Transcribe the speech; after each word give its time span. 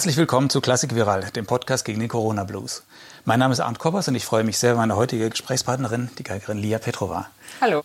Herzlich 0.00 0.16
willkommen 0.16 0.48
zu 0.48 0.62
Klassik 0.62 0.94
Viral, 0.94 1.24
dem 1.36 1.44
Podcast 1.44 1.84
gegen 1.84 2.00
den 2.00 2.08
Corona 2.08 2.44
Blues. 2.44 2.84
Mein 3.26 3.38
Name 3.38 3.52
ist 3.52 3.60
Arndt 3.60 3.78
Koppers 3.78 4.08
und 4.08 4.14
ich 4.14 4.24
freue 4.24 4.44
mich 4.44 4.56
sehr, 4.56 4.74
meine 4.74 4.96
heutige 4.96 5.28
Gesprächspartnerin, 5.28 6.08
die 6.16 6.22
Geigerin 6.22 6.56
Lia 6.56 6.78
Petrova. 6.78 7.26
Hallo. 7.60 7.82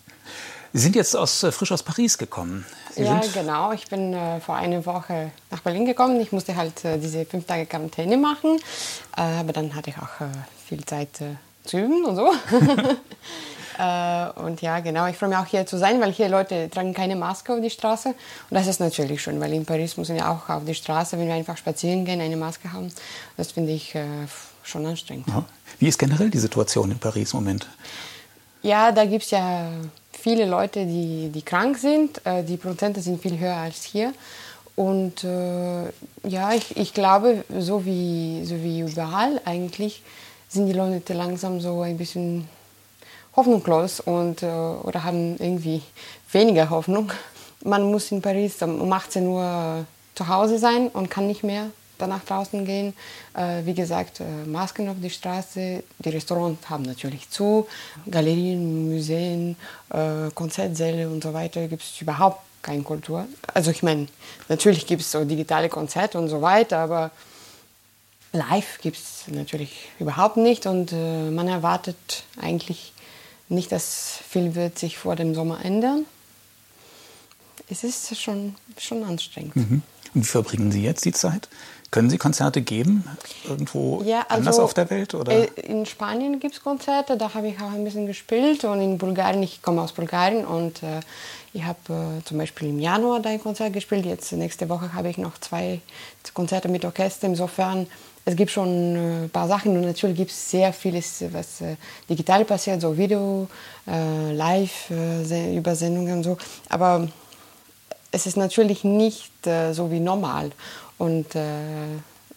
Sie 0.72 0.80
sind 0.80 0.96
jetzt 0.96 1.14
aus, 1.14 1.44
äh, 1.44 1.52
frisch 1.52 1.74
aus 1.74 1.84
Paris 1.84 2.18
gekommen. 2.18 2.66
Sie 2.92 3.04
ja, 3.04 3.22
genau. 3.34 3.74
Ich 3.74 3.90
bin 3.90 4.14
äh, 4.14 4.40
vor 4.40 4.56
einer 4.56 4.86
Woche 4.86 5.32
nach 5.52 5.60
Berlin 5.60 5.86
gekommen. 5.86 6.22
Ich 6.22 6.32
musste 6.32 6.56
halt 6.56 6.86
äh, 6.86 6.98
diese 6.98 7.26
fünf 7.26 7.48
Tage 7.48 7.66
Quarantäne 7.66 8.16
machen. 8.16 8.62
Äh, 9.18 9.22
aber 9.22 9.52
dann 9.52 9.76
hatte 9.76 9.90
ich 9.90 9.98
auch 9.98 10.22
äh, 10.22 10.30
viel 10.66 10.86
Zeit 10.86 11.10
zu 11.66 11.78
üben 11.78 12.06
und 12.06 12.16
so. 12.16 12.32
Äh, 13.78 14.40
und 14.40 14.62
ja, 14.62 14.80
genau, 14.80 15.08
ich 15.08 15.18
freue 15.18 15.30
mich 15.30 15.38
auch 15.38 15.46
hier 15.46 15.66
zu 15.66 15.78
sein, 15.78 16.00
weil 16.02 16.12
hier 16.12 16.30
Leute 16.30 16.70
tragen 16.70 16.94
keine 16.94 17.16
Maske 17.16 17.54
auf 17.54 17.62
die 17.62 17.70
Straße. 17.70 18.10
Und 18.10 18.16
das 18.52 18.68
ist 18.68 18.80
natürlich 18.80 19.22
schön, 19.22 19.40
weil 19.40 19.54
in 19.54 19.66
Paris 19.66 19.98
müssen 19.98 20.16
wir 20.16 20.30
auch 20.30 20.50
auf 20.50 20.64
die 20.66 20.76
Straße, 20.76 21.18
wenn 21.18 21.28
wir 21.28 21.36
einfach 21.36 21.58
spazieren 21.58 22.06
gehen, 22.06 22.22
eine 22.22 22.38
Maske 22.38 22.72
haben. 22.72 22.92
Das 23.38 23.52
finde 23.52 23.72
ich 23.72 23.96
äh, 23.96 24.06
schon 24.64 24.86
anstrengend. 24.86 25.28
Ja. 25.28 25.44
Wie 25.80 25.88
ist 25.88 26.00
generell 26.00 26.30
die 26.30 26.40
Situation 26.40 26.92
in 26.92 27.00
Paris 27.00 27.34
im 27.34 27.40
Moment? 27.40 27.68
Ja, 28.62 28.92
da 28.92 29.06
gibt 29.06 29.24
es 29.24 29.32
ja 29.32 29.70
viele 30.12 30.46
Leute, 30.46 30.86
die, 30.86 31.30
die 31.34 31.42
krank 31.42 31.78
sind. 31.78 32.26
Äh, 32.26 32.44
die 32.44 32.58
Prozente 32.58 33.02
sind 33.02 33.22
viel 33.22 33.38
höher 33.38 33.56
als 33.56 33.84
hier. 33.84 34.14
Und 34.76 35.24
äh, 35.24 35.86
ja, 36.28 36.54
ich, 36.54 36.76
ich 36.76 36.94
glaube, 36.94 37.44
so 37.60 37.86
wie, 37.86 38.44
so 38.46 38.56
wie 38.62 38.82
überall 38.82 39.40
eigentlich, 39.46 40.02
sind 40.50 40.68
die 40.68 40.74
Leute 40.74 41.14
langsam 41.14 41.62
so 41.62 41.82
ein 41.82 41.98
bisschen 41.98 42.48
hoffnungslos 43.36 44.00
und, 44.00 44.44
äh, 44.44 44.48
oder 44.48 45.04
haben 45.04 45.36
irgendwie 45.38 45.82
weniger 46.32 46.70
Hoffnung. 46.70 47.12
Man 47.64 47.84
muss 47.84 48.12
in 48.12 48.22
Paris 48.22 48.62
um 48.62 48.92
18 48.92 49.28
Uhr 49.28 49.86
zu 50.14 50.28
Hause 50.28 50.60
sein 50.60 50.88
und 50.88 51.10
kann 51.10 51.28
nicht 51.28 51.44
mehr 51.44 51.68
danach 51.98 52.24
draußen 52.24 52.66
gehen. 52.66 52.94
Äh, 53.34 53.66
wie 53.66 53.74
gesagt, 53.74 54.20
äh, 54.20 54.24
Masken 54.46 54.90
auf 54.90 54.98
die 55.02 55.10
Straße. 55.10 55.84
Die 56.00 56.10
Restaurants 56.10 56.70
haben 56.70 56.84
natürlich 56.84 57.30
zu. 57.30 57.68
Galerien, 58.10 58.90
Museen, 58.90 59.56
Konzertsäle 60.34 61.08
und 61.08 61.24
so 61.24 61.34
weiter 61.34 61.68
gibt 61.68 61.84
es 61.84 62.02
überhaupt 62.02 62.42
keine 62.62 62.84
Kultur. 62.84 63.26
Also 63.54 63.72
ich 63.72 63.84
meine, 63.84 64.08
natürlich 64.50 64.86
gibt 64.86 65.02
es 65.02 65.12
so 65.12 65.24
digitale 65.24 65.70
Konzerte 65.70 66.18
und 66.18 66.28
so 66.28 66.42
weiter, 66.42 66.80
aber 66.80 67.12
live 68.34 68.80
gibt 68.82 68.98
es 68.98 69.24
natürlich 69.28 69.88
überhaupt 70.00 70.38
nicht 70.38 70.66
und 70.66 70.92
man 70.92 71.48
erwartet 71.48 72.24
eigentlich 72.42 72.92
nicht, 73.50 73.72
dass 73.72 74.20
viel 74.28 74.56
wird 74.56 74.80
sich 74.80 74.98
vor 74.98 75.16
dem 75.16 75.36
Sommer 75.36 75.64
ändern. 75.64 76.06
Es 77.70 77.84
ist 77.84 78.20
schon, 78.22 78.56
schon 78.78 79.04
anstrengend. 79.04 79.56
Mhm. 79.56 79.82
Und 80.14 80.22
wie 80.22 80.28
verbringen 80.28 80.72
Sie 80.72 80.84
jetzt 80.84 81.04
die 81.06 81.12
Zeit? 81.12 81.50
Können 81.92 82.10
Sie 82.10 82.18
Konzerte 82.18 82.62
geben? 82.62 83.06
Irgendwo 83.48 84.02
Ja, 84.04 84.22
also, 84.22 84.36
anders 84.36 84.60
auf 84.60 84.74
der 84.74 84.90
Welt? 84.90 85.14
Oder? 85.14 85.32
äh, 85.32 85.46
In 85.62 85.86
Spanien 85.86 86.40
gibt 86.40 86.56
es 86.56 86.62
Konzerte, 86.64 87.16
da 87.18 87.34
habe 87.34 87.48
ich 87.48 87.60
auch 87.62 87.72
ein 87.72 87.84
bisschen 87.84 88.06
gespielt. 88.06 88.64
Und 88.66 88.82
in 88.82 88.98
Bulgarien, 88.98 89.42
ich 89.44 89.62
komme 89.62 89.82
aus 89.82 89.94
Bulgarien 89.94 90.46
und 90.46 90.84
äh, 90.84 91.00
ich 91.54 91.64
habe 91.64 92.20
äh, 92.20 92.24
zum 92.26 92.38
Beispiel 92.38 92.70
im 92.70 92.80
Januar 92.80 93.22
da 93.22 93.30
ein 93.30 93.42
Konzert 93.42 93.74
gespielt. 93.74 94.06
Jetzt 94.06 94.32
nächste 94.34 94.68
Woche 94.70 94.94
habe 94.94 95.10
ich 95.10 95.18
noch 95.18 95.38
zwei 95.40 95.80
Konzerte 96.34 96.68
mit 96.68 96.84
Orchester. 96.86 97.28
Insofern, 97.28 97.88
es 98.26 98.36
gibt 98.36 98.52
schon 98.52 98.96
äh, 98.96 99.24
ein 99.26 99.30
paar 99.30 99.48
Sachen 99.48 99.78
und 99.78 99.82
natürlich 99.82 100.18
gibt 100.18 100.32
es 100.32 100.50
sehr 100.50 100.74
vieles, 100.74 101.24
was 101.32 101.62
äh, 101.62 101.76
digital 102.10 102.44
passiert, 102.44 102.82
so 102.82 102.98
Video, 102.98 103.48
äh, 103.88 104.34
Live-Übersendungen 104.34 106.18
und 106.18 106.24
so. 106.24 106.38
Aber 106.68 107.08
es 108.12 108.26
ist 108.26 108.36
natürlich 108.36 108.84
nicht 108.84 109.46
äh, 109.46 109.74
so 109.74 109.92
wie 109.92 110.00
normal. 110.00 110.52
Und 110.98 111.36
äh, 111.36 111.42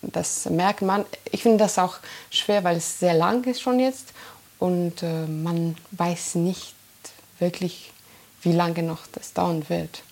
das 0.03 0.47
merkt 0.51 0.83
man. 0.83 1.07
Ich 1.33 1.43
finde 1.43 1.59
das 1.59 1.79
auch 1.79 1.97
schwer, 2.31 2.63
weil 2.65 2.77
es 2.77 3.01
sehr 3.01 3.15
lang 3.15 3.45
ist 3.45 3.63
schon 3.63 3.81
jetzt. 3.81 4.13
Und 4.59 5.03
äh, 5.03 5.27
man 5.27 5.77
weiß 5.93 6.35
nicht 6.35 6.75
wirklich, 7.39 7.93
wie 8.43 8.53
lange 8.53 8.83
noch 8.83 9.07
das 9.13 9.33
dauern 9.33 9.65
wird. 9.69 10.03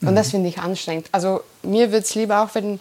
Und 0.00 0.16
das 0.16 0.30
finde 0.30 0.48
ich 0.48 0.58
anstrengend. 0.58 1.08
Also 1.12 1.42
mir 1.62 1.92
wird 1.92 2.04
es 2.04 2.16
lieber 2.16 2.42
auch, 2.42 2.52
wenn 2.54 2.80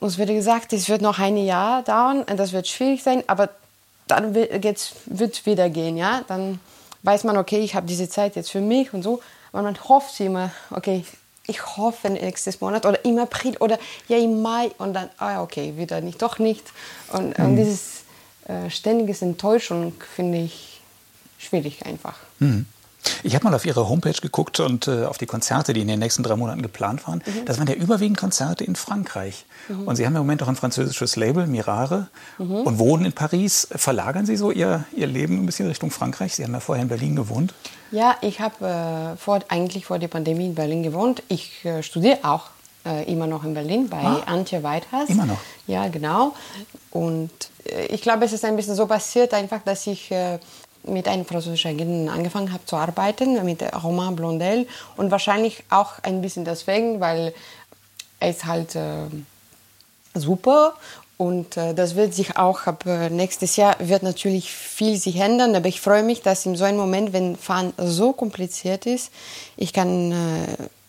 uns 0.00 0.18
wird 0.18 0.30
gesagt, 0.30 0.72
es 0.72 0.88
wird 0.88 1.02
noch 1.02 1.18
ein 1.18 1.36
Jahr 1.36 1.82
dauern 1.82 2.22
und 2.22 2.36
das 2.36 2.52
wird 2.52 2.66
schwierig 2.66 3.02
sein, 3.02 3.22
aber 3.26 3.50
dann 4.08 4.34
wird 4.34 4.64
es 4.64 5.46
wieder 5.46 5.70
gehen, 5.70 5.96
ja. 5.96 6.22
Dann 6.26 6.58
weiß 7.02 7.24
man, 7.24 7.36
okay, 7.36 7.60
ich 7.60 7.74
habe 7.74 7.86
diese 7.86 8.08
Zeit 8.08 8.36
jetzt 8.36 8.50
für 8.50 8.60
mich 8.60 8.92
und 8.92 9.02
so. 9.02 9.20
Aber 9.52 9.62
man 9.62 9.76
hofft 9.88 10.18
immer, 10.20 10.50
okay, 10.70 11.04
ich 11.46 11.76
hoffe 11.76 12.10
nächstes 12.10 12.60
Monat 12.60 12.86
oder 12.86 13.04
im 13.04 13.18
April 13.18 13.56
oder 13.58 13.78
ja 14.08 14.16
im 14.16 14.42
Mai 14.42 14.70
und 14.78 14.94
dann, 14.94 15.10
ah 15.18 15.42
okay, 15.42 15.74
wieder 15.76 16.00
nicht, 16.00 16.22
doch 16.22 16.38
nicht. 16.38 16.64
Und, 17.12 17.38
und 17.38 17.56
dieses 17.56 18.02
äh, 18.46 18.70
ständiges 18.70 19.22
Enttäuschung 19.22 19.94
finde 20.14 20.38
ich 20.38 20.80
schwierig 21.38 21.84
einfach. 21.86 22.16
Mhm. 22.38 22.66
Ich 23.22 23.34
habe 23.34 23.44
mal 23.44 23.54
auf 23.54 23.64
Ihre 23.66 23.88
Homepage 23.88 24.12
geguckt 24.20 24.60
und 24.60 24.88
äh, 24.88 25.04
auf 25.04 25.18
die 25.18 25.26
Konzerte, 25.26 25.72
die 25.72 25.80
in 25.82 25.88
den 25.88 25.98
nächsten 25.98 26.22
drei 26.22 26.36
Monaten 26.36 26.62
geplant 26.62 27.06
waren. 27.06 27.22
Das 27.46 27.58
waren 27.58 27.66
ja 27.66 27.74
überwiegend 27.74 28.18
Konzerte 28.18 28.64
in 28.64 28.76
Frankreich. 28.76 29.44
Und 29.86 29.96
Sie 29.96 30.04
haben 30.06 30.14
im 30.16 30.22
Moment 30.22 30.42
auch 30.42 30.48
ein 30.48 30.56
französisches 30.56 31.16
Label, 31.16 31.46
Mirare, 31.46 32.08
und 32.38 32.78
wohnen 32.78 33.04
in 33.06 33.12
Paris. 33.12 33.68
Verlagern 33.74 34.26
Sie 34.26 34.36
so 34.36 34.50
Ihr, 34.50 34.84
Ihr 34.96 35.06
Leben 35.06 35.38
ein 35.42 35.46
bisschen 35.46 35.68
Richtung 35.68 35.90
Frankreich? 35.90 36.34
Sie 36.34 36.44
haben 36.44 36.52
ja 36.52 36.60
vorher 36.60 36.82
in 36.82 36.88
Berlin 36.88 37.14
gewohnt. 37.16 37.54
Ja, 37.90 38.16
ich 38.20 38.40
habe 38.40 38.66
äh, 38.66 39.16
vor, 39.16 39.40
eigentlich 39.48 39.84
vor 39.86 39.98
der 39.98 40.08
Pandemie 40.08 40.46
in 40.46 40.54
Berlin 40.54 40.82
gewohnt. 40.82 41.22
Ich 41.28 41.64
äh, 41.64 41.82
studiere 41.82 42.18
auch 42.22 42.44
äh, 42.86 43.10
immer 43.12 43.26
noch 43.26 43.44
in 43.44 43.52
Berlin 43.54 43.88
bei 43.88 43.98
Ah. 44.02 44.22
Antje 44.26 44.62
Weidhaus. 44.62 45.08
Immer 45.08 45.26
noch? 45.26 45.38
Ja, 45.66 45.88
genau. 45.88 46.34
Und 46.90 47.30
äh, 47.64 47.86
ich 47.86 48.00
glaube, 48.02 48.24
es 48.24 48.32
ist 48.32 48.44
ein 48.44 48.56
bisschen 48.56 48.74
so 48.76 48.86
passiert, 48.86 49.34
einfach, 49.34 49.60
dass 49.64 49.86
ich 49.86 50.10
äh, 50.10 50.38
mit 50.84 51.08
einem 51.08 51.24
französischen 51.24 51.72
Agenten 51.72 52.08
angefangen 52.08 52.52
habe 52.52 52.64
zu 52.64 52.76
arbeiten, 52.76 53.44
mit 53.44 53.62
Romain 53.82 54.16
Blondel. 54.16 54.66
Und 54.96 55.10
wahrscheinlich 55.10 55.62
auch 55.70 55.98
ein 56.02 56.22
bisschen 56.22 56.44
deswegen, 56.44 57.00
weil 57.00 57.34
er 58.18 58.30
ist 58.30 58.44
halt 58.44 58.74
äh, 58.76 59.06
super 60.14 60.74
und 61.20 61.58
äh, 61.58 61.74
das 61.74 61.96
wird 61.96 62.14
sich 62.14 62.38
auch 62.38 62.66
ab 62.66 62.86
äh, 62.86 63.10
nächstes 63.10 63.56
Jahr 63.56 63.76
wird 63.78 64.02
natürlich 64.02 64.50
viel 64.50 64.96
sich 64.96 65.16
ändern, 65.16 65.54
aber 65.54 65.68
ich 65.68 65.82
freue 65.82 66.02
mich, 66.02 66.22
dass 66.22 66.46
in 66.46 66.56
so 66.56 66.64
einem 66.64 66.78
Moment, 66.78 67.12
wenn 67.12 67.36
Fahren 67.36 67.74
so 67.76 68.14
kompliziert 68.14 68.86
ist, 68.86 69.12
ich 69.58 69.74
kann 69.74 70.12
äh, 70.12 70.46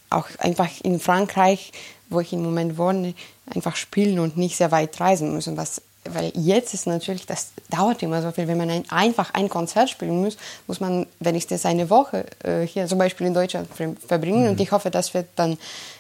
auch 0.10 0.28
einfach 0.38 0.70
in 0.84 1.02
Frankreich, 1.02 1.74
wo 2.10 2.22
ich 2.22 2.32
im 2.32 2.44
Moment 2.44 2.78
wohne, 2.78 3.14
einfach 3.46 3.76
spielen 3.76 4.20
und 4.20 4.38
nicht 4.38 4.56
sehr 4.56 4.72
weit 4.72 4.98
reisen 5.02 5.34
müssen, 5.34 5.58
was 5.58 5.82
weil 6.10 6.32
jetzt 6.36 6.74
ist 6.74 6.88
natürlich, 6.88 7.26
das 7.28 7.50
dauert 7.70 8.02
immer 8.02 8.22
so 8.22 8.32
viel, 8.32 8.48
wenn 8.48 8.58
man 8.58 8.70
ein, 8.72 8.84
einfach 8.90 9.34
ein 9.34 9.50
Konzert 9.50 9.90
spielen 9.90 10.22
muss, 10.22 10.36
muss 10.68 10.80
man 10.80 11.06
wenigstens 11.20 11.66
eine 11.66 11.90
Woche 11.90 12.26
äh, 12.44 12.66
hier 12.66 12.88
zum 12.88 12.98
Beispiel 12.98 13.28
in 13.28 13.34
Deutschland 13.34 13.68
ver- 13.74 13.96
verbringen 14.08 14.50
und 14.50 14.60
ich 14.60 14.72
hoffe, 14.72 14.90
das 14.90 15.14
wird 15.14 15.28
dann 15.36 15.58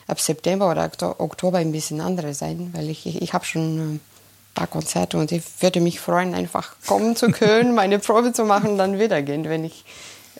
ab 0.07 0.19
September 0.19 0.69
oder 0.71 0.85
Okto- 0.85 1.19
Oktober 1.19 1.59
ein 1.59 1.71
bisschen 1.71 2.01
anderes 2.01 2.39
sein, 2.39 2.71
weil 2.73 2.89
ich, 2.89 3.05
ich, 3.05 3.21
ich 3.21 3.33
habe 3.33 3.45
schon 3.45 3.77
äh, 3.77 3.81
ein 3.93 3.99
paar 4.55 4.67
Konzerte 4.67 5.17
und 5.17 5.31
ich 5.31 5.43
würde 5.59 5.79
mich 5.81 5.99
freuen, 5.99 6.33
einfach 6.33 6.75
kommen 6.87 7.15
zu 7.15 7.29
können, 7.29 7.75
meine 7.81 7.99
Probe 7.99 8.33
zu 8.33 8.43
machen 8.43 8.71
und 8.71 8.77
dann 8.79 8.99
wieder 8.99 9.21
gehen, 9.21 9.43
wenn 9.45 9.63
ich 9.63 9.85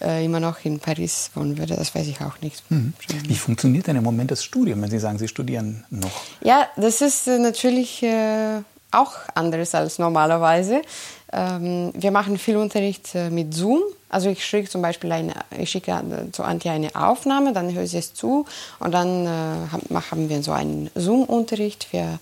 äh, 0.02 0.26
immer 0.26 0.40
noch 0.40 0.66
in 0.66 0.80
Paris 0.80 1.30
wohnen 1.36 1.60
würde, 1.60 1.76
das 1.76 1.94
weiß 1.94 2.08
ich 2.08 2.20
auch 2.22 2.42
nicht. 2.42 2.64
Wie 3.28 3.36
funktioniert 3.36 3.86
denn 3.86 3.96
im 3.96 4.04
Moment 4.04 4.32
das 4.32 4.44
Studium, 4.44 4.82
wenn 4.82 4.90
Sie 4.90 4.98
sagen, 4.98 5.20
Sie 5.20 5.28
studieren 5.28 5.86
noch? 5.92 6.10
Ja, 6.42 6.68
das 6.78 7.02
ist 7.02 7.28
äh, 7.28 7.38
natürlich 7.38 8.02
äh, 8.02 8.62
auch 8.92 9.14
anders 9.36 9.74
als 9.76 10.00
normalerweise. 10.00 10.82
Ähm, 11.34 11.92
wir 11.96 12.12
machen 12.12 12.38
viel 12.38 12.58
Unterricht 12.58 13.16
äh, 13.16 13.30
mit 13.30 13.54
Zoom. 13.54 13.82
Also 14.10 14.30
ich 14.30 14.46
schicke 14.46 14.70
zum 14.70 14.82
Beispiel 14.82 15.12
eine, 15.12 15.34
ich 15.58 15.70
schicke 15.72 15.92
äh, 15.92 16.32
zu 16.32 16.44
Antje 16.44 16.72
eine 16.72 16.94
Aufnahme, 16.96 17.54
dann 17.54 17.74
höre 17.74 17.84
ich 17.84 17.94
es 17.94 18.14
zu 18.14 18.46
und 18.80 18.92
dann 18.94 19.26
äh, 19.26 19.30
haben- 19.72 19.86
machen 19.90 20.28
wir 20.30 20.44
so 20.44 20.52
einen 20.52 20.90
Zoom-Unterricht. 20.96 21.88
Wir 21.92 22.20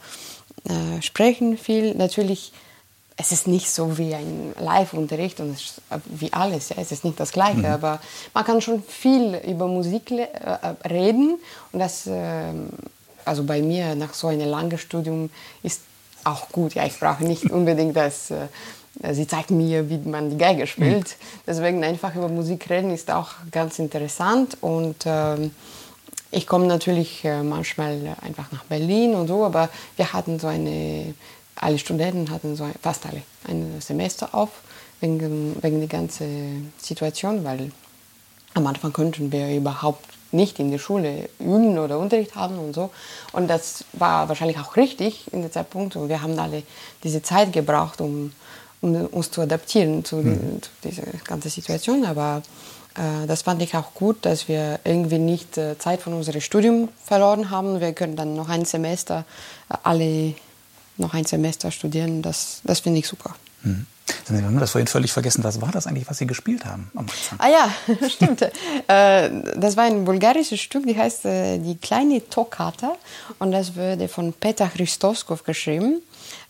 äh, 0.66 1.02
sprechen 1.02 1.58
viel. 1.58 1.96
Natürlich, 1.96 2.52
es 3.18 3.32
ist 3.32 3.48
nicht 3.48 3.72
so 3.72 3.98
wie 3.98 4.14
ein 4.14 4.54
Live-Unterricht 4.60 5.40
und 5.40 5.58
äh, 5.90 5.98
wie 6.06 6.32
alles. 6.32 6.70
Ja, 6.70 6.76
es 6.80 6.92
ist 6.92 7.04
nicht 7.04 7.20
das 7.20 7.32
Gleiche, 7.32 7.68
aber 7.68 8.00
man 8.36 8.46
kann 8.46 8.62
schon 8.62 8.84
viel 8.84 9.42
über 9.48 9.68
Musik 9.68 10.12
le- 10.12 10.30
äh, 10.32 10.88
reden 10.88 11.40
und 11.72 11.80
das 11.80 12.04
ähm, 12.08 12.70
also 13.26 13.44
bei 13.44 13.62
mir 13.62 13.96
nach 13.96 14.14
so 14.14 14.28
einem 14.28 14.48
langen 14.50 14.78
Studium 14.78 15.30
ist 15.62 15.82
auch 16.24 16.50
gut. 16.50 16.74
Ja, 16.74 16.86
ich 16.86 17.00
brauche 17.00 17.24
nicht 17.24 17.44
unbedingt 17.52 17.96
das. 17.96 18.32
Äh, 18.32 18.48
sie 19.12 19.28
zeigt 19.28 19.52
mir, 19.52 19.90
wie 19.90 19.98
man 19.98 20.30
die 20.30 20.38
Geige 20.38 20.68
spielt. 20.68 21.16
Deswegen 21.48 21.84
einfach 21.84 22.16
über 22.16 22.28
Musik 22.28 22.70
reden 22.70 22.92
ist 22.92 23.12
auch 23.12 23.30
ganz 23.52 23.80
interessant 23.80 24.58
und 24.62 25.04
ähm, 25.06 25.52
ich 26.32 26.46
komme 26.46 26.68
natürlich 26.68 27.26
äh, 27.26 27.42
manchmal 27.42 28.16
einfach 28.22 28.52
nach 28.52 28.64
Berlin 28.66 29.16
und 29.16 29.28
so, 29.28 29.46
aber 29.46 29.70
wir 29.96 30.14
hatten 30.14 30.40
so 30.40 30.48
eine, 30.48 31.16
alle 31.56 31.80
Studenten 31.80 32.30
hatten 32.30 32.56
so, 32.56 32.68
fast 32.82 33.06
alle, 33.06 33.24
ein 33.48 33.80
Semester 33.80 34.30
auf, 34.34 34.50
wegen, 35.02 35.56
wegen 35.62 35.80
der 35.80 35.88
ganzen 35.88 36.72
Situation, 36.78 37.44
weil 37.44 37.72
am 38.54 38.68
Anfang 38.68 38.94
konnten 38.94 39.32
wir 39.32 39.56
überhaupt 39.56 40.06
nicht 40.32 40.60
in 40.60 40.72
der 40.72 40.80
Schule 40.80 41.30
üben 41.40 41.78
oder 41.78 42.00
Unterricht 42.00 42.36
haben 42.36 42.58
und 42.60 42.74
so. 42.74 42.90
Und 43.32 43.48
das 43.48 43.84
war 43.94 44.30
wahrscheinlich 44.30 44.60
auch 44.60 44.76
richtig 44.76 45.32
in 45.34 45.42
der 45.42 45.52
Zeitpunkt. 45.52 45.96
Und 45.96 46.10
wir 46.10 46.22
haben 46.22 46.38
alle 46.38 46.64
diese 47.04 47.22
Zeit 47.22 47.54
gebraucht, 47.54 48.02
um, 48.02 48.32
um 48.82 48.96
uns 49.08 49.32
zu 49.32 49.42
adaptieren 49.42 50.06
zu, 50.06 50.18
mhm. 50.18 50.62
zu 50.62 50.70
dieser 50.84 51.04
ganzen 51.26 51.50
Situation. 51.50 52.06
Aber 52.06 52.42
äh, 52.96 53.28
das 53.28 53.44
fand 53.44 53.62
ich 53.62 53.76
auch 53.76 53.94
gut, 53.94 54.26
dass 54.26 54.48
wir 54.48 54.80
irgendwie 54.84 55.20
nicht 55.20 55.58
äh, 55.58 55.78
Zeit 55.78 56.02
von 56.02 56.14
unserem 56.14 56.42
Studium 56.42 56.90
verloren 57.04 57.50
haben. 57.50 57.80
Wir 57.80 57.94
können 57.94 58.16
dann 58.16 58.36
noch 58.36 58.50
ein 58.50 58.66
Semester, 58.66 59.26
äh, 59.70 59.76
alle 59.84 60.34
noch 60.98 61.14
ein 61.14 61.26
Semester 61.26 61.72
studieren. 61.72 62.22
Das, 62.22 62.62
das 62.64 62.82
finde 62.82 63.00
ich 63.00 63.08
super. 63.08 63.36
Mhm. 63.64 63.88
Wir 64.30 64.44
haben 64.44 64.60
das 64.60 64.72
vorhin 64.72 64.88
völlig 64.88 65.12
vergessen. 65.12 65.44
Was 65.44 65.62
war 65.62 65.72
das 65.72 65.88
eigentlich, 65.88 66.10
was 66.10 66.18
Sie 66.18 66.28
gespielt 66.28 66.66
haben? 66.66 66.92
Ah 67.38 67.48
ja, 67.48 68.08
stimmt. 68.10 68.42
das 68.88 69.78
war 69.78 69.84
ein 69.84 70.06
bulgarisches 70.06 70.60
Stück, 70.60 70.86
die 70.86 70.98
heißt 70.98 71.24
Die 71.26 71.78
kleine 71.82 72.28
Toccata. 72.30 72.96
Und 73.40 73.52
das 73.52 73.76
wurde 73.76 74.08
von 74.08 74.34
Peter 74.34 74.68
Christoskov 74.68 75.44
geschrieben. 75.44 76.02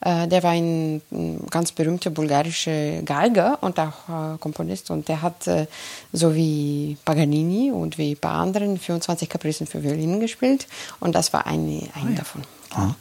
Äh, 0.01 0.27
der 0.27 0.43
war 0.43 0.51
ein, 0.51 1.01
ganz 1.49 1.71
berühmter 1.71 2.09
bulgarischer 2.09 3.01
Geiger 3.01 3.57
und 3.61 3.79
auch 3.79 4.33
äh, 4.35 4.37
Komponist. 4.39 4.91
Und 4.91 5.07
der 5.07 5.21
hat 5.21 5.47
äh, 5.47 5.67
so 6.13 6.35
wie 6.35 6.97
Paganini 7.05 7.71
und 7.71 7.97
wie 7.97 8.11
ein 8.11 8.17
paar 8.17 8.39
anderen 8.39 8.77
24 8.77 9.29
Kapricen 9.29 9.67
für 9.67 9.83
Violinen 9.83 10.19
gespielt. 10.19 10.67
Und 10.99 11.15
das 11.15 11.33
war 11.33 11.45
eine, 11.45 11.87
eine 11.93 12.07
ah, 12.07 12.09
ja. 12.09 12.15
davon. 12.15 12.43
Ah. 12.71 12.95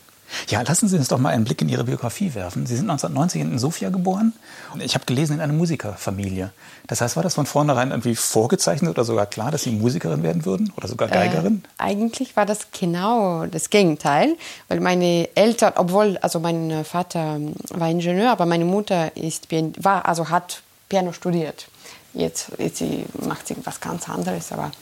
Ja, 0.48 0.62
lassen 0.62 0.88
Sie 0.88 0.96
uns 0.96 1.08
doch 1.08 1.18
mal 1.18 1.30
einen 1.30 1.44
Blick 1.44 1.60
in 1.62 1.68
Ihre 1.68 1.84
Biografie 1.84 2.34
werfen. 2.34 2.66
Sie 2.66 2.76
sind 2.76 2.90
1990 2.90 3.40
in 3.40 3.58
Sofia 3.58 3.90
geboren. 3.90 4.32
Ich 4.80 4.94
habe 4.94 5.04
gelesen, 5.04 5.34
in 5.34 5.40
einer 5.40 5.52
Musikerfamilie. 5.52 6.52
Das 6.86 7.00
heißt, 7.00 7.16
war 7.16 7.22
das 7.22 7.34
von 7.34 7.46
vornherein 7.46 7.90
irgendwie 7.90 8.14
vorgezeichnet 8.14 8.90
oder 8.90 9.04
sogar 9.04 9.26
klar, 9.26 9.50
dass 9.50 9.62
Sie 9.62 9.70
Musikerin 9.70 10.22
werden 10.22 10.44
würden 10.44 10.72
oder 10.76 10.88
sogar 10.88 11.08
Geigerin? 11.08 11.62
Äh, 11.78 11.82
eigentlich 11.82 12.36
war 12.36 12.46
das 12.46 12.68
genau 12.78 13.46
das 13.46 13.70
Gegenteil, 13.70 14.36
weil 14.68 14.80
meine 14.80 15.28
Eltern, 15.34 15.72
obwohl, 15.76 16.18
also 16.18 16.40
mein 16.40 16.84
Vater 16.84 17.38
war 17.70 17.90
Ingenieur, 17.90 18.30
aber 18.30 18.46
meine 18.46 18.64
Mutter 18.64 19.16
ist, 19.16 19.48
war, 19.78 20.06
also 20.06 20.28
hat 20.28 20.62
Piano 20.88 21.12
studiert. 21.12 21.68
Jetzt, 22.14 22.52
jetzt 22.58 22.82
macht 23.20 23.46
sie 23.46 23.56
was 23.64 23.80
ganz 23.80 24.08
anderes, 24.08 24.50
aber 24.52 24.72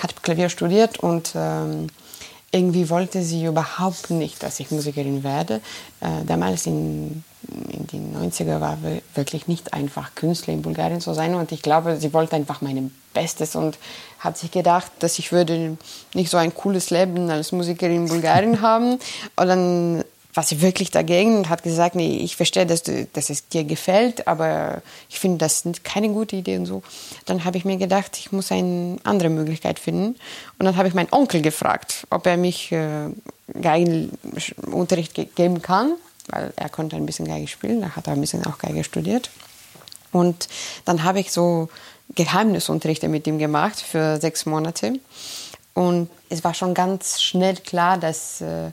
hat 0.00 0.22
Klavier 0.22 0.48
studiert 0.48 0.98
und 1.00 1.32
ähm, 1.34 1.88
irgendwie 2.56 2.88
wollte 2.90 3.22
sie 3.22 3.44
überhaupt 3.44 4.10
nicht, 4.10 4.42
dass 4.42 4.58
ich 4.60 4.70
Musikerin 4.70 5.22
werde. 5.22 5.60
Äh, 6.00 6.24
damals 6.26 6.66
in, 6.66 7.22
in 7.70 7.86
den 7.86 8.16
90er 8.16 8.60
war 8.60 8.78
wirklich 9.14 9.46
nicht 9.46 9.72
einfach, 9.74 10.14
Künstler 10.14 10.54
in 10.54 10.62
Bulgarien 10.62 11.00
zu 11.00 11.14
sein. 11.14 11.34
Und 11.34 11.52
ich 11.52 11.62
glaube, 11.62 11.96
sie 11.98 12.12
wollte 12.12 12.36
einfach 12.36 12.62
mein 12.62 12.90
Bestes 13.12 13.54
und 13.56 13.78
hat 14.18 14.38
sich 14.38 14.50
gedacht, 14.50 14.90
dass 15.00 15.18
ich 15.18 15.32
würde 15.32 15.76
nicht 16.14 16.30
so 16.30 16.36
ein 16.36 16.54
cooles 16.54 16.90
Leben 16.90 17.30
als 17.30 17.52
Musikerin 17.52 18.04
in 18.04 18.08
Bulgarien 18.08 18.60
haben. 18.62 18.98
Und 19.36 19.46
dann 19.46 20.04
war 20.36 20.44
sie 20.44 20.60
wirklich 20.60 20.90
dagegen 20.90 21.36
und 21.38 21.48
hat 21.48 21.62
gesagt, 21.62 21.94
nee, 21.94 22.18
ich 22.18 22.36
verstehe, 22.36 22.66
dass, 22.66 22.82
du, 22.82 23.06
dass 23.14 23.30
es 23.30 23.48
dir 23.48 23.64
gefällt, 23.64 24.28
aber 24.28 24.82
ich 25.08 25.18
finde 25.18 25.38
das 25.38 25.64
keine 25.82 26.10
gute 26.10 26.36
Idee 26.36 26.58
und 26.58 26.66
so. 26.66 26.82
Dann 27.24 27.44
habe 27.44 27.56
ich 27.56 27.64
mir 27.64 27.78
gedacht, 27.78 28.18
ich 28.18 28.32
muss 28.32 28.52
eine 28.52 28.98
andere 29.04 29.30
Möglichkeit 29.30 29.78
finden. 29.78 30.16
Und 30.58 30.66
dann 30.66 30.76
habe 30.76 30.88
ich 30.88 30.94
meinen 30.94 31.12
Onkel 31.12 31.40
gefragt, 31.40 32.06
ob 32.10 32.26
er 32.26 32.36
mich 32.36 32.70
äh, 32.72 33.08
Geigenunterricht 33.60 35.14
ge 35.14 35.26
geben 35.34 35.62
kann, 35.62 35.94
weil 36.28 36.52
er 36.56 36.68
konnte 36.68 36.96
ein 36.96 37.06
bisschen 37.06 37.26
Geige 37.26 37.48
spielen, 37.48 37.82
er 37.82 37.96
hat 37.96 38.08
ein 38.08 38.20
bisschen 38.20 38.44
auch 38.44 38.58
Geige 38.58 38.84
studiert. 38.84 39.30
Und 40.12 40.48
dann 40.84 41.02
habe 41.02 41.20
ich 41.20 41.32
so 41.32 41.68
Geheimnisunterrichte 42.14 43.08
mit 43.08 43.26
ihm 43.26 43.38
gemacht 43.38 43.80
für 43.80 44.20
sechs 44.20 44.44
Monate. 44.44 44.98
Und 45.74 46.08
es 46.28 46.44
war 46.44 46.54
schon 46.54 46.74
ganz 46.74 47.22
schnell 47.22 47.56
klar, 47.56 47.96
dass... 47.96 48.42
Äh, 48.42 48.72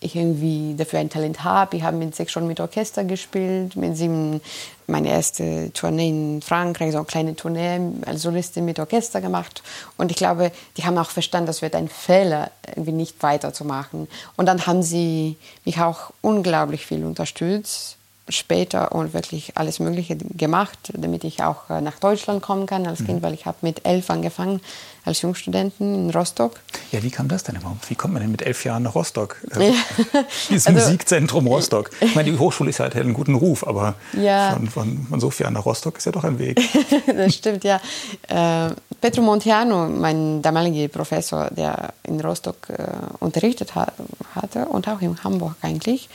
ich 0.00 0.14
irgendwie 0.14 0.74
dafür 0.76 0.98
ein 0.98 1.08
Talent 1.08 1.42
habe. 1.42 1.76
Ich 1.76 1.82
habe 1.82 1.96
mit 1.96 2.14
sechs 2.14 2.32
schon 2.32 2.46
mit 2.46 2.60
Orchester 2.60 3.04
gespielt, 3.04 3.76
mit 3.76 3.96
sieben 3.96 4.40
meine 4.86 5.08
erste 5.08 5.72
Tournee 5.72 6.10
in 6.10 6.42
Frankreich, 6.42 6.92
so 6.92 6.98
eine 6.98 7.06
kleine 7.06 7.34
Tournee 7.34 7.80
als 8.04 8.22
Solistin 8.22 8.64
mit 8.64 8.78
Orchester 8.78 9.20
gemacht. 9.20 9.62
Und 9.96 10.10
ich 10.10 10.16
glaube, 10.16 10.52
die 10.76 10.84
haben 10.84 10.98
auch 10.98 11.10
verstanden, 11.10 11.46
das 11.46 11.62
wird 11.62 11.74
ein 11.74 11.88
Fehler, 11.88 12.50
irgendwie 12.68 12.92
nicht 12.92 13.22
weiterzumachen. 13.22 14.06
Und 14.36 14.46
dann 14.46 14.66
haben 14.66 14.82
sie 14.82 15.36
mich 15.64 15.80
auch 15.80 16.12
unglaublich 16.20 16.86
viel 16.86 17.04
unterstützt 17.04 17.96
später 18.28 18.92
und 18.92 19.14
wirklich 19.14 19.52
alles 19.56 19.78
Mögliche 19.78 20.16
gemacht, 20.16 20.78
damit 20.94 21.24
ich 21.24 21.42
auch 21.42 21.70
äh, 21.70 21.80
nach 21.80 21.98
Deutschland 22.00 22.42
kommen 22.42 22.66
kann 22.66 22.86
als 22.86 23.04
Kind, 23.04 23.20
mhm. 23.20 23.22
weil 23.22 23.34
ich 23.34 23.46
habe 23.46 23.58
mit 23.60 23.86
elf 23.86 24.10
angefangen 24.10 24.60
als 25.06 25.22
Jungstudenten 25.22 25.94
in 25.94 26.10
Rostock. 26.10 26.60
Ja, 26.90 27.02
wie 27.02 27.10
kam 27.10 27.28
das 27.28 27.44
denn 27.44 27.56
überhaupt? 27.56 27.88
Wie 27.88 27.94
kommt 27.94 28.12
man 28.12 28.22
denn 28.22 28.30
mit 28.30 28.42
elf 28.42 28.64
Jahren 28.64 28.82
nach 28.82 28.94
Rostock? 28.94 29.36
Ja. 29.58 29.72
Dieses 30.50 30.66
also, 30.66 30.80
Musikzentrum 30.80 31.46
Rostock. 31.46 31.90
Ich 32.00 32.14
meine, 32.14 32.30
die 32.30 32.38
Hochschule 32.38 32.70
ist 32.70 32.80
halt, 32.80 32.94
hat 32.94 33.02
einen 33.02 33.14
guten 33.14 33.34
Ruf, 33.34 33.66
aber 33.66 33.94
ja. 34.12 34.52
von, 34.52 34.68
von, 34.68 35.06
von 35.08 35.20
Sofia 35.20 35.50
nach 35.50 35.64
Rostock 35.64 35.98
ist 35.98 36.06
ja 36.06 36.12
doch 36.12 36.24
ein 36.24 36.38
Weg. 36.38 36.60
das 37.06 37.34
stimmt, 37.34 37.64
ja. 37.64 37.80
Äh, 38.28 38.74
Petro 39.00 39.22
Montiano, 39.22 39.88
mein 39.88 40.42
damaliger 40.42 40.88
Professor, 40.88 41.50
der 41.50 41.94
in 42.02 42.20
Rostock 42.20 42.68
äh, 42.68 42.86
unterrichtet 43.20 43.74
ha 43.74 43.86
hatte 44.34 44.66
und 44.66 44.88
auch 44.88 45.00
in 45.00 45.22
Hamburg 45.22 45.54
eigentlich, 45.62 46.08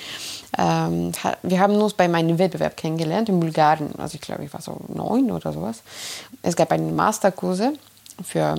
ähm, 0.57 1.11
wir 1.43 1.59
haben 1.59 1.75
uns 1.75 1.93
bei 1.93 2.07
meinem 2.07 2.37
Wettbewerb 2.37 2.75
kennengelernt 2.75 3.29
in 3.29 3.39
Bulgarien. 3.39 3.93
Also 3.97 4.15
ich 4.15 4.21
glaube, 4.21 4.43
ich 4.43 4.53
war 4.53 4.61
so 4.61 4.81
neun 4.93 5.31
oder 5.31 5.53
sowas. 5.53 5.81
Es 6.41 6.55
gab 6.55 6.71
eine 6.71 6.91
Masterkurse 6.91 7.73
für 8.23 8.55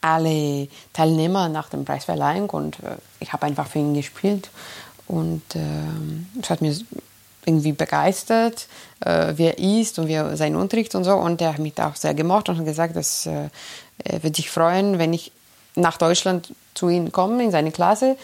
alle 0.00 0.68
Teilnehmer 0.92 1.48
nach 1.48 1.68
dem 1.68 1.84
Preisverleihung 1.84 2.50
und 2.50 2.78
äh, 2.80 2.96
ich 3.20 3.32
habe 3.32 3.46
einfach 3.46 3.66
für 3.66 3.78
ihn 3.78 3.94
gespielt. 3.94 4.50
Und 5.06 5.42
äh, 5.54 6.40
es 6.40 6.50
hat 6.50 6.60
mir 6.60 6.76
irgendwie 7.46 7.72
begeistert, 7.72 8.68
äh, 9.00 9.32
wie 9.36 9.44
er 9.44 9.58
ist 9.58 9.98
und 9.98 10.06
wie 10.06 10.12
er 10.12 10.36
seinen 10.36 10.56
Unterricht 10.56 10.94
und 10.94 11.04
so. 11.04 11.14
Und 11.14 11.40
er 11.40 11.54
hat 11.54 11.58
mich 11.58 11.80
auch 11.80 11.96
sehr 11.96 12.14
gemocht 12.14 12.48
und 12.48 12.58
hat 12.58 12.64
gesagt, 12.64 12.94
dass 12.94 13.26
äh, 13.26 13.48
er 14.04 14.22
würde 14.22 14.36
sich 14.36 14.50
freuen, 14.50 14.98
wenn 14.98 15.12
ich 15.12 15.32
nach 15.74 15.96
Deutschland 15.96 16.52
zu 16.74 16.88
ihm 16.88 17.10
komme 17.10 17.42
in 17.42 17.50
seine 17.50 17.72
Klasse 17.72 18.16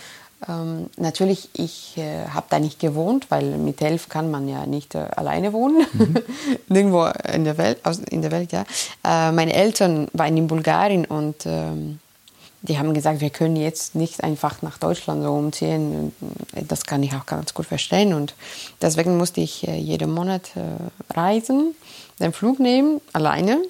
ähm, 0.48 0.90
natürlich, 0.96 1.48
ich 1.54 1.96
äh, 1.96 2.26
habe 2.28 2.46
da 2.50 2.58
nicht 2.58 2.78
gewohnt, 2.78 3.30
weil 3.30 3.56
mit 3.58 3.80
elf 3.80 4.08
kann 4.08 4.30
man 4.30 4.48
ja 4.48 4.66
nicht 4.66 4.94
äh, 4.94 5.06
alleine 5.16 5.52
wohnen, 5.52 5.86
mhm. 5.92 6.16
nirgendwo 6.68 7.06
in 7.32 7.44
der 7.44 7.58
Welt. 7.58 7.78
Aus, 7.84 7.98
in 7.98 8.22
der 8.22 8.30
Welt 8.30 8.52
ja. 8.52 8.64
Äh, 9.04 9.32
meine 9.32 9.54
Eltern 9.54 10.08
waren 10.12 10.36
in 10.36 10.46
Bulgarien 10.46 11.04
und 11.04 11.46
ähm, 11.46 11.98
die 12.66 12.78
haben 12.78 12.94
gesagt, 12.94 13.20
wir 13.20 13.28
können 13.28 13.56
jetzt 13.56 13.94
nicht 13.94 14.24
einfach 14.24 14.62
nach 14.62 14.78
Deutschland 14.78 15.22
so 15.22 15.32
umziehen. 15.32 16.14
Das 16.52 16.84
kann 16.86 17.02
ich 17.02 17.12
auch 17.14 17.26
ganz 17.26 17.52
gut 17.52 17.66
verstehen. 17.66 18.14
Und 18.14 18.34
deswegen 18.80 19.18
musste 19.18 19.42
ich 19.42 19.68
äh, 19.68 19.76
jeden 19.76 20.10
Monat 20.12 20.56
äh, 20.56 21.12
reisen, 21.12 21.74
den 22.20 22.32
Flug 22.32 22.60
nehmen, 22.60 23.02
alleine. 23.12 23.60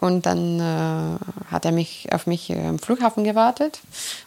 Und 0.00 0.26
dann 0.26 0.58
äh, 0.58 1.50
hat 1.50 1.64
er 1.64 1.70
mich 1.70 2.08
auf 2.12 2.26
mich 2.26 2.50
äh, 2.50 2.66
am 2.66 2.78
Flughafen 2.78 3.24
gewartet. 3.24 3.80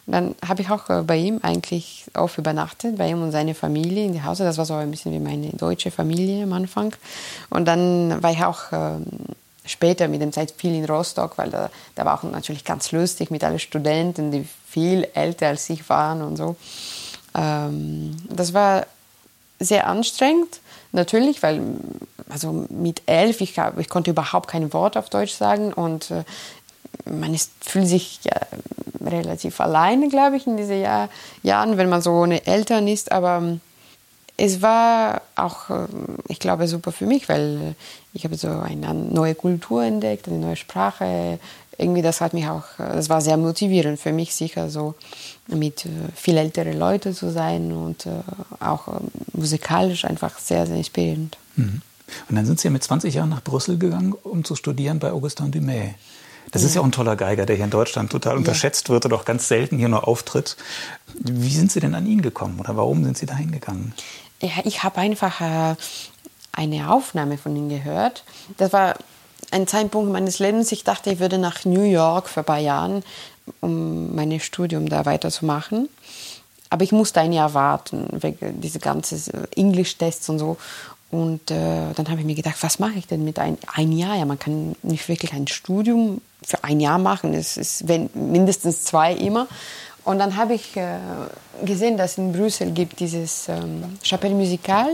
Und 0.06 0.12
dann 0.12 0.34
habe 0.46 0.62
ich 0.62 0.70
auch 0.70 0.88
äh, 0.88 1.02
bei 1.02 1.16
ihm 1.16 1.40
eigentlich 1.42 2.06
auch 2.14 2.38
übernachtet, 2.38 2.96
bei 2.96 3.10
ihm 3.10 3.22
und 3.22 3.32
seiner 3.32 3.54
Familie 3.54 4.06
in 4.06 4.12
die 4.12 4.22
Hause. 4.22 4.44
Das 4.44 4.58
war 4.58 4.64
so 4.64 4.74
ein 4.74 4.90
bisschen 4.90 5.12
wie 5.12 5.18
meine 5.18 5.50
deutsche 5.50 5.90
Familie 5.90 6.44
am 6.44 6.52
Anfang. 6.52 6.94
Und 7.50 7.66
dann 7.66 8.22
war 8.22 8.32
ich 8.32 8.42
auch 8.42 8.72
ähm, 8.72 9.04
später 9.66 10.08
mit 10.08 10.22
dem 10.22 10.32
Zeit 10.32 10.54
viel 10.56 10.74
in 10.74 10.84
Rostock, 10.84 11.36
weil 11.36 11.50
da, 11.50 11.68
da 11.94 12.04
war 12.04 12.18
auch 12.18 12.22
natürlich 12.22 12.64
ganz 12.64 12.92
lustig 12.92 13.30
mit 13.30 13.44
allen 13.44 13.58
Studenten, 13.58 14.30
die 14.30 14.46
viel 14.68 15.08
älter 15.14 15.48
als 15.48 15.68
ich 15.68 15.88
waren 15.88 16.22
und 16.22 16.36
so. 16.36 16.56
Ähm, 17.36 18.16
das 18.30 18.54
war 18.54 18.86
sehr 19.58 19.86
anstrengend, 19.86 20.60
natürlich, 20.96 21.42
weil 21.42 21.62
also 22.28 22.66
mit 22.70 23.02
elf, 23.06 23.40
ich, 23.40 23.54
ich 23.78 23.88
konnte 23.88 24.10
überhaupt 24.10 24.48
kein 24.48 24.72
Wort 24.72 24.96
auf 24.96 25.08
Deutsch 25.08 25.34
sagen 25.34 25.72
und 25.72 26.10
äh, 26.10 26.24
man 27.04 27.32
ist, 27.34 27.52
fühlt 27.60 27.86
sich 27.86 28.20
ja, 28.24 28.40
relativ 29.04 29.60
alleine, 29.60 30.08
glaube 30.08 30.36
ich, 30.36 30.46
in 30.46 30.56
diesen 30.56 30.80
Jahr, 30.80 31.08
Jahren, 31.42 31.76
wenn 31.76 31.88
man 31.88 32.02
so 32.02 32.12
ohne 32.12 32.46
Eltern 32.46 32.88
ist. 32.88 33.12
Aber 33.12 33.38
ähm, 33.38 33.60
es 34.36 34.62
war 34.62 35.22
auch, 35.36 35.70
äh, 35.70 35.86
ich 36.28 36.40
glaube, 36.40 36.66
super 36.68 36.92
für 36.92 37.06
mich, 37.06 37.28
weil 37.28 37.74
ich 38.12 38.24
habe 38.24 38.36
so 38.36 38.48
eine 38.48 38.92
neue 38.94 39.34
Kultur 39.34 39.84
entdeckt, 39.84 40.28
eine 40.28 40.38
neue 40.38 40.56
Sprache. 40.56 41.38
Irgendwie, 41.78 42.02
das 42.02 42.20
hat 42.20 42.32
mich 42.32 42.48
auch, 42.48 42.64
das 42.78 43.08
war 43.08 43.20
sehr 43.20 43.36
motivierend 43.36 44.00
für 44.00 44.12
mich 44.12 44.34
sicher, 44.34 44.70
so 44.70 44.94
mit 45.48 45.86
äh, 45.86 45.88
viel 46.14 46.36
älteren 46.36 46.78
Leuten 46.78 47.14
zu 47.14 47.30
sein 47.30 47.72
und 47.72 48.06
äh, 48.06 48.10
auch 48.60 49.00
musikalisch 49.32 50.04
einfach 50.04 50.38
sehr, 50.38 50.66
sehr 50.66 50.76
inspirierend. 50.76 51.38
Mhm. 51.56 51.82
Und 52.28 52.36
dann 52.36 52.46
sind 52.46 52.60
Sie 52.60 52.68
ja 52.68 52.72
mit 52.72 52.84
20 52.84 53.14
Jahren 53.14 53.30
nach 53.30 53.42
Brüssel 53.42 53.78
gegangen, 53.78 54.12
um 54.22 54.44
zu 54.44 54.54
studieren 54.54 54.98
bei 54.98 55.10
Augustin 55.10 55.50
Dumay. 55.50 55.94
Das 56.52 56.62
ja. 56.62 56.68
ist 56.68 56.74
ja 56.74 56.80
auch 56.80 56.84
ein 56.84 56.92
toller 56.92 57.16
Geiger, 57.16 57.46
der 57.46 57.56
hier 57.56 57.64
in 57.64 57.70
Deutschland 57.70 58.10
total 58.12 58.34
ja. 58.34 58.38
unterschätzt 58.38 58.88
wird 58.88 59.04
und 59.04 59.12
auch 59.12 59.24
ganz 59.24 59.48
selten 59.48 59.78
hier 59.78 59.88
nur 59.88 60.06
auftritt. 60.06 60.56
Wie 61.14 61.50
sind 61.50 61.72
Sie 61.72 61.80
denn 61.80 61.94
an 61.94 62.06
ihn 62.06 62.22
gekommen 62.22 62.60
oder 62.60 62.76
warum 62.76 63.02
sind 63.04 63.18
Sie 63.18 63.26
da 63.26 63.34
hingegangen? 63.34 63.92
Ja, 64.40 64.50
ich 64.64 64.82
habe 64.84 64.98
einfach 64.98 65.40
äh, 65.40 65.74
eine 66.52 66.90
Aufnahme 66.90 67.38
von 67.38 67.56
ihm 67.56 67.68
gehört. 67.68 68.24
Das 68.58 68.72
war 68.72 68.94
ein 69.50 69.66
Zeitpunkt 69.66 70.12
meines 70.12 70.38
Lebens. 70.38 70.70
Ich 70.72 70.84
dachte, 70.84 71.10
ich 71.10 71.18
würde 71.18 71.38
nach 71.38 71.64
New 71.64 71.82
York 71.82 72.28
für 72.28 72.40
ein 72.40 72.46
paar 72.46 72.58
Jahren 72.58 73.02
um 73.60 74.14
mein 74.14 74.38
Studium 74.40 74.88
da 74.88 75.06
weiterzumachen. 75.06 75.88
Aber 76.70 76.82
ich 76.82 76.92
musste 76.92 77.20
ein 77.20 77.32
Jahr 77.32 77.54
warten, 77.54 78.08
wegen 78.10 78.60
diese 78.60 78.80
ganzen 78.80 79.20
Englisch-Tests 79.54 80.28
und 80.28 80.38
so. 80.38 80.56
Und 81.10 81.50
äh, 81.50 81.92
dann 81.94 82.08
habe 82.08 82.20
ich 82.20 82.26
mir 82.26 82.34
gedacht, 82.34 82.56
was 82.60 82.78
mache 82.78 82.98
ich 82.98 83.06
denn 83.06 83.24
mit 83.24 83.38
ein, 83.38 83.56
ein 83.72 83.92
Jahr? 83.92 84.16
Ja, 84.16 84.24
man 84.24 84.38
kann 84.38 84.74
nicht 84.82 85.08
wirklich 85.08 85.32
ein 85.32 85.46
Studium 85.46 86.20
für 86.44 86.64
ein 86.64 86.80
Jahr 86.80 86.98
machen. 86.98 87.32
Es 87.32 87.56
ist 87.56 87.86
wenn, 87.86 88.10
mindestens 88.14 88.84
zwei 88.84 89.14
immer. 89.14 89.46
Und 90.04 90.18
dann 90.18 90.36
habe 90.36 90.54
ich 90.54 90.76
äh, 90.76 90.98
gesehen, 91.64 91.96
dass 91.96 92.18
in 92.18 92.32
Brüssel 92.32 92.70
gibt 92.72 93.00
dieses 93.00 93.48
ähm, 93.48 93.98
Chapelle 94.02 94.34
Musical. 94.34 94.88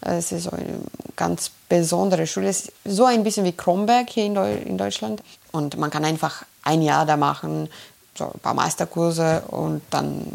Es 0.00 0.32
ist 0.32 0.48
eine 0.52 0.80
ganz 1.16 1.50
besondere 1.68 2.26
Schule. 2.26 2.48
Es 2.48 2.62
ist 2.62 2.72
so 2.84 3.04
ein 3.04 3.22
bisschen 3.22 3.44
wie 3.44 3.52
Kronberg 3.52 4.10
hier 4.10 4.24
in, 4.24 4.34
Deu 4.34 4.54
in 4.54 4.78
Deutschland. 4.78 5.22
Und 5.52 5.76
man 5.76 5.90
kann 5.90 6.04
einfach 6.04 6.44
ein 6.68 6.82
Jahr 6.82 7.06
da 7.06 7.16
machen, 7.16 7.68
so 8.16 8.24
ein 8.26 8.40
paar 8.40 8.54
Meisterkurse 8.54 9.42
und 9.48 9.82
dann 9.90 10.26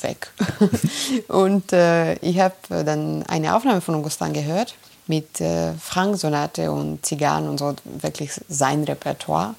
weg. 0.00 0.30
und 1.28 1.72
äh, 1.72 2.14
ich 2.16 2.40
habe 2.40 2.54
dann 2.68 3.24
eine 3.24 3.54
Aufnahme 3.54 3.80
von 3.80 3.94
Augustin 3.96 4.32
gehört 4.32 4.74
mit 5.06 5.40
äh, 5.40 5.74
Frank-Sonate 5.74 6.72
und 6.72 7.04
Zigarren 7.04 7.48
und 7.48 7.58
so, 7.58 7.74
wirklich 7.84 8.30
sein 8.48 8.84
Repertoire. 8.84 9.54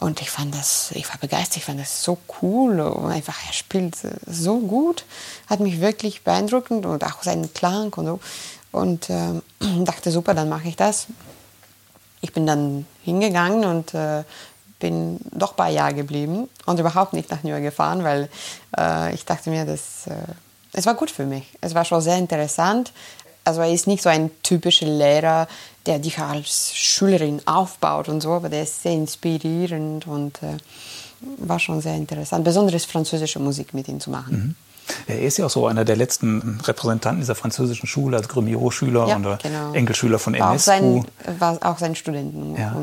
Und 0.00 0.20
ich 0.20 0.30
fand 0.30 0.52
das, 0.52 0.90
ich 0.96 1.08
war 1.08 1.18
begeistert, 1.18 1.58
ich 1.58 1.64
fand 1.64 1.78
das 1.78 2.02
so 2.02 2.18
cool 2.42 2.80
und 2.80 3.12
einfach, 3.12 3.36
er 3.46 3.52
spielt 3.52 3.96
so 4.26 4.58
gut, 4.58 5.04
hat 5.48 5.60
mich 5.60 5.80
wirklich 5.80 6.24
beeindruckend 6.24 6.86
und 6.86 7.04
auch 7.04 7.22
seinen 7.22 7.54
Klang 7.54 7.92
und 7.94 8.06
so. 8.06 8.20
Und 8.72 9.10
äh, 9.10 9.40
dachte, 9.84 10.10
super, 10.10 10.34
dann 10.34 10.48
mache 10.48 10.66
ich 10.66 10.76
das. 10.76 11.06
Ich 12.20 12.32
bin 12.32 12.46
dann 12.46 12.86
hingegangen 13.04 13.64
und 13.64 13.94
äh, 13.94 14.24
bin 14.82 15.20
doch 15.30 15.52
bei 15.54 15.70
Ja 15.70 15.92
geblieben 15.92 16.48
und 16.66 16.78
überhaupt 16.80 17.12
nicht 17.14 17.30
nach 17.30 17.42
New 17.44 17.50
York 17.50 17.62
gefahren, 17.62 18.02
weil 18.02 18.28
äh, 18.76 19.14
ich 19.14 19.24
dachte 19.24 19.48
mir, 19.48 19.64
das, 19.64 20.08
äh, 20.08 20.14
es 20.72 20.84
war 20.86 20.94
gut 20.94 21.10
für 21.10 21.24
mich. 21.24 21.44
Es 21.60 21.74
war 21.74 21.84
schon 21.84 22.00
sehr 22.02 22.18
interessant. 22.18 22.92
Also 23.44 23.60
er 23.60 23.72
ist 23.72 23.86
nicht 23.86 24.02
so 24.02 24.08
ein 24.08 24.30
typischer 24.42 24.86
Lehrer, 24.86 25.46
der 25.86 25.98
dich 26.00 26.18
als 26.18 26.74
Schülerin 26.74 27.40
aufbaut 27.46 28.08
und 28.08 28.20
so, 28.20 28.32
aber 28.32 28.48
der 28.48 28.64
ist 28.64 28.82
sehr 28.82 28.92
inspirierend 28.92 30.06
und 30.06 30.42
äh, 30.42 30.58
war 31.38 31.60
schon 31.60 31.80
sehr 31.80 31.94
interessant, 31.94 32.44
besonders 32.44 32.84
französische 32.84 33.38
Musik 33.38 33.74
mit 33.74 33.88
ihm 33.88 34.00
zu 34.00 34.10
machen. 34.10 34.34
Mhm. 34.36 34.54
Er 35.06 35.22
ist 35.22 35.38
ja 35.38 35.46
auch 35.46 35.50
so 35.50 35.68
einer 35.68 35.84
der 35.84 35.94
letzten 35.94 36.60
Repräsentanten 36.64 37.20
dieser 37.20 37.36
französischen 37.36 37.86
Schule 37.86 38.16
als 38.16 38.28
Grimmio-Schüler 38.28 39.06
Ja, 39.06 39.16
und 39.16 39.38
genau. 39.40 39.72
Enkelschüler 39.72 40.18
von 40.18 40.34
War 40.34 40.48
auch 40.48 40.50
Enescu. 40.50 40.66
sein, 40.66 41.06
war 41.38 41.58
auch 41.62 41.78
sein 41.78 41.94
Studenten. 41.94 42.56
Ja. 42.56 42.74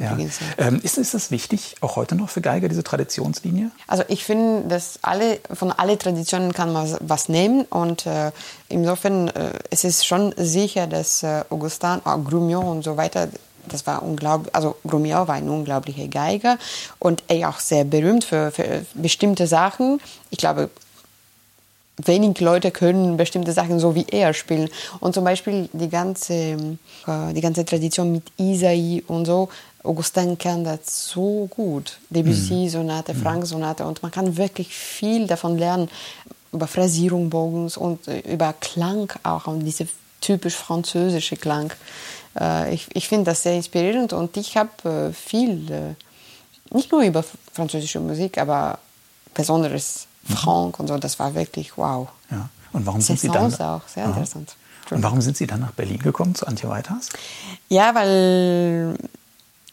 Ja. 0.00 0.16
Ähm, 0.56 0.80
ist, 0.82 0.96
ist 0.96 1.12
das 1.12 1.30
wichtig, 1.30 1.76
auch 1.82 1.96
heute 1.96 2.14
noch 2.14 2.30
für 2.30 2.40
Geiger, 2.40 2.68
diese 2.68 2.82
Traditionslinie? 2.82 3.70
Also 3.86 4.02
ich 4.08 4.24
finde, 4.24 4.66
dass 4.66 4.98
alle, 5.02 5.40
von 5.52 5.72
allen 5.72 5.98
Traditionen 5.98 6.54
kann 6.54 6.72
man 6.72 6.96
was 7.00 7.28
nehmen 7.28 7.66
und 7.66 8.06
äh, 8.06 8.32
insofern 8.68 9.28
äh, 9.28 9.52
es 9.68 9.84
ist 9.84 10.06
schon 10.06 10.34
sicher, 10.38 10.86
dass 10.86 11.22
äh, 11.22 11.44
Augustin, 11.50 12.00
äh, 12.06 12.18
Grumio 12.24 12.60
und 12.60 12.82
so 12.82 12.96
weiter, 12.96 13.28
das 13.68 13.86
war 13.86 14.02
unglaublich, 14.02 14.54
also 14.54 14.76
Grumio 14.86 15.28
war 15.28 15.34
ein 15.34 15.50
unglaublicher 15.50 16.08
Geiger 16.08 16.56
und 16.98 17.22
er 17.28 17.50
auch 17.50 17.58
sehr 17.58 17.84
berühmt 17.84 18.24
für, 18.24 18.50
für 18.50 18.86
bestimmte 18.94 19.46
Sachen. 19.46 20.00
Ich 20.30 20.38
glaube, 20.38 20.70
wenig 22.06 22.40
Leute 22.40 22.70
können 22.70 23.16
bestimmte 23.16 23.52
Sachen 23.52 23.78
so 23.78 23.94
wie 23.94 24.06
er 24.10 24.34
spielen. 24.34 24.68
Und 25.00 25.14
zum 25.14 25.24
Beispiel 25.24 25.68
die 25.72 25.88
ganze, 25.88 26.34
äh, 26.34 27.32
die 27.34 27.40
ganze 27.40 27.64
Tradition 27.64 28.12
mit 28.12 28.24
Isaïe 28.38 29.04
und 29.06 29.26
so, 29.26 29.48
Augustin 29.82 30.36
kann 30.36 30.62
das 30.64 31.08
so 31.08 31.46
gut. 31.48 31.98
Debussy-Sonate, 32.10 33.14
Franck-Sonate 33.14 33.84
und 33.86 34.02
man 34.02 34.12
kann 34.12 34.36
wirklich 34.36 34.74
viel 34.74 35.26
davon 35.26 35.56
lernen 35.56 35.88
über 36.52 36.66
Phrasierung 36.66 37.30
Bogens 37.30 37.76
und 37.76 38.06
äh, 38.08 38.20
über 38.20 38.52
Klang 38.60 39.12
auch 39.22 39.46
und 39.46 39.60
diese 39.64 39.86
typisch 40.20 40.54
französische 40.54 41.36
Klang. 41.36 41.72
Äh, 42.38 42.74
ich 42.74 42.88
ich 42.92 43.08
finde 43.08 43.26
das 43.26 43.42
sehr 43.42 43.54
inspirierend 43.54 44.12
und 44.12 44.36
ich 44.36 44.56
habe 44.56 45.12
viel, 45.14 45.96
nicht 46.72 46.92
nur 46.92 47.02
über 47.02 47.24
französische 47.52 48.00
Musik, 48.00 48.36
aber 48.36 48.78
besonders 49.34 50.06
Franck 50.24 50.78
und 50.78 50.88
so, 50.88 50.98
das 50.98 51.18
war 51.18 51.34
wirklich 51.34 51.76
wow. 51.76 52.08
Ja. 52.30 52.48
Und 52.72 52.86
warum 52.86 53.00
sind 53.00 53.18
Sie 53.18 53.28
dann? 53.28 53.52
Auch, 53.54 53.88
sehr 53.88 54.04
Aha. 54.04 54.10
interessant. 54.10 54.54
Und 54.90 55.02
warum 55.02 55.20
sind 55.20 55.36
Sie 55.36 55.46
dann 55.46 55.60
nach 55.60 55.72
Berlin 55.72 56.00
gekommen, 56.00 56.34
zu 56.34 56.46
Antje 56.46 56.68
Weiters? 56.68 57.10
Ja, 57.68 57.94
weil 57.94 58.96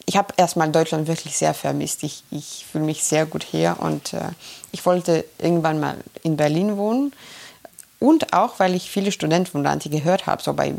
ich 0.06 0.16
habe 0.16 0.32
erstmal 0.36 0.70
Deutschland 0.70 1.06
wirklich 1.06 1.36
sehr 1.36 1.54
vermisst. 1.54 2.02
Ich, 2.02 2.22
ich 2.30 2.64
fühle 2.70 2.84
mich 2.84 3.04
sehr 3.04 3.26
gut 3.26 3.44
hier 3.44 3.76
und 3.80 4.14
äh, 4.14 4.30
ich 4.72 4.86
wollte 4.86 5.24
irgendwann 5.38 5.80
mal 5.80 5.96
in 6.22 6.36
Berlin 6.36 6.76
wohnen. 6.76 7.12
Und 7.98 8.32
auch, 8.32 8.58
weil 8.58 8.74
ich 8.74 8.90
viele 8.90 9.12
Studenten 9.12 9.50
von 9.50 9.64
Dante 9.64 9.90
gehört 9.90 10.26
habe, 10.26 10.42
so 10.42 10.54
bei 10.54 10.72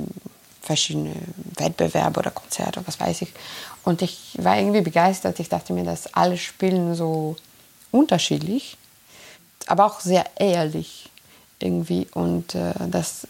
verschiedenen 0.61 1.33
Wettbewerben 1.57 2.15
oder 2.15 2.31
Konzerten, 2.31 2.81
was 2.87 2.99
weiß 2.99 3.21
ich. 3.21 3.33
Und 3.83 4.01
ich 4.01 4.35
war 4.37 4.57
irgendwie 4.57 4.81
begeistert. 4.81 5.39
Ich 5.39 5.49
dachte 5.49 5.73
mir, 5.73 5.83
dass 5.83 6.13
alle 6.13 6.37
spielen 6.37 6.95
so 6.95 7.35
unterschiedlich, 7.91 8.77
aber 9.67 9.85
auch 9.85 9.99
sehr 9.99 10.25
ehrlich 10.37 11.09
irgendwie. 11.59 12.07
Und 12.13 12.55
äh, 12.55 12.73
das, 12.89 13.27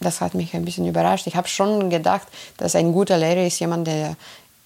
das 0.00 0.20
hat 0.20 0.34
mich 0.34 0.54
ein 0.54 0.64
bisschen 0.64 0.86
überrascht. 0.86 1.26
Ich 1.26 1.36
habe 1.36 1.48
schon 1.48 1.90
gedacht, 1.90 2.28
dass 2.56 2.74
ein 2.74 2.92
guter 2.92 3.18
Lehrer 3.18 3.46
ist 3.46 3.58
jemand, 3.58 3.86
der 3.86 4.16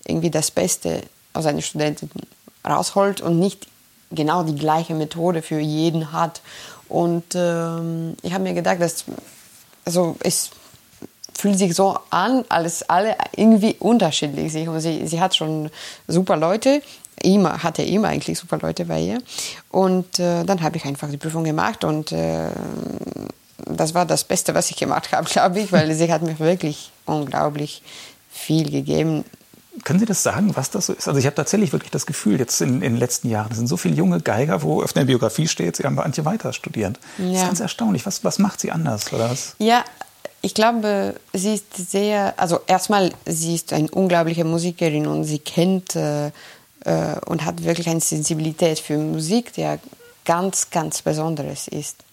irgendwie 0.06 0.30
das 0.30 0.50
Beste 0.50 1.02
aus 1.32 1.44
seinen 1.44 1.62
Studenten 1.62 2.10
rausholt 2.66 3.20
und 3.20 3.38
nicht 3.38 3.66
genau 4.10 4.42
die 4.42 4.56
gleiche 4.56 4.94
Methode 4.94 5.42
für 5.42 5.58
jeden 5.58 6.12
hat. 6.12 6.42
Und 6.88 7.34
ähm, 7.34 8.16
ich 8.22 8.32
habe 8.34 8.44
mir 8.44 8.54
gedacht, 8.54 8.80
dass 8.80 9.04
also 9.84 10.16
es 10.20 10.50
fühlt 11.34 11.58
sich 11.58 11.74
so 11.74 11.98
an, 12.10 12.44
als 12.48 12.88
alle 12.88 13.16
irgendwie 13.34 13.76
unterschiedlich 13.78 14.52
sind. 14.52 14.68
Und 14.68 14.80
sie, 14.80 15.06
sie 15.06 15.20
hat 15.20 15.34
schon 15.34 15.70
super 16.06 16.36
Leute, 16.36 16.82
immer 17.20 17.62
hatte 17.62 17.82
immer 17.82 18.08
eigentlich 18.08 18.38
super 18.38 18.58
Leute 18.58 18.84
bei 18.86 19.00
ihr. 19.00 19.18
Und 19.70 20.18
äh, 20.18 20.44
dann 20.44 20.62
habe 20.62 20.76
ich 20.76 20.84
einfach 20.84 21.08
die 21.10 21.16
Prüfung 21.16 21.44
gemacht 21.44 21.84
und 21.84 22.12
äh, 22.12 22.48
das 23.66 23.94
war 23.94 24.06
das 24.06 24.24
Beste, 24.24 24.54
was 24.54 24.70
ich 24.70 24.76
gemacht 24.76 25.12
habe, 25.12 25.28
glaube 25.30 25.60
ich, 25.60 25.72
weil 25.72 25.94
sie 25.94 26.12
hat 26.12 26.22
mir 26.22 26.38
wirklich 26.38 26.90
unglaublich 27.06 27.82
viel 28.30 28.70
gegeben. 28.70 29.24
Können 29.84 29.98
Sie 30.00 30.04
das 30.04 30.22
sagen, 30.22 30.54
was 30.54 30.70
das 30.70 30.86
so 30.86 30.92
ist? 30.92 31.08
Also 31.08 31.18
ich 31.18 31.24
habe 31.24 31.34
tatsächlich 31.34 31.72
wirklich 31.72 31.90
das 31.90 32.04
Gefühl, 32.04 32.38
jetzt 32.38 32.60
in, 32.60 32.74
in 32.76 32.92
den 32.92 32.96
letzten 32.98 33.30
Jahren, 33.30 33.50
es 33.52 33.56
sind 33.56 33.68
so 33.68 33.78
viele 33.78 33.94
junge 33.94 34.20
Geiger, 34.20 34.62
wo 34.62 34.82
auf 34.82 34.92
der 34.92 35.06
Biografie 35.06 35.48
steht, 35.48 35.76
Sie 35.76 35.84
haben 35.84 35.96
bei 35.96 36.02
Antje 36.02 36.26
Weiter 36.26 36.52
studiert. 36.52 36.98
Das 37.16 37.26
ist 37.26 37.40
Ja. 37.40 37.46
ganz 37.46 37.60
erstaunlich. 37.60 38.04
Was, 38.04 38.22
was 38.22 38.38
macht 38.38 38.60
sie 38.60 38.70
anders? 38.70 39.10
Oder 39.14 39.30
was? 39.30 39.54
Ja, 39.58 39.82
ich 40.42 40.52
glaube, 40.54 41.14
sie 41.32 41.54
ist 41.54 41.90
sehr, 41.90 42.34
also 42.36 42.60
erstmal, 42.66 43.12
sie 43.24 43.54
ist 43.54 43.72
eine 43.72 43.90
unglaubliche 43.90 44.44
Musikerin 44.44 45.06
und 45.06 45.24
sie 45.24 45.38
kennt 45.38 45.96
äh, 45.96 46.32
äh, 46.84 47.16
und 47.26 47.44
hat 47.44 47.64
wirklich 47.64 47.88
eine 47.88 48.00
Sensibilität 48.00 48.78
für 48.78 48.98
Musik, 48.98 49.52
die 49.54 49.62
ja 49.62 49.78
ganz, 50.24 50.70
ganz 50.70 51.02
Besonderes 51.02 51.68
ist. 51.68 52.04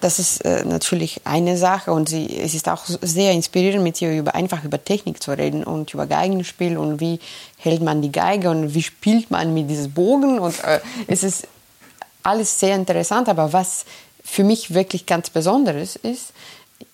Das 0.00 0.20
ist 0.20 0.44
äh, 0.44 0.64
natürlich 0.64 1.22
eine 1.24 1.56
Sache 1.56 1.92
und 1.92 2.08
sie, 2.08 2.38
es 2.38 2.54
ist 2.54 2.68
auch 2.68 2.84
sehr 2.86 3.32
inspirierend, 3.32 3.82
mit 3.82 4.00
ihr 4.00 4.16
über, 4.16 4.34
einfach 4.34 4.62
über 4.62 4.82
Technik 4.82 5.20
zu 5.20 5.32
reden 5.32 5.64
und 5.64 5.92
über 5.92 6.06
Geigenspiel 6.06 6.78
und 6.78 7.00
wie 7.00 7.18
hält 7.56 7.82
man 7.82 8.00
die 8.00 8.12
Geige 8.12 8.50
und 8.50 8.74
wie 8.74 8.82
spielt 8.82 9.30
man 9.32 9.54
mit 9.54 9.68
diesem 9.68 9.92
Bogen. 9.92 10.38
Und 10.38 10.62
äh, 10.62 10.80
es 11.08 11.24
ist 11.24 11.48
alles 12.22 12.60
sehr 12.60 12.76
interessant, 12.76 13.28
aber 13.28 13.52
was 13.52 13.84
für 14.22 14.44
mich 14.44 14.72
wirklich 14.72 15.06
ganz 15.06 15.30
Besonderes 15.30 15.96
ist, 15.96 16.32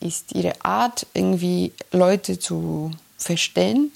ist 0.00 0.32
ihre 0.32 0.54
Art, 0.64 1.06
irgendwie 1.12 1.72
Leute 1.92 2.38
zu 2.38 2.90
verstehen, 3.18 3.92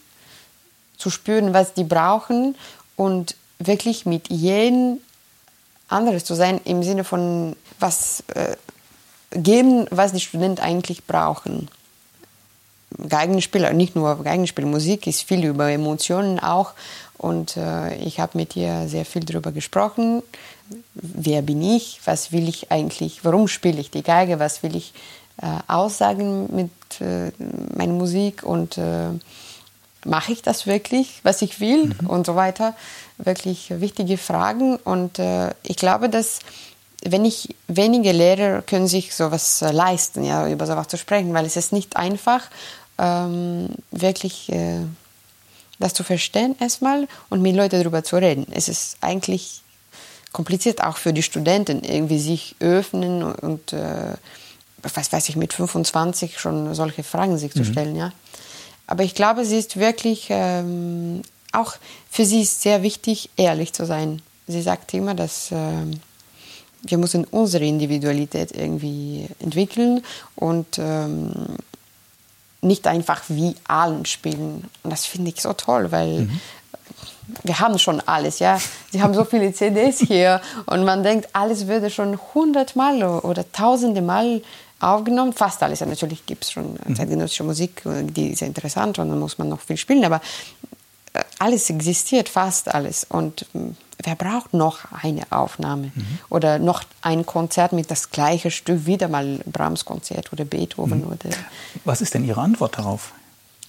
zu 0.99 1.11
spüren, 1.11 1.55
was 1.55 1.73
die 1.75 1.85
brauchen 1.85 2.57
und 2.97 3.37
wirklich 3.59 4.05
mit 4.05 4.28
jedem 4.31 4.99
anderes 5.88 6.25
zu 6.25 6.35
sein, 6.35 6.61
im 6.64 6.83
Sinne 6.83 7.05
von 7.05 7.57
was 7.81 8.23
äh, 8.35 8.57
geben, 9.31 9.87
was 9.90 10.12
die 10.12 10.21
Studenten 10.21 10.61
eigentlich 10.61 11.07
brauchen. 11.07 11.69
Geigenspieler, 13.09 13.73
nicht 13.73 13.97
nur 13.97 14.23
Geigenspiel, 14.23 14.64
Musik 14.64 15.07
ist 15.07 15.23
viel 15.23 15.45
über 15.45 15.71
Emotionen 15.71 16.40
auch. 16.40 16.73
Und 17.19 17.57
äh, 17.57 17.97
ich 17.97 18.21
habe 18.21 18.38
mit 18.38 18.57
ihr 18.57 18.88
sehr 18.88 19.05
viel 19.05 19.25
darüber 19.25 19.52
gesprochen. 19.52 20.23
Wer 20.95 21.43
bin 21.43 21.62
ich? 21.62 22.00
Was 22.05 22.33
will 22.33 22.49
ich 22.49 22.71
eigentlich? 22.71 23.25
Warum 23.25 23.49
spiele 23.49 23.81
ich 23.81 23.90
die 23.90 24.02
Geige? 24.02 24.38
Was 24.38 24.62
will 24.62 24.76
ich 24.76 24.95
äh, 25.43 25.47
aussagen 25.67 26.49
mit 26.55 27.00
äh, 27.00 27.33
meiner 27.76 27.93
Musik? 27.93 28.43
Und 28.43 28.78
äh, 28.78 29.11
mache 30.09 30.33
ich 30.33 30.43
das 30.43 30.67
wirklich, 30.67 31.21
was 31.23 31.43
ich 31.43 31.61
will? 31.61 31.95
Und 32.07 32.27
so 32.27 32.35
weiter. 32.35 32.75
Wirklich 33.19 33.71
wichtige 33.81 34.19
Fragen. 34.19 34.77
Und 34.77 35.19
äh, 35.19 35.50
ich 35.62 35.77
glaube, 35.77 36.09
dass 36.09 36.41
wenn 37.05 37.25
ich 37.25 37.55
wenige 37.69 38.12
Lehrer 38.12 38.62
können 38.62 38.88
sich 38.88 39.15
sowas 39.15 39.62
äh, 39.62 39.71
leisten, 39.71 40.25
ja, 40.25 40.49
über 40.49 40.67
sowas 40.67 40.88
zu 40.88 40.97
sprechen, 40.97 41.33
weil 41.33 41.47
es 41.47 41.57
ist 41.57 41.73
nicht 41.73 41.97
einfach, 41.97 42.43
ähm, 42.99 43.69
wirklich 43.93 44.50
äh, 44.50 44.81
das 45.79 45.95
zu 45.95 46.03
verstehen 46.03 46.57
erstmal 46.59 47.07
und 47.29 47.41
mit 47.41 47.55
Leuten 47.55 47.81
darüber 47.81 48.03
zu 48.03 48.17
reden. 48.17 48.47
Es 48.50 48.69
ist 48.69 48.97
eigentlich 49.00 49.62
kompliziert 50.33 50.83
auch 50.83 50.97
für 50.97 51.12
die 51.12 51.23
Studenten, 51.23 51.85
irgendwie 51.85 52.18
sich 52.18 52.57
öffnen 52.61 53.23
und, 53.23 53.73
äh, 53.73 54.14
was 54.83 55.12
weiß 55.12 55.29
ich, 55.29 55.37
mit 55.37 55.53
25 55.53 56.38
schon 56.38 56.75
solche 56.75 57.03
Fragen 57.03 57.38
sich 57.38 57.53
zu 57.53 57.61
mhm. 57.61 57.64
stellen. 57.64 57.97
Ja. 57.97 58.12
Aber 58.88 59.05
ich 59.05 59.14
glaube, 59.14 59.44
sie 59.44 59.59
ist 59.59 59.77
wirklich, 59.77 60.29
ähm, 60.31 61.22
auch 61.53 61.74
für 62.11 62.24
sie 62.24 62.42
ist 62.42 62.62
sehr 62.62 62.83
wichtig, 62.83 63.31
ehrlich 63.37 63.72
zu 63.72 63.87
sein. 63.87 64.22
Sie 64.48 64.62
sagt 64.62 64.94
immer, 64.94 65.14
dass 65.14 65.53
äh, 65.53 65.85
wir 66.83 66.98
müssen 66.98 67.24
unsere 67.24 67.64
Individualität 67.64 68.51
irgendwie 68.53 69.29
entwickeln 69.40 70.03
und 70.37 70.79
ähm, 70.79 71.33
nicht 72.62 72.87
einfach 72.87 73.22
wie 73.29 73.55
allen 73.68 74.07
spielen. 74.07 74.64
Und 74.83 74.90
das 74.90 75.05
finde 75.05 75.31
ich 75.31 75.42
so 75.42 75.53
toll, 75.53 75.92
weil 75.92 76.20
mhm. 76.20 76.40
wir 77.42 77.61
haben 77.61 77.79
schon 77.79 78.01
alles, 78.01 78.38
ja. 78.38 78.59
Sie 78.90 79.03
haben 79.03 79.12
so 79.12 79.24
viele 79.24 79.53
CDs 79.53 79.98
hier 79.98 80.40
und 80.64 80.85
man 80.85 81.03
denkt, 81.03 81.29
alles 81.35 81.66
würde 81.66 81.90
schon 81.90 82.18
hundertmal 82.35 83.03
oder 83.03 83.51
tausende 83.53 84.01
Mal 84.01 84.40
aufgenommen. 84.81 85.33
Fast 85.33 85.62
alles. 85.62 85.81
Ja, 85.81 85.87
natürlich 85.87 86.27
gibt 86.27 86.45
es 86.45 86.53
schon 86.53 86.79
mhm. 86.87 86.97
zeitgenössische 86.97 87.45
Musik, 87.45 87.83
die 87.85 88.29
ist 88.29 88.43
interessant 88.43 88.99
und 88.99 89.09
dann 89.09 89.19
muss 89.19 89.38
man 89.38 89.49
noch 89.49 89.61
viel 89.61 89.77
spielen, 89.77 90.05
aber 90.05 90.21
äh, 91.12 91.23
alles 91.38 91.71
existiert, 91.71 92.29
fast 92.29 92.73
alles. 92.75 93.07
Und 93.09 93.47
hm, 93.53 93.77
wer 94.03 94.14
braucht 94.14 94.55
noch 94.55 94.81
eine 95.03 95.23
Aufnahme 95.31 95.93
mhm. 95.95 96.19
oder 96.29 96.59
noch 96.59 96.83
ein 97.03 97.27
Konzert 97.27 97.73
mit 97.73 97.91
das 97.91 98.11
gleiche 98.11 98.51
Stück, 98.51 98.87
wieder 98.87 99.09
mal 99.09 99.41
Brahms 99.47 99.85
Konzert 99.85 100.33
oder 100.33 100.45
Beethoven? 100.45 101.01
Mhm. 101.01 101.09
Oder 101.09 101.37
Was 101.85 102.01
ist 102.01 102.14
denn 102.14 102.25
Ihre 102.25 102.41
Antwort 102.41 102.79
darauf? 102.79 103.12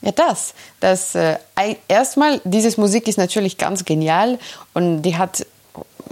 Ja, 0.02 0.12
das. 0.14 0.54
das 0.80 1.16
äh, 1.16 1.38
erstmal, 1.88 2.40
diese 2.46 2.80
Musik 2.80 3.08
ist 3.08 3.18
natürlich 3.18 3.58
ganz 3.58 3.84
genial 3.84 4.40
und 4.74 5.02
die 5.02 5.18
hat 5.18 5.46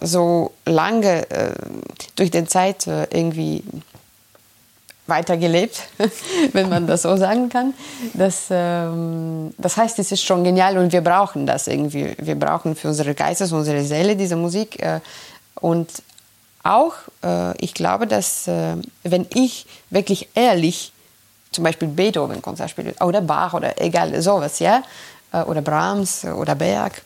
so 0.02 0.52
lange 0.66 1.30
äh, 1.32 1.54
durch 2.16 2.32
die 2.32 2.46
Zeit 2.46 2.88
äh, 2.88 3.08
irgendwie 3.12 3.64
weitergelebt, 5.08 5.82
wenn 6.54 6.70
man 6.70 6.88
das 6.88 7.04
so 7.04 7.16
sagen 7.18 7.50
kann. 7.50 7.74
Das, 8.14 8.48
ähm, 8.50 9.54
das 9.58 9.78
heißt, 9.78 10.00
es 10.00 10.12
ist 10.12 10.24
schon 10.24 10.44
genial 10.44 10.78
und 10.78 10.92
wir 10.92 11.02
brauchen 11.02 11.46
das 11.46 11.68
irgendwie. 11.68 12.16
Wir 12.18 12.36
brauchen 12.36 12.76
für 12.76 12.90
unsere 12.90 13.14
Geistes, 13.14 13.52
unsere 13.52 13.84
Seele 13.84 14.16
diese 14.16 14.36
Musik. 14.36 14.82
Äh, 14.82 15.00
und 15.56 15.90
auch, 16.64 16.94
äh, 17.24 17.58
ich 17.64 17.74
glaube, 17.74 18.08
dass 18.08 18.48
äh, 18.48 18.76
wenn 19.04 19.26
ich 19.34 19.66
wirklich 19.90 20.30
ehrlich 20.36 20.92
zum 21.52 21.64
Beispiel 21.64 21.88
Beethoven 21.88 22.42
Konzert 22.42 22.70
spiele 22.70 22.94
oder 23.00 23.22
Bach 23.22 23.54
oder 23.54 23.82
egal 23.82 24.22
sowas, 24.22 24.60
ja, 24.60 24.84
äh, 25.32 25.42
oder 25.42 25.62
Brahms 25.62 26.26
oder 26.26 26.56
Berg, 26.56 27.02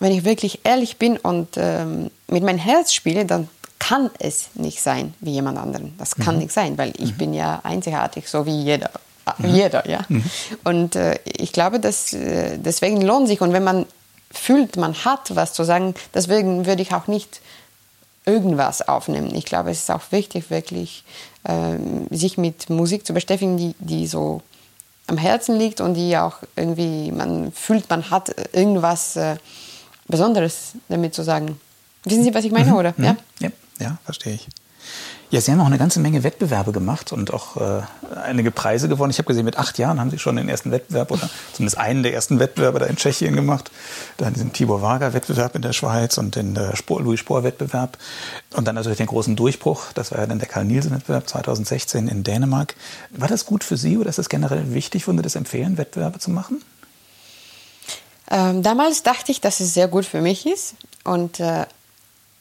wenn 0.00 0.12
ich 0.12 0.24
wirklich 0.24 0.60
ehrlich 0.64 0.98
bin 0.98 1.16
und 1.16 1.50
ähm, 1.56 2.10
mit 2.26 2.42
meinem 2.42 2.58
Herz 2.58 2.92
spiele, 2.92 3.24
dann 3.24 3.48
kann 3.78 4.10
es 4.18 4.48
nicht 4.54 4.80
sein 4.80 5.14
wie 5.20 5.32
jemand 5.32 5.58
anderen. 5.58 5.94
Das 5.98 6.16
kann 6.16 6.36
mhm. 6.36 6.42
nicht 6.42 6.52
sein, 6.52 6.78
weil 6.78 6.92
ich 6.96 7.12
mhm. 7.12 7.18
bin 7.18 7.34
ja 7.34 7.60
einzigartig, 7.64 8.28
so 8.28 8.46
wie 8.46 8.62
jeder. 8.62 8.90
Mhm. 9.38 9.54
Jeder, 9.54 9.88
ja. 9.88 10.00
Mhm. 10.08 10.24
Und 10.64 10.96
äh, 10.96 11.18
ich 11.24 11.52
glaube, 11.52 11.80
dass 11.80 12.12
äh, 12.12 12.58
deswegen 12.58 13.00
lohnt 13.00 13.28
sich. 13.28 13.40
Und 13.40 13.52
wenn 13.52 13.64
man 13.64 13.86
fühlt, 14.30 14.76
man 14.76 14.94
hat 14.94 15.34
was 15.34 15.52
zu 15.52 15.64
sagen, 15.64 15.94
deswegen 16.12 16.66
würde 16.66 16.82
ich 16.82 16.92
auch 16.92 17.06
nicht 17.06 17.40
irgendwas 18.26 18.86
aufnehmen. 18.86 19.34
Ich 19.34 19.44
glaube, 19.44 19.70
es 19.70 19.80
ist 19.80 19.90
auch 19.90 20.02
wichtig, 20.10 20.50
wirklich 20.50 21.04
äh, 21.44 21.76
sich 22.14 22.38
mit 22.38 22.70
Musik 22.70 23.06
zu 23.06 23.12
beschäftigen, 23.12 23.56
die, 23.56 23.74
die 23.78 24.06
so 24.06 24.42
am 25.06 25.18
Herzen 25.18 25.58
liegt 25.58 25.80
und 25.80 25.94
die 25.94 26.16
auch 26.16 26.38
irgendwie, 26.56 27.12
man 27.12 27.52
fühlt, 27.52 27.88
man 27.90 28.10
hat 28.10 28.34
irgendwas 28.52 29.16
äh, 29.16 29.36
Besonderes 30.08 30.72
damit 30.88 31.14
zu 31.14 31.22
sagen. 31.22 31.60
Wissen 32.04 32.24
Sie, 32.24 32.34
was 32.34 32.44
ich 32.44 32.52
meine, 32.52 32.70
mhm. 32.70 32.76
oder? 32.76 32.94
Ja? 32.98 33.16
ja. 33.40 33.50
Ja, 33.78 33.98
verstehe 34.04 34.34
ich. 34.34 34.48
Ja, 35.30 35.40
Sie 35.40 35.50
haben 35.50 35.60
auch 35.60 35.66
eine 35.66 35.78
ganze 35.78 35.98
Menge 35.98 36.22
Wettbewerbe 36.22 36.70
gemacht 36.70 37.10
und 37.10 37.32
auch 37.32 37.56
äh, 37.56 37.82
einige 38.24 38.50
Preise 38.50 38.88
gewonnen. 38.88 39.10
Ich 39.10 39.18
habe 39.18 39.26
gesehen, 39.26 39.44
mit 39.44 39.58
acht 39.58 39.78
Jahren 39.78 39.98
haben 39.98 40.10
Sie 40.10 40.18
schon 40.18 40.36
den 40.36 40.48
ersten 40.48 40.70
Wettbewerb 40.70 41.10
oder 41.10 41.28
zumindest 41.52 41.78
einen 41.78 42.02
der 42.04 42.14
ersten 42.14 42.38
Wettbewerbe 42.38 42.78
da 42.78 42.86
in 42.86 42.96
Tschechien 42.96 43.34
gemacht. 43.34 43.70
Dann 44.18 44.34
den 44.34 44.52
Tibor 44.52 44.80
Varga-Wettbewerb 44.80 45.56
in 45.56 45.62
der 45.62 45.72
Schweiz 45.72 46.18
und 46.18 46.36
den 46.36 46.54
äh, 46.54 46.72
Louis 46.88 47.18
Spohr-Wettbewerb. 47.18 47.98
Und 48.54 48.68
dann 48.68 48.76
natürlich 48.76 48.98
den 48.98 49.08
großen 49.08 49.34
Durchbruch, 49.34 49.92
das 49.94 50.12
war 50.12 50.20
ja 50.20 50.26
dann 50.26 50.38
der 50.38 50.46
Karl 50.46 50.66
Nielsen-Wettbewerb 50.66 51.28
2016 51.28 52.06
in 52.06 52.22
Dänemark. 52.22 52.76
War 53.10 53.26
das 53.26 53.44
gut 53.46 53.64
für 53.64 53.76
Sie 53.76 53.98
oder 53.98 54.10
ist 54.10 54.18
das 54.18 54.28
generell 54.28 54.72
wichtig? 54.72 55.08
Würden 55.08 55.18
Sie 55.18 55.22
das 55.22 55.34
empfehlen, 55.34 55.78
Wettbewerbe 55.78 56.20
zu 56.20 56.30
machen? 56.30 56.62
Ähm, 58.30 58.62
damals 58.62 59.02
dachte 59.02 59.32
ich, 59.32 59.40
dass 59.40 59.60
es 59.60 59.74
sehr 59.74 59.88
gut 59.88 60.04
für 60.04 60.20
mich 60.20 60.46
ist. 60.46 60.74
Und 61.02 61.40
äh, 61.40 61.66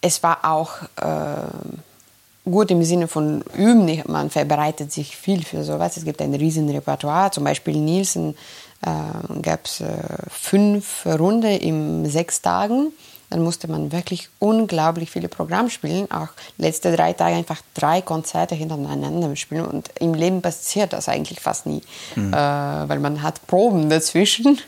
es 0.04 0.22
war 0.22 0.40
auch 0.44 0.82
äh, 0.98 2.50
gut 2.50 2.70
im 2.72 2.84
Sinne 2.84 3.08
von 3.08 3.42
Üben. 3.56 4.04
Man 4.08 4.30
vorbereitet 4.30 4.92
sich 4.92 5.16
viel 5.16 5.44
für 5.44 5.64
sowas. 5.64 5.98
Es 5.98 6.04
gibt 6.04 6.22
ein 6.22 6.34
riesen 6.36 6.70
Repertoire. 6.70 7.32
Zum 7.32 7.46
Beispiel 7.46 7.78
Nielsen 7.78 8.36
äh, 8.82 9.42
gab 9.42 9.66
es 9.66 9.80
äh, 9.80 9.88
fünf 10.30 11.06
Runden 11.06 11.52
in 11.52 12.06
sechs 12.10 12.42
Tagen. 12.42 12.92
Dann 13.30 13.42
musste 13.42 13.70
man 13.70 13.94
wirklich 13.94 14.30
unglaublich 14.40 15.10
viele 15.10 15.30
Programme 15.30 15.70
spielen. 15.70 16.12
Auch 16.12 16.28
letzte 16.58 16.94
drei 16.94 17.14
Tage 17.14 17.38
einfach 17.38 17.62
drei 17.74 18.02
Konzerte 18.02 18.56
hintereinander 18.56 19.34
spielen. 19.38 19.66
Und 19.66 19.90
im 20.00 20.14
Leben 20.14 20.42
passiert 20.42 20.92
das 20.92 21.08
eigentlich 21.08 21.40
fast 21.40 21.66
nie, 21.66 21.82
mhm. 22.16 22.34
äh, 22.34 22.36
weil 22.36 23.00
man 23.00 23.24
hat 23.24 23.48
Proben 23.48 23.90
dazwischen. 23.90 24.60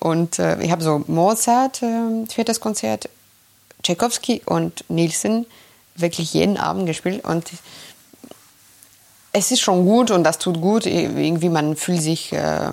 Und 0.00 0.38
äh, 0.38 0.60
ich 0.62 0.70
habe 0.70 0.84
so 0.84 1.02
Mozart, 1.06 1.82
äh, 1.82 2.26
viertes 2.28 2.60
Konzert, 2.60 3.08
Tchaikovsky 3.82 4.42
und 4.46 4.84
Nielsen 4.88 5.46
wirklich 5.94 6.32
jeden 6.34 6.56
Abend 6.56 6.86
gespielt 6.86 7.24
und 7.24 7.44
es 9.32 9.50
ist 9.50 9.60
schon 9.60 9.84
gut 9.84 10.10
und 10.10 10.24
das 10.24 10.38
tut 10.38 10.60
gut. 10.60 10.86
Irgendwie 10.86 11.48
man 11.48 11.76
fühlt 11.76 12.02
sich 12.02 12.32
äh, 12.32 12.70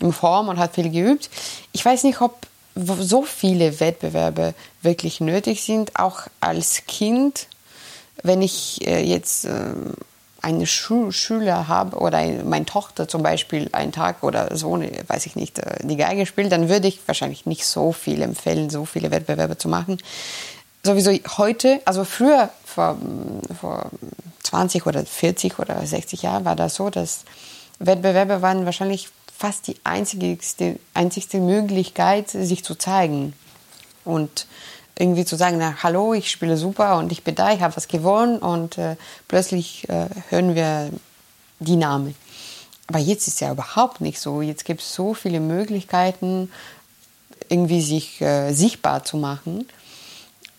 in 0.00 0.12
Form 0.12 0.48
und 0.48 0.58
hat 0.58 0.74
viel 0.74 0.90
geübt. 0.90 1.28
Ich 1.72 1.84
weiß 1.84 2.04
nicht, 2.04 2.20
ob 2.20 2.46
so 2.74 3.22
viele 3.22 3.80
Wettbewerbe 3.80 4.54
wirklich 4.82 5.20
nötig 5.20 5.62
sind, 5.62 5.98
auch 5.98 6.22
als 6.40 6.82
Kind. 6.86 7.48
Wenn 8.22 8.42
ich 8.42 8.86
äh, 8.86 9.02
jetzt 9.02 9.44
äh, 9.44 9.74
eine 10.48 10.66
Schu 10.66 11.10
Schüler 11.10 11.68
habe 11.68 11.96
oder 11.98 12.22
meine 12.44 12.64
Tochter 12.64 13.06
zum 13.06 13.22
Beispiel 13.22 13.68
einen 13.72 13.92
Tag 13.92 14.22
oder 14.22 14.56
so, 14.56 14.80
weiß 14.80 15.26
ich 15.26 15.36
nicht, 15.36 15.58
äh, 15.58 15.86
die 15.86 15.96
Geige 15.96 16.26
spielt, 16.26 16.52
dann 16.52 16.68
würde 16.68 16.88
ich 16.88 17.00
wahrscheinlich 17.06 17.46
nicht 17.46 17.66
so 17.66 17.92
viel 17.92 18.22
empfehlen, 18.22 18.70
so 18.70 18.84
viele 18.84 19.10
Wettbewerbe 19.10 19.58
zu 19.58 19.68
machen 19.68 19.98
sowieso 20.82 21.12
heute, 21.36 21.80
also 21.84 22.04
früher, 22.04 22.50
vor, 22.64 22.96
vor 23.60 23.90
20 24.42 24.86
oder 24.86 25.04
40 25.04 25.58
oder 25.58 25.84
60 25.84 26.22
Jahren, 26.22 26.44
war 26.44 26.56
das 26.56 26.74
so, 26.74 26.90
dass 26.90 27.24
Wettbewerbe 27.78 28.42
waren 28.42 28.64
wahrscheinlich 28.64 29.10
fast 29.36 29.66
die 29.66 29.76
einzigste, 29.84 30.78
einzigste 30.94 31.38
Möglichkeit, 31.38 32.30
sich 32.30 32.64
zu 32.64 32.74
zeigen. 32.74 33.34
Und 34.04 34.46
irgendwie 34.98 35.24
zu 35.24 35.36
sagen, 35.36 35.58
na, 35.58 35.82
hallo, 35.82 36.12
ich 36.12 36.30
spiele 36.30 36.56
super 36.56 36.98
und 36.98 37.12
ich 37.12 37.22
bin 37.22 37.34
da, 37.34 37.52
ich 37.52 37.60
habe 37.60 37.76
was 37.76 37.88
gewonnen 37.88 38.38
und 38.38 38.78
äh, 38.78 38.96
plötzlich 39.28 39.88
äh, 39.88 40.08
hören 40.30 40.54
wir 40.54 40.90
die 41.60 41.76
Namen. 41.76 42.14
Aber 42.88 42.98
jetzt 42.98 43.28
ist 43.28 43.34
es 43.34 43.40
ja 43.40 43.52
überhaupt 43.52 44.00
nicht 44.00 44.18
so. 44.18 44.42
Jetzt 44.42 44.64
gibt 44.64 44.80
es 44.80 44.94
so 44.94 45.14
viele 45.14 45.40
Möglichkeiten, 45.40 46.50
irgendwie 47.48 47.82
sich 47.82 48.20
äh, 48.20 48.52
sichtbar 48.52 49.04
zu 49.04 49.18
machen. 49.18 49.68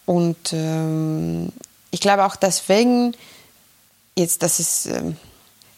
Und 0.05 0.53
ähm, 0.53 1.51
ich 1.91 1.99
glaube 1.99 2.25
auch 2.25 2.35
deswegen, 2.35 3.15
jetzt, 4.15 4.43
das 4.43 4.59
ist 4.59 4.85
ähm, 4.85 5.17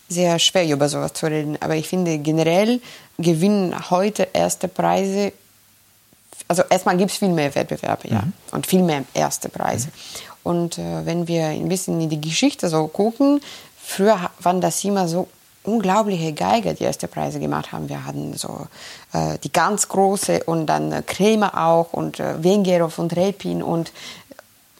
sehr 0.08 0.40
schwer 0.40 0.68
über 0.68 0.90
sowas 0.90 1.14
zu 1.14 1.28
reden, 1.28 1.58
aber 1.62 1.76
ich 1.76 1.88
finde 1.88 2.18
generell 2.20 2.82
gewinnen 3.18 3.90
heute 3.90 4.28
erste 4.34 4.68
Preise. 4.68 5.32
Also 6.48 6.64
erstmal 6.70 6.98
gibt 6.98 7.12
es 7.12 7.18
viel 7.18 7.30
mehr 7.30 7.54
Wettbewerbe, 7.54 8.10
ja, 8.10 8.22
mhm. 8.22 8.34
und 8.52 8.68
viel 8.68 8.84
mehr 8.84 9.04
erste 9.14 9.50
Preise. 9.50 9.88
Mhm. 9.88 9.92
Und 10.44 10.78
äh, 10.78 11.06
wenn 11.06 11.28
wir 11.28 11.48
ein 11.48 11.70
bisschen 11.70 12.02
in 12.02 12.10
die 12.10 12.20
Geschichte 12.20 12.68
so 12.68 12.88
gucken, 12.88 13.42
früher 13.78 14.32
waren 14.40 14.62
das 14.62 14.84
immer 14.84 15.08
so 15.08 15.28
unglaubliche 15.64 16.34
Geiger, 16.34 16.74
die 16.74 16.84
erste 16.84 17.08
Preise 17.08 17.40
gemacht 17.40 17.72
haben. 17.72 17.88
Wir 17.88 18.06
hatten 18.06 18.36
so 18.36 18.68
äh, 19.14 19.38
die 19.44 19.52
ganz 19.52 19.88
große 19.88 20.44
und 20.46 20.66
dann 20.66 20.92
äh, 20.92 21.04
Krämer 21.06 21.68
auch 21.68 21.94
und 21.94 22.20
äh, 22.20 22.44
Wengerov 22.44 22.98
und 22.98 23.16
Repin 23.16 23.62
und 23.62 23.92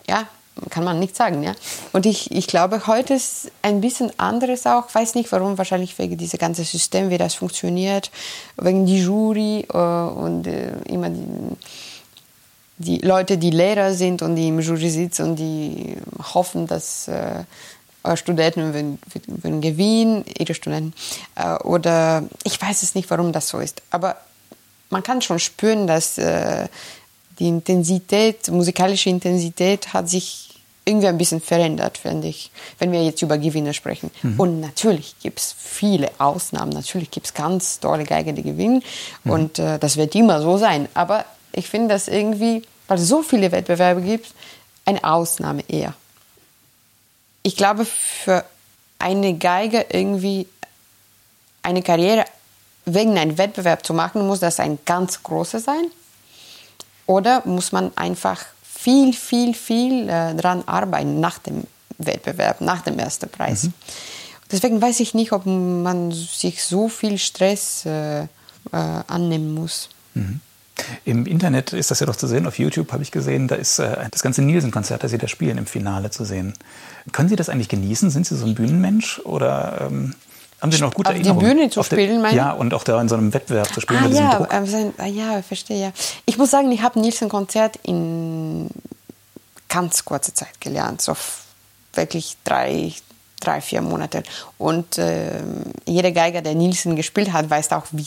ja, 0.08 0.26
kann 0.70 0.84
man 0.84 1.00
nicht 1.00 1.16
sagen, 1.16 1.44
ja. 1.44 1.54
Und 1.94 2.06
ich, 2.06 2.32
ich 2.32 2.48
glaube, 2.48 2.86
heute 2.88 3.14
ist 3.14 3.52
ein 3.62 3.82
bisschen 3.82 4.12
anderes 4.20 4.66
auch. 4.66 4.94
Weiß 4.94 5.16
nicht 5.16 5.32
warum, 5.32 5.58
wahrscheinlich 5.58 5.98
wegen 5.98 6.18
diesem 6.18 6.40
ganzen 6.40 6.66
System, 6.66 7.10
wie 7.10 7.18
das 7.18 7.36
funktioniert, 7.36 8.12
wegen 8.58 8.86
die 8.86 9.02
Jury 9.02 9.66
äh, 9.74 9.78
und 9.78 10.48
äh, 10.48 10.74
immer 10.88 11.10
die, 11.10 11.58
die, 12.78 12.98
Leute, 12.98 13.38
die 13.38 13.50
Lehrer 13.50 13.94
sind 13.94 14.22
und 14.22 14.36
die 14.36 14.50
im 14.50 14.60
Jury 14.60 14.90
sitzen 14.90 15.32
und 15.32 15.36
die 15.38 15.96
hoffen, 16.34 16.68
dass 16.68 17.08
äh, 17.08 17.44
Studenten 18.16 18.74
würden, 18.74 19.00
würden 19.28 19.62
gewinnen, 19.62 20.26
ihre 20.38 20.54
Studenten. 20.54 20.94
Äh, 21.36 21.56
oder 21.64 22.24
ich 22.44 22.62
weiß 22.62 22.84
es 22.84 22.94
nicht, 22.94 23.10
warum 23.10 23.32
das 23.32 23.48
so 23.48 23.60
ist. 23.60 23.82
Aber 23.90 24.18
man 24.90 25.04
kann 25.04 25.22
schon 25.22 25.40
spüren, 25.40 25.88
dass 25.88 26.20
die 27.42 27.48
Intensität, 27.48 28.50
musikalische 28.50 29.10
Intensität 29.10 29.94
hat 29.94 30.08
sich 30.08 30.50
irgendwie 30.86 31.08
ein 31.08 31.18
bisschen 31.18 31.42
verändert, 31.42 31.98
finde 31.98 32.28
ich, 32.28 32.52
wenn 32.78 32.92
wir 32.92 33.04
jetzt 33.04 33.22
über 33.24 33.40
Gewinne 33.40 33.74
sprechen. 33.74 34.12
Mhm. 34.22 34.40
Und 34.40 34.60
natürlich 34.60 35.16
gibt 35.20 35.40
es 35.40 35.56
viele 35.58 36.12
Ausnahmen. 36.20 36.72
Natürlich 36.72 37.10
gibt 37.10 37.26
es 37.26 37.34
ganz 37.34 37.80
tolle 37.80 38.04
Geiger, 38.04 38.34
die 38.34 38.44
gewinnen. 38.44 38.84
Mhm. 39.24 39.32
Und 39.32 39.60
äh, 39.60 39.80
das 39.80 39.98
wird 39.98 40.14
immer 40.14 40.42
so 40.42 40.58
sein. 40.58 40.88
Aber 40.94 41.26
ich 41.52 41.68
finde 41.68 41.90
das 41.90 42.08
irgendwie, 42.08 42.62
weil 42.88 43.00
es 43.00 43.08
so 43.08 43.24
viele 43.24 43.52
Wettbewerbe 43.52 44.02
gibt, 44.02 44.28
eine 44.86 45.04
Ausnahme 45.04 45.64
eher. 45.68 45.96
Ich 47.42 47.56
glaube, 47.56 47.86
für 47.86 48.46
eine 49.00 49.34
Geige 49.36 49.88
irgendwie 49.90 50.48
eine 51.64 51.82
Karriere 51.82 52.26
wegen 52.86 53.18
einem 53.18 53.40
Wettbewerb 53.40 53.84
zu 53.84 53.96
machen, 53.96 54.28
muss 54.28 54.42
das 54.42 54.60
ein 54.60 54.78
ganz 54.86 55.24
großer 55.24 55.60
sein. 55.60 55.86
Oder 57.12 57.42
muss 57.44 57.74
man 57.74 57.92
einfach 57.98 58.40
viel, 58.64 59.12
viel, 59.12 59.54
viel 59.54 60.08
äh, 60.08 60.34
daran 60.34 60.64
arbeiten 60.66 61.20
nach 61.20 61.40
dem 61.40 61.66
Wettbewerb, 61.98 62.62
nach 62.62 62.82
dem 62.84 62.98
ersten 63.00 63.28
Preis. 63.28 63.64
Mhm. 63.64 63.74
Deswegen 64.50 64.82
weiß 64.82 65.02
ich 65.02 65.14
nicht, 65.14 65.34
ob 65.34 65.46
man 65.46 66.12
sich 66.14 66.64
so 66.64 66.88
viel 66.88 67.18
Stress 67.18 67.86
äh, 67.86 68.22
äh, 68.22 68.28
annehmen 68.72 69.54
muss. 69.54 69.90
Mhm. 70.14 70.40
Im 71.04 71.26
Internet 71.26 71.74
ist 71.74 71.92
das 71.92 72.00
ja 72.00 72.06
doch 72.06 72.16
zu 72.16 72.28
sehen, 72.28 72.48
auf 72.48 72.58
YouTube 72.58 72.94
habe 72.94 73.04
ich 73.04 73.12
gesehen, 73.12 73.50
da 73.50 73.56
ist 73.56 73.80
äh, 73.80 74.10
das 74.10 74.22
ganze 74.24 74.42
Nielsen-Konzert, 74.42 75.04
das 75.04 75.12
Sie 75.12 75.18
da 75.18 75.28
spielen, 75.28 75.58
im 75.58 75.66
Finale 75.66 76.12
zu 76.12 76.24
sehen. 76.24 76.54
Können 77.12 77.28
Sie 77.28 77.36
das 77.36 77.50
eigentlich 77.50 77.68
genießen? 77.68 78.10
Sind 78.10 78.26
Sie 78.26 78.38
so 78.38 78.46
ein 78.46 78.56
Bühnenmensch 78.56 79.20
oder 79.26 79.82
ähm, 79.82 80.16
haben 80.62 80.72
Sie 80.72 80.80
noch 80.80 80.94
gute 80.94 81.10
auf 81.10 81.16
Erinnerungen? 81.16 81.50
die 81.50 81.54
Bühne 81.54 81.70
zu 81.70 81.84
spielen, 81.84 82.22
meine 82.22 82.38
Ja, 82.38 82.52
und 82.52 82.74
auch 82.74 82.84
da 82.84 83.02
in 83.02 83.10
so 83.10 83.16
einem 83.16 83.34
Wettbewerb 83.34 83.74
zu 83.74 83.82
spielen 83.82 84.04
ah, 84.04 84.08
ja, 84.08 84.36
Druck. 84.36 84.54
Ah, 84.54 85.06
ja, 85.06 85.42
verstehe. 85.42 85.82
Ja. 85.82 85.92
Ich 86.26 86.38
muss 86.38 86.52
sagen, 86.52 86.72
ich 86.72 86.82
habe 86.82 87.00
Nielsen-Konzert 87.00 87.80
in 87.84 88.70
ganz 89.68 90.06
kurzer 90.06 90.36
Zeit 90.36 90.62
gelernt, 90.62 91.02
so 91.02 91.16
wirklich 91.94 92.38
drei, 92.44 92.94
drei 93.40 93.62
vier 93.62 93.82
Monate. 93.82 94.22
Und 94.58 94.98
äh, 94.98 95.42
jeder 95.86 96.12
Geiger, 96.12 96.42
der 96.42 96.54
Nielsen 96.54 96.96
gespielt 96.96 97.34
hat, 97.34 97.50
weiß 97.50 97.72
auch, 97.72 97.86
wie 97.92 98.06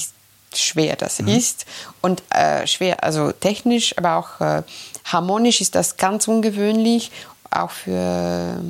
schwer 0.55 0.95
das 0.95 1.21
mhm. 1.21 1.29
ist. 1.29 1.67
Und 2.03 2.23
äh, 2.31 2.67
schwer, 2.67 3.03
also 3.03 3.33
technisch, 3.33 3.99
aber 3.99 4.17
auch 4.17 4.41
äh, 4.41 4.63
harmonisch 5.05 5.61
ist 5.61 5.75
das 5.75 5.97
ganz 5.97 6.29
ungewöhnlich. 6.29 7.11
Auch 7.51 7.71
für 7.71 8.61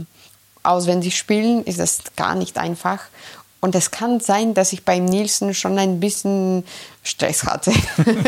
auswendig 0.63 1.17
spielen 1.17 1.65
ist 1.65 1.79
das 1.79 1.99
gar 2.17 2.35
nicht 2.35 2.59
einfach. 2.59 3.01
Und 3.65 3.75
es 3.75 3.91
kann 3.91 4.21
sein, 4.21 4.53
dass 4.53 4.75
ich 4.75 4.85
beim 4.85 5.07
Nielsen 5.07 5.55
schon 5.55 5.79
ein 5.79 5.99
bisschen 5.99 6.65
Stress 7.03 7.45
hatte. 7.45 7.73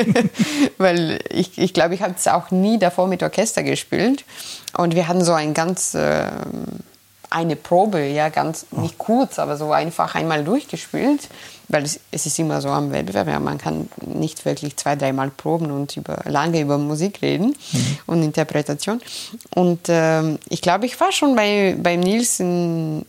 Weil 0.78 1.18
ich, 1.28 1.58
ich 1.58 1.74
glaube, 1.74 1.94
ich 1.94 2.00
habe 2.00 2.14
es 2.16 2.26
auch 2.26 2.50
nie 2.50 2.78
davor 2.78 3.06
mit 3.06 3.22
Orchester 3.22 3.62
gespielt. 3.62 4.24
Und 4.78 4.94
wir 4.94 5.08
hatten 5.08 5.22
so 5.22 5.34
ein 5.34 5.52
ganz, 5.52 5.92
äh, 5.92 6.26
eine 7.28 7.54
Probe, 7.54 8.06
ja, 8.06 8.30
ganz, 8.30 8.64
nicht 8.70 8.96
kurz, 8.96 9.38
aber 9.38 9.58
so 9.58 9.72
einfach 9.72 10.14
einmal 10.14 10.42
durchgespielt. 10.42 11.28
Weil 11.68 11.82
es, 11.82 12.00
es 12.10 12.24
ist 12.24 12.38
immer 12.38 12.62
so 12.62 12.70
am 12.70 12.90
Wettbewerb, 12.90 13.28
ja, 13.28 13.38
man 13.38 13.58
kann 13.58 13.90
nicht 14.06 14.46
wirklich 14.46 14.78
zwei, 14.78 14.96
dreimal 14.96 15.28
proben 15.28 15.70
und 15.70 15.94
über, 15.98 16.22
lange 16.24 16.62
über 16.62 16.78
Musik 16.78 17.20
reden 17.20 17.54
mhm. 17.72 17.98
und 18.06 18.22
Interpretation. 18.22 19.02
Und 19.54 19.80
ähm, 19.88 20.38
ich 20.48 20.62
glaube, 20.62 20.86
ich 20.86 20.98
war 20.98 21.12
schon 21.12 21.36
bei, 21.36 21.76
beim 21.78 22.00
Nielsen 22.00 23.04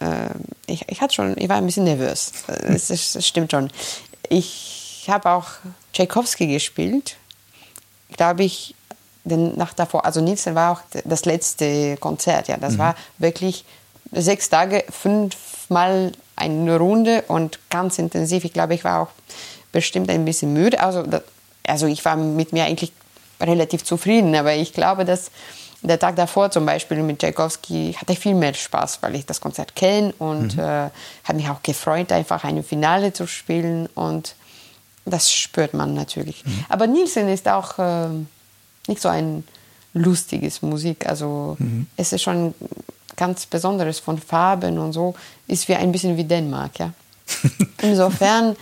äh, 0.00 0.30
ich, 0.66 0.88
ich, 0.88 1.00
hatte 1.00 1.14
schon, 1.14 1.36
ich 1.38 1.48
war 1.48 1.56
ein 1.56 1.66
bisschen 1.66 1.84
nervös. 1.84 2.32
Das, 2.46 2.88
das 2.88 3.26
stimmt 3.26 3.52
schon. 3.52 3.70
Ich 4.28 5.06
habe 5.08 5.30
auch 5.30 5.48
Tchaikovsky 5.92 6.46
gespielt. 6.46 7.16
Glaube 8.16 8.44
ich, 8.44 8.74
denn 9.24 9.56
nach 9.56 9.72
davor, 9.72 10.04
also 10.04 10.20
Nielsen 10.20 10.54
war 10.54 10.72
auch 10.72 10.80
das 11.04 11.24
letzte 11.24 11.96
Konzert. 11.98 12.48
Ja, 12.48 12.56
das 12.56 12.74
mhm. 12.74 12.78
war 12.78 12.96
wirklich 13.18 13.64
sechs 14.12 14.48
Tage, 14.48 14.84
fünfmal 14.90 16.12
eine 16.36 16.78
Runde 16.78 17.22
und 17.28 17.58
ganz 17.70 17.98
intensiv. 17.98 18.44
Ich 18.44 18.52
glaube, 18.52 18.74
ich 18.74 18.84
war 18.84 19.02
auch 19.02 19.08
bestimmt 19.72 20.10
ein 20.10 20.24
bisschen 20.24 20.52
müde. 20.52 20.80
Also, 20.80 21.04
also 21.66 21.86
ich 21.86 22.04
war 22.04 22.16
mit 22.16 22.52
mir 22.52 22.64
eigentlich 22.64 22.92
relativ 23.40 23.84
zufrieden, 23.84 24.34
aber 24.34 24.54
ich 24.54 24.72
glaube, 24.72 25.04
dass 25.04 25.30
der 25.82 25.98
Tag 25.98 26.16
davor 26.16 26.50
zum 26.50 26.66
Beispiel 26.66 27.02
mit 27.02 27.20
Tchaikovsky 27.20 27.94
hatte 27.98 28.12
ich 28.12 28.18
viel 28.18 28.34
mehr 28.34 28.52
Spaß, 28.52 28.98
weil 29.02 29.14
ich 29.14 29.24
das 29.24 29.40
Konzert 29.40 29.74
kenne 29.74 30.12
und 30.18 30.56
mhm. 30.56 30.62
äh, 30.62 30.90
habe 31.24 31.34
mich 31.34 31.48
auch 31.48 31.62
gefreut, 31.62 32.12
einfach 32.12 32.44
eine 32.44 32.62
Finale 32.62 33.12
zu 33.12 33.26
spielen 33.26 33.88
und 33.94 34.34
das 35.06 35.32
spürt 35.32 35.72
man 35.72 35.94
natürlich. 35.94 36.44
Mhm. 36.44 36.64
Aber 36.68 36.86
Nielsen 36.86 37.28
ist 37.28 37.48
auch 37.48 37.78
äh, 37.78 38.08
nicht 38.88 39.00
so 39.00 39.08
ein 39.08 39.44
lustiges 39.94 40.60
Musik, 40.62 41.08
also 41.08 41.56
mhm. 41.58 41.86
es 41.96 42.12
ist 42.12 42.22
schon 42.22 42.54
ganz 43.16 43.46
Besonderes 43.46 43.98
von 43.98 44.18
Farben 44.18 44.78
und 44.78 44.92
so, 44.92 45.14
ist 45.46 45.68
wie 45.68 45.74
ein 45.74 45.92
bisschen 45.92 46.16
wie 46.16 46.24
Dänemark, 46.24 46.78
ja. 46.78 46.92
Insofern, 47.82 48.56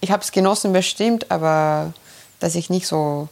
ich 0.00 0.10
habe 0.10 0.22
es 0.22 0.32
genossen 0.32 0.72
bestimmt, 0.72 1.30
aber 1.30 1.92
dass 2.40 2.54
ich 2.54 2.70
nicht 2.70 2.86
so 2.86 3.28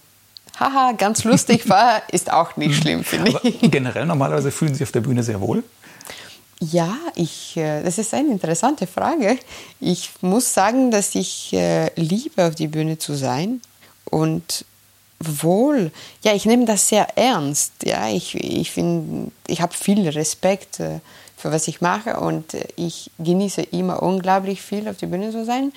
haha, 0.60 0.92
ganz 0.92 1.24
lustig 1.24 1.68
war, 1.68 2.02
ist 2.12 2.32
auch 2.32 2.56
nicht 2.56 2.76
schlimm, 2.76 3.02
finde 3.02 3.40
ich. 3.42 3.70
generell 3.70 4.06
normalerweise 4.06 4.50
fühlen 4.50 4.72
Sie 4.74 4.78
sich 4.78 4.88
auf 4.88 4.92
der 4.92 5.00
Bühne 5.00 5.22
sehr 5.22 5.40
wohl? 5.40 5.64
Ja, 6.62 6.94
ich, 7.14 7.56
äh, 7.56 7.82
das 7.82 7.96
ist 7.96 8.12
eine 8.12 8.28
interessante 8.28 8.86
Frage. 8.86 9.38
Ich 9.80 10.10
muss 10.20 10.52
sagen, 10.52 10.90
dass 10.90 11.14
ich 11.14 11.54
äh, 11.54 11.90
liebe, 11.96 12.46
auf 12.46 12.54
die 12.54 12.68
Bühne 12.68 12.98
zu 12.98 13.14
sein 13.14 13.62
und 14.04 14.66
wohl. 15.18 15.90
Ja, 16.22 16.34
ich 16.34 16.44
nehme 16.44 16.66
das 16.66 16.88
sehr 16.88 17.16
ernst. 17.16 17.72
Ja, 17.84 18.10
ich, 18.10 18.34
ich 18.34 18.70
finde, 18.70 19.30
ich 19.46 19.62
habe 19.62 19.72
viel 19.72 20.06
Respekt 20.06 20.80
äh, 20.80 21.00
für 21.36 21.50
was 21.50 21.66
ich 21.68 21.80
mache 21.80 22.20
und 22.20 22.54
ich 22.76 23.10
genieße 23.18 23.62
immer 23.62 24.02
unglaublich 24.02 24.60
viel, 24.60 24.86
auf 24.86 24.98
die 24.98 25.06
Bühne 25.06 25.30
zu 25.30 25.46
sein. 25.46 25.72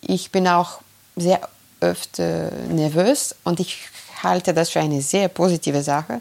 Ich 0.00 0.30
bin 0.30 0.46
auch 0.46 0.80
sehr 1.16 1.40
öfter 1.80 2.52
nervös 2.68 3.34
und 3.42 3.58
ich 3.58 3.88
halte 4.22 4.54
das 4.54 4.70
für 4.70 4.80
eine 4.80 5.02
sehr 5.02 5.28
positive 5.28 5.82
Sache. 5.82 6.20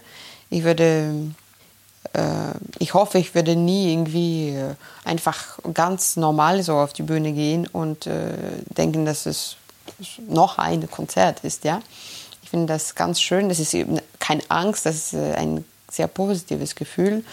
Ich 0.50 0.64
würde, 0.64 1.14
äh, 2.14 2.22
ich 2.80 2.94
hoffe, 2.94 3.18
ich 3.18 3.36
würde 3.36 3.56
nie 3.56 3.92
irgendwie 3.92 4.50
äh, 4.50 4.76
einfach 5.04 5.60
ganz 5.74 6.16
normal 6.16 6.64
so 6.64 6.76
auf 6.76 6.94
die 6.94 7.04
Bühne 7.04 7.34
gehen 7.34 7.68
und 7.68 8.08
äh, 8.08 8.34
denken, 8.78 9.06
dass 9.06 9.26
es 9.26 9.58
noch 10.28 10.58
ein 10.58 10.90
Konzert 10.90 11.44
ist, 11.44 11.64
ja. 11.64 11.82
Ich 12.44 12.50
finde 12.50 12.68
das 12.68 12.96
ganz 12.96 13.20
schön. 13.20 13.50
Das 13.50 13.60
ist 13.60 13.74
eben 13.74 14.00
keine 14.20 14.42
Angst, 14.48 14.86
das 14.86 14.96
ist 14.96 15.16
ein 15.16 15.66
sehr 15.92 16.08
positives 16.08 16.76
Gefühl 16.76 17.24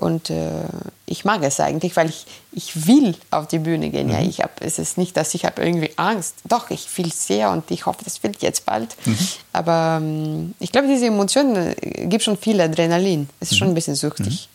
und 0.00 0.30
äh, 0.30 0.62
ich 1.06 1.24
mag 1.24 1.42
es 1.42 1.60
eigentlich, 1.60 1.94
weil 1.96 2.08
ich, 2.08 2.26
ich 2.52 2.86
will 2.86 3.14
auf 3.30 3.48
die 3.48 3.58
Bühne 3.58 3.90
gehen. 3.90 4.06
Mhm. 4.06 4.12
Ja, 4.12 4.20
ich 4.20 4.40
hab, 4.40 4.60
es 4.62 4.78
ist 4.78 4.96
nicht, 4.96 5.16
dass 5.16 5.34
ich 5.34 5.44
habe 5.44 5.62
irgendwie 5.62 5.90
Angst. 5.96 6.36
Doch, 6.44 6.70
ich 6.70 6.86
will 6.96 7.12
sehr 7.12 7.50
und 7.50 7.70
ich 7.70 7.84
hoffe, 7.86 8.02
das 8.04 8.22
wird 8.22 8.40
jetzt 8.42 8.64
bald. 8.64 8.96
Mhm. 9.04 9.18
Aber 9.52 10.00
ähm, 10.00 10.54
ich 10.58 10.72
glaube, 10.72 10.88
diese 10.88 11.06
Emotionen 11.06 11.74
äh, 11.80 12.06
gibt 12.06 12.24
schon 12.24 12.38
viel 12.38 12.60
Adrenalin. 12.60 13.28
Es 13.40 13.48
ist 13.48 13.54
mhm. 13.54 13.58
schon 13.58 13.68
ein 13.68 13.74
bisschen 13.74 13.94
süchtig. 13.94 14.48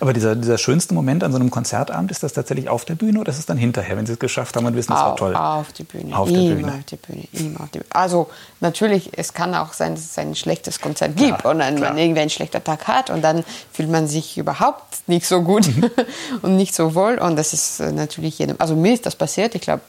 Aber 0.00 0.12
dieser, 0.12 0.36
dieser 0.36 0.58
schönste 0.58 0.94
Moment 0.94 1.24
an 1.24 1.32
so 1.32 1.38
einem 1.38 1.50
Konzertabend, 1.50 2.10
ist 2.10 2.22
das 2.22 2.32
tatsächlich 2.32 2.68
auf 2.68 2.84
der 2.84 2.94
Bühne 2.94 3.20
oder 3.20 3.30
ist 3.30 3.38
es 3.38 3.46
dann 3.46 3.56
hinterher, 3.56 3.96
wenn 3.96 4.06
Sie 4.06 4.12
es 4.12 4.18
geschafft 4.18 4.56
haben 4.56 4.66
und 4.66 4.74
wissen, 4.74 4.92
es 4.92 4.98
war 4.98 5.16
toll? 5.16 5.34
Auf 5.34 5.72
die 5.72 5.84
Bühne. 5.84 6.16
Auf 6.16 6.28
immer 6.28 6.38
der 6.40 6.54
Bühne. 6.54 6.72
auf 6.72 6.84
die 6.84 6.96
Bühne. 6.96 7.24
Immer 7.32 7.60
auf 7.60 7.70
die 7.70 7.78
Bühne. 7.78 7.90
Also 7.90 8.28
natürlich, 8.60 9.10
es 9.16 9.32
kann 9.32 9.54
auch 9.54 9.72
sein, 9.72 9.94
dass 9.94 10.04
es 10.04 10.18
ein 10.18 10.34
schlechtes 10.34 10.80
Konzert 10.80 11.16
gibt 11.16 11.40
klar, 11.40 11.52
und 11.52 11.60
dann 11.60 11.76
klar. 11.76 11.90
man 11.90 11.98
irgendwie 11.98 12.20
einen 12.20 12.30
schlechten 12.30 12.62
Tag 12.62 12.86
hat 12.86 13.10
und 13.10 13.22
dann 13.22 13.44
fühlt 13.72 13.90
man 13.90 14.06
sich 14.06 14.38
überhaupt 14.38 15.08
nicht 15.08 15.26
so 15.26 15.42
gut 15.42 15.66
mhm. 15.66 15.90
und 16.42 16.56
nicht 16.56 16.74
so 16.74 16.94
wohl. 16.94 17.18
Und 17.18 17.36
das 17.36 17.52
ist 17.52 17.80
äh, 17.80 17.92
natürlich 17.92 18.38
jedem, 18.38 18.56
also 18.58 18.76
mir 18.76 18.92
ist 18.92 19.06
das 19.06 19.16
passiert, 19.16 19.54
ich 19.54 19.62
glaube, 19.62 19.82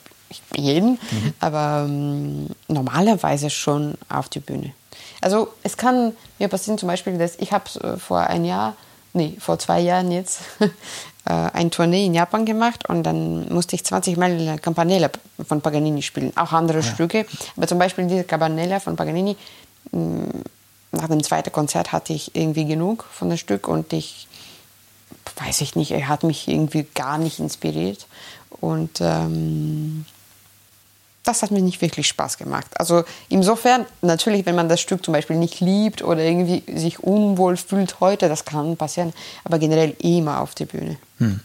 jeden, 0.56 0.92
mhm. 0.92 1.34
aber 1.40 1.86
ähm, 1.86 2.48
normalerweise 2.68 3.50
schon 3.50 3.96
auf 4.10 4.30
die 4.30 4.40
Bühne. 4.40 4.74
Also 5.22 5.50
es 5.64 5.76
kann 5.76 6.14
mir 6.38 6.48
passieren 6.48 6.78
zum 6.78 6.88
Beispiel, 6.88 7.18
dass 7.18 7.36
ich 7.38 7.52
habe 7.52 7.66
äh, 7.82 7.98
vor 7.98 8.20
ein 8.20 8.46
Jahr 8.46 8.76
nee, 9.14 9.36
vor 9.40 9.60
zwei 9.60 9.80
Jahren 9.80 10.12
jetzt, 10.12 10.42
äh, 10.60 10.70
ein 11.32 11.72
Tournee 11.72 12.06
in 12.06 12.14
Japan 12.14 12.46
gemacht 12.46 12.88
und 12.90 13.04
dann 13.04 13.52
musste 13.54 13.76
ich 13.76 13.84
20 13.84 14.18
Mal 14.18 14.58
Campanella 14.60 15.10
von 15.48 15.62
Paganini 15.62 16.02
spielen, 16.02 16.36
auch 16.36 16.52
andere 16.54 16.80
ja. 16.80 16.84
Stücke. 16.84 17.26
Aber 17.56 17.68
zum 17.68 17.80
Beispiel 17.80 18.08
diese 18.08 18.24
Campanella 18.24 18.80
von 18.80 18.96
Paganini, 18.96 19.36
mm, 19.92 20.24
nach 20.92 21.08
dem 21.08 21.24
zweiten 21.24 21.52
Konzert 21.52 21.92
hatte 21.92 22.14
ich 22.14 22.36
irgendwie 22.36 22.66
genug 22.66 23.06
von 23.12 23.30
dem 23.30 23.38
Stück 23.38 23.68
und 23.68 23.94
ich, 23.94 24.28
weiß 25.38 25.62
ich 25.62 25.76
nicht, 25.76 25.92
er 25.92 26.08
hat 26.08 26.24
mich 26.24 26.48
irgendwie 26.48 26.86
gar 26.96 27.18
nicht 27.18 27.40
inspiriert. 27.40 28.08
Und 28.50 29.00
ähm, 29.00 30.06
das 31.30 31.44
hat 31.44 31.52
mir 31.52 31.62
nicht 31.62 31.82
wirklich 31.82 32.08
Spaß 32.08 32.38
gemacht. 32.38 32.68
Also 32.80 33.04
insofern, 33.30 33.86
natürlich, 34.02 34.46
wenn 34.46 34.56
man 34.56 34.68
das 34.68 34.82
Stück 34.82 35.06
zum 35.06 35.14
Beispiel 35.14 35.36
nicht 35.36 35.60
liebt 35.60 36.04
oder 36.04 36.22
irgendwie 36.24 36.64
sich 36.76 37.04
unwohl 37.04 37.56
fühlt 37.56 38.00
heute, 38.00 38.28
das 38.28 38.46
kann 38.46 38.78
passieren, 38.78 39.14
aber 39.44 39.60
generell 39.60 39.96
immer 40.00 40.42
auf 40.42 40.56
die 40.56 40.66
Bühne. 40.66 40.98
Hm. 41.20 41.40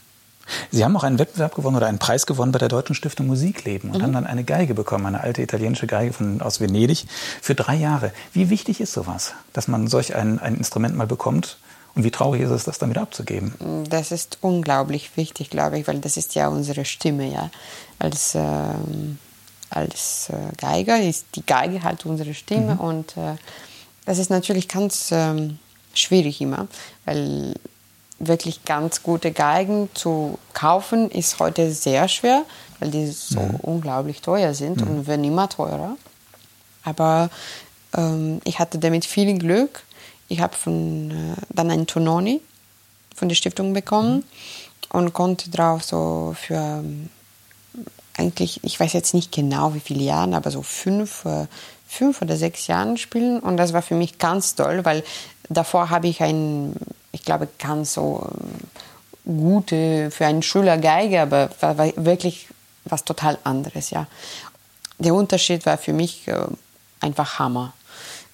Sie 0.70 0.84
haben 0.84 0.96
auch 0.96 1.04
einen 1.04 1.18
Wettbewerb 1.18 1.54
gewonnen 1.54 1.76
oder 1.76 1.86
einen 1.86 1.98
Preis 1.98 2.26
gewonnen 2.26 2.52
bei 2.52 2.58
der 2.58 2.68
Deutschen 2.68 2.94
Stiftung 2.94 3.26
Musikleben 3.26 3.90
und 3.90 3.98
mhm. 3.98 4.02
haben 4.02 4.12
dann 4.12 4.26
eine 4.26 4.44
Geige 4.44 4.74
bekommen, 4.74 5.06
eine 5.06 5.22
alte 5.22 5.40
italienische 5.40 5.86
Geige 5.86 6.12
von, 6.12 6.42
aus 6.42 6.60
Venedig, 6.60 7.06
für 7.40 7.54
drei 7.54 7.76
Jahre. 7.76 8.12
Wie 8.34 8.50
wichtig 8.50 8.80
ist 8.80 8.92
sowas, 8.92 9.32
dass 9.54 9.68
man 9.68 9.88
solch 9.88 10.14
ein, 10.14 10.38
ein 10.38 10.56
Instrument 10.56 10.96
mal 10.96 11.06
bekommt? 11.06 11.58
Und 11.94 12.02
wie 12.02 12.10
traurig 12.10 12.42
ist 12.42 12.50
es, 12.50 12.64
das 12.64 12.78
dann 12.78 12.90
wieder 12.90 13.02
abzugeben? 13.02 13.54
Das 13.88 14.10
ist 14.10 14.38
unglaublich 14.40 15.16
wichtig, 15.16 15.48
glaube 15.48 15.78
ich, 15.78 15.86
weil 15.86 16.00
das 16.00 16.16
ist 16.16 16.34
ja 16.34 16.48
unsere 16.48 16.84
Stimme, 16.84 17.32
ja. 17.32 17.50
Als, 18.00 18.34
äh, 18.34 18.40
als 19.70 20.30
äh, 20.30 20.54
Geiger 20.56 21.00
ist 21.00 21.26
die 21.34 21.44
Geige 21.44 21.82
halt 21.82 22.06
unsere 22.06 22.34
Stimme 22.34 22.74
mhm. 22.74 22.80
und 22.80 23.16
äh, 23.16 23.36
das 24.04 24.18
ist 24.18 24.30
natürlich 24.30 24.68
ganz 24.68 25.10
ähm, 25.12 25.58
schwierig 25.94 26.40
immer, 26.40 26.68
weil 27.04 27.54
wirklich 28.18 28.64
ganz 28.64 29.02
gute 29.02 29.32
Geigen 29.32 29.88
zu 29.94 30.38
kaufen 30.52 31.10
ist 31.10 31.38
heute 31.38 31.72
sehr 31.72 32.08
schwer, 32.08 32.44
weil 32.80 32.90
die 32.90 33.06
so 33.06 33.40
mhm. 33.40 33.56
unglaublich 33.56 34.20
teuer 34.20 34.54
sind 34.54 34.80
mhm. 34.80 34.90
und 34.90 35.06
werden 35.06 35.24
immer 35.24 35.48
teurer. 35.48 35.96
Aber 36.84 37.30
ähm, 37.96 38.40
ich 38.44 38.58
hatte 38.58 38.78
damit 38.78 39.04
viel 39.04 39.38
Glück. 39.38 39.82
Ich 40.28 40.40
habe 40.40 40.54
äh, 40.66 41.34
dann 41.50 41.70
einen 41.70 41.86
Tononi 41.86 42.40
von 43.14 43.28
der 43.28 43.36
Stiftung 43.36 43.72
bekommen 43.72 44.16
mhm. 44.16 44.98
und 44.98 45.12
konnte 45.12 45.50
drauf 45.50 45.82
so 45.82 46.34
für 46.38 46.54
ähm, 46.54 47.08
eigentlich, 48.16 48.60
ich 48.62 48.78
weiß 48.78 48.92
jetzt 48.92 49.14
nicht 49.14 49.32
genau 49.32 49.74
wie 49.74 49.80
viele 49.80 50.04
Jahre, 50.04 50.36
aber 50.36 50.50
so 50.50 50.62
fünf, 50.62 51.24
äh, 51.24 51.46
fünf 51.86 52.22
oder 52.22 52.36
sechs 52.36 52.66
Jahren 52.66 52.96
spielen. 52.96 53.40
Und 53.40 53.56
das 53.56 53.72
war 53.72 53.82
für 53.82 53.94
mich 53.94 54.18
ganz 54.18 54.54
toll, 54.54 54.84
weil 54.84 55.02
davor 55.48 55.90
habe 55.90 56.08
ich 56.08 56.22
ein 56.22 56.74
ich 57.14 57.22
glaube, 57.22 57.48
ganz 57.58 57.94
so 57.94 58.28
ähm, 59.24 59.38
gute 59.38 60.10
für 60.10 60.26
einen 60.26 60.42
Schüler 60.42 60.76
Geige, 60.76 61.22
aber 61.22 61.48
war, 61.60 61.78
war 61.78 61.90
wirklich 61.96 62.48
was 62.84 63.04
total 63.04 63.38
anderes, 63.44 63.90
ja. 63.90 64.06
Der 64.98 65.14
Unterschied 65.14 65.64
war 65.64 65.78
für 65.78 65.92
mich 65.92 66.28
äh, 66.28 66.44
einfach 67.00 67.38
Hammer. 67.38 67.72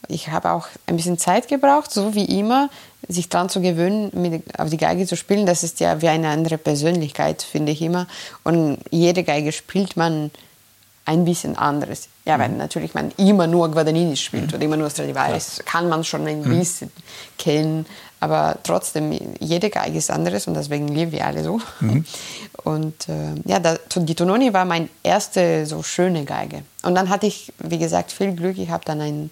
Ich 0.09 0.29
habe 0.29 0.51
auch 0.51 0.67
ein 0.87 0.97
bisschen 0.97 1.19
Zeit 1.19 1.47
gebraucht, 1.47 1.93
so 1.93 2.15
wie 2.15 2.25
immer, 2.25 2.71
sich 3.11 3.29
daran 3.29 3.49
zu 3.49 3.61
gewöhnen, 3.61 4.11
mit, 4.15 4.59
auf 4.59 4.71
die 4.71 4.77
Geige 4.77 5.07
zu 5.07 5.17
spielen. 5.17 5.47
Das 5.47 5.63
ist 5.63 5.81
ja 5.81 6.01
wie 6.03 6.09
eine 6.09 6.29
andere 6.29 6.59
Persönlichkeit, 6.59 7.43
finde 7.43 7.73
ich 7.73 7.83
immer. 7.83 8.07
Und 8.45 8.79
jede 8.91 9.25
Geige 9.25 9.53
spielt 9.53 9.97
man 9.97 10.31
ein 11.05 11.25
bisschen 11.25 11.57
anderes. 11.57 12.09
Ja, 12.25 12.39
weil 12.39 12.51
mhm. 12.51 12.59
natürlich 12.59 12.95
man 12.95 13.13
immer 13.17 13.47
nur 13.47 13.71
Guadagnini 13.71 14.17
spielt 14.17 14.49
mhm. 14.49 14.55
oder 14.55 14.65
immer 14.65 14.77
nur 14.77 14.91
Stradivarius, 14.91 15.59
ja. 15.59 15.65
kann 15.65 15.89
man 15.89 16.05
schon 16.05 16.27
ein 16.27 16.43
mhm. 16.43 16.59
bisschen 16.59 16.93
kennen. 17.39 17.87
Aber 18.21 18.59
trotzdem, 18.63 19.19
jede 19.41 19.71
Geige 19.71 19.97
ist 19.97 20.11
anderes 20.11 20.47
und 20.47 20.55
deswegen 20.55 20.89
lieben 20.89 21.13
wir 21.13 21.27
alle 21.27 21.43
so. 21.43 21.61
Mhm. 21.81 22.05
Und 22.63 23.09
äh, 23.09 23.33
ja, 23.47 23.59
da, 23.59 23.79
die 23.97 24.15
Tononi 24.15 24.53
war 24.53 24.67
meine 24.67 24.91
erste 25.03 25.65
so 25.65 25.83
schöne 25.83 26.27
Geige. 26.27 26.63
Und 26.83 26.95
dann 26.95 27.09
hatte 27.09 27.27
ich, 27.27 27.55
wie 27.59 27.79
gesagt, 27.79 28.13
viel 28.13 28.35
Glück. 28.35 28.59
Ich 28.59 28.69
habe 28.69 28.85
dann 28.85 29.01
einen 29.01 29.31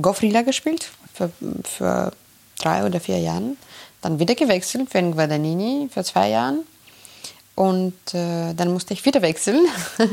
Goffrila 0.00 0.42
gespielt 0.42 0.92
für, 1.12 1.32
für 1.64 2.12
drei 2.58 2.84
oder 2.84 3.00
vier 3.00 3.18
Jahren. 3.18 3.56
Dann 4.02 4.18
wieder 4.18 4.34
gewechselt 4.34 4.90
für 4.90 4.98
einen 4.98 5.12
Guadagnini 5.12 5.88
für 5.92 6.04
zwei 6.04 6.28
Jahren. 6.30 6.64
Und 7.54 7.94
äh, 8.12 8.54
dann 8.54 8.72
musste 8.72 8.92
ich 8.94 9.04
wieder 9.04 9.22
wechseln. 9.22 9.66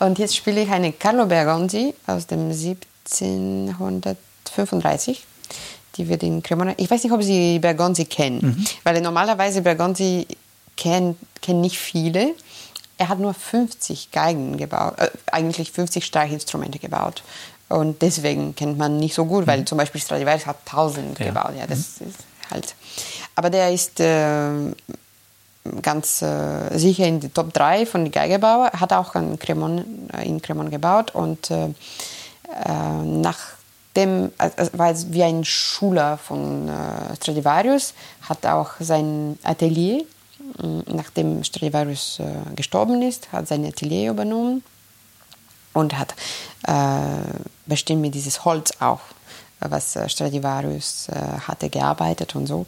und 0.00 0.18
jetzt 0.18 0.36
spiele 0.36 0.62
ich 0.62 0.70
eine 0.70 0.92
Carlo 0.92 1.26
Bergonzi 1.26 1.94
aus 2.06 2.26
dem 2.26 2.50
1735 2.50 5.24
die 5.96 6.08
wird 6.08 6.22
in 6.22 6.42
Cremona. 6.42 6.74
Ich 6.76 6.90
weiß 6.90 7.04
nicht, 7.04 7.12
ob 7.12 7.22
Sie 7.22 7.58
Bergonzi 7.58 8.04
kennen, 8.04 8.40
mhm. 8.40 8.64
weil 8.84 9.00
normalerweise 9.00 9.62
Bergonzi 9.62 10.26
kennen, 10.76 11.16
kennen 11.40 11.60
nicht 11.60 11.78
viele. 11.78 12.34
Er 12.98 13.08
hat 13.08 13.18
nur 13.18 13.34
50 13.34 14.10
Geigen 14.10 14.56
gebaut, 14.56 14.94
äh, 14.98 15.10
eigentlich 15.30 15.72
50 15.72 16.04
Streichinstrumente 16.04 16.78
gebaut. 16.78 17.22
Und 17.72 18.02
deswegen 18.02 18.54
kennt 18.54 18.78
man 18.78 18.98
nicht 18.98 19.14
so 19.14 19.24
gut, 19.24 19.46
weil 19.46 19.60
mhm. 19.60 19.66
zum 19.66 19.78
Beispiel 19.78 20.00
Stradivarius 20.00 20.46
hat 20.46 20.58
1000 20.66 21.18
ja. 21.18 21.26
gebaut. 21.26 21.52
Ja, 21.58 21.66
das 21.66 22.00
mhm. 22.00 22.08
ist 22.08 22.18
halt. 22.50 22.74
Aber 23.34 23.50
der 23.50 23.72
ist 23.72 23.98
äh, 24.00 24.50
ganz 25.80 26.22
äh, 26.22 26.76
sicher 26.76 27.06
in 27.06 27.20
die 27.20 27.30
Top 27.30 27.52
3 27.52 27.86
von 27.86 28.04
den 28.04 28.12
Geigebauern. 28.12 28.70
Hat 28.72 28.92
auch 28.92 29.14
in 29.14 29.38
Cremon, 29.38 30.10
äh, 30.12 30.26
in 30.26 30.42
Cremon 30.42 30.70
gebaut 30.70 31.14
und 31.14 31.50
äh, 31.50 31.64
äh 31.64 31.72
nach 33.04 33.38
dem, 33.96 34.32
also 34.38 34.70
war 34.78 34.94
wie 35.12 35.22
ein 35.22 35.44
Schüler 35.44 36.18
von 36.18 36.68
äh, 36.68 37.16
Stradivarius, 37.16 37.94
hat 38.22 38.44
auch 38.46 38.72
sein 38.80 39.38
Atelier, 39.44 40.04
nachdem 40.86 41.44
Stradivarius 41.44 42.20
gestorben 42.56 43.00
ist, 43.02 43.32
hat 43.32 43.48
sein 43.48 43.64
Atelier 43.64 44.10
übernommen 44.10 44.62
und 45.72 45.98
hat 45.98 46.14
äh, 46.66 47.38
bestimmt 47.66 48.02
mit 48.02 48.14
dieses 48.14 48.44
Holz 48.44 48.72
auch, 48.80 49.00
was 49.60 49.96
äh, 49.96 50.08
Stradivarius 50.08 51.08
äh, 51.08 51.14
hatte, 51.46 51.70
gearbeitet 51.70 52.34
und 52.34 52.46
so. 52.46 52.66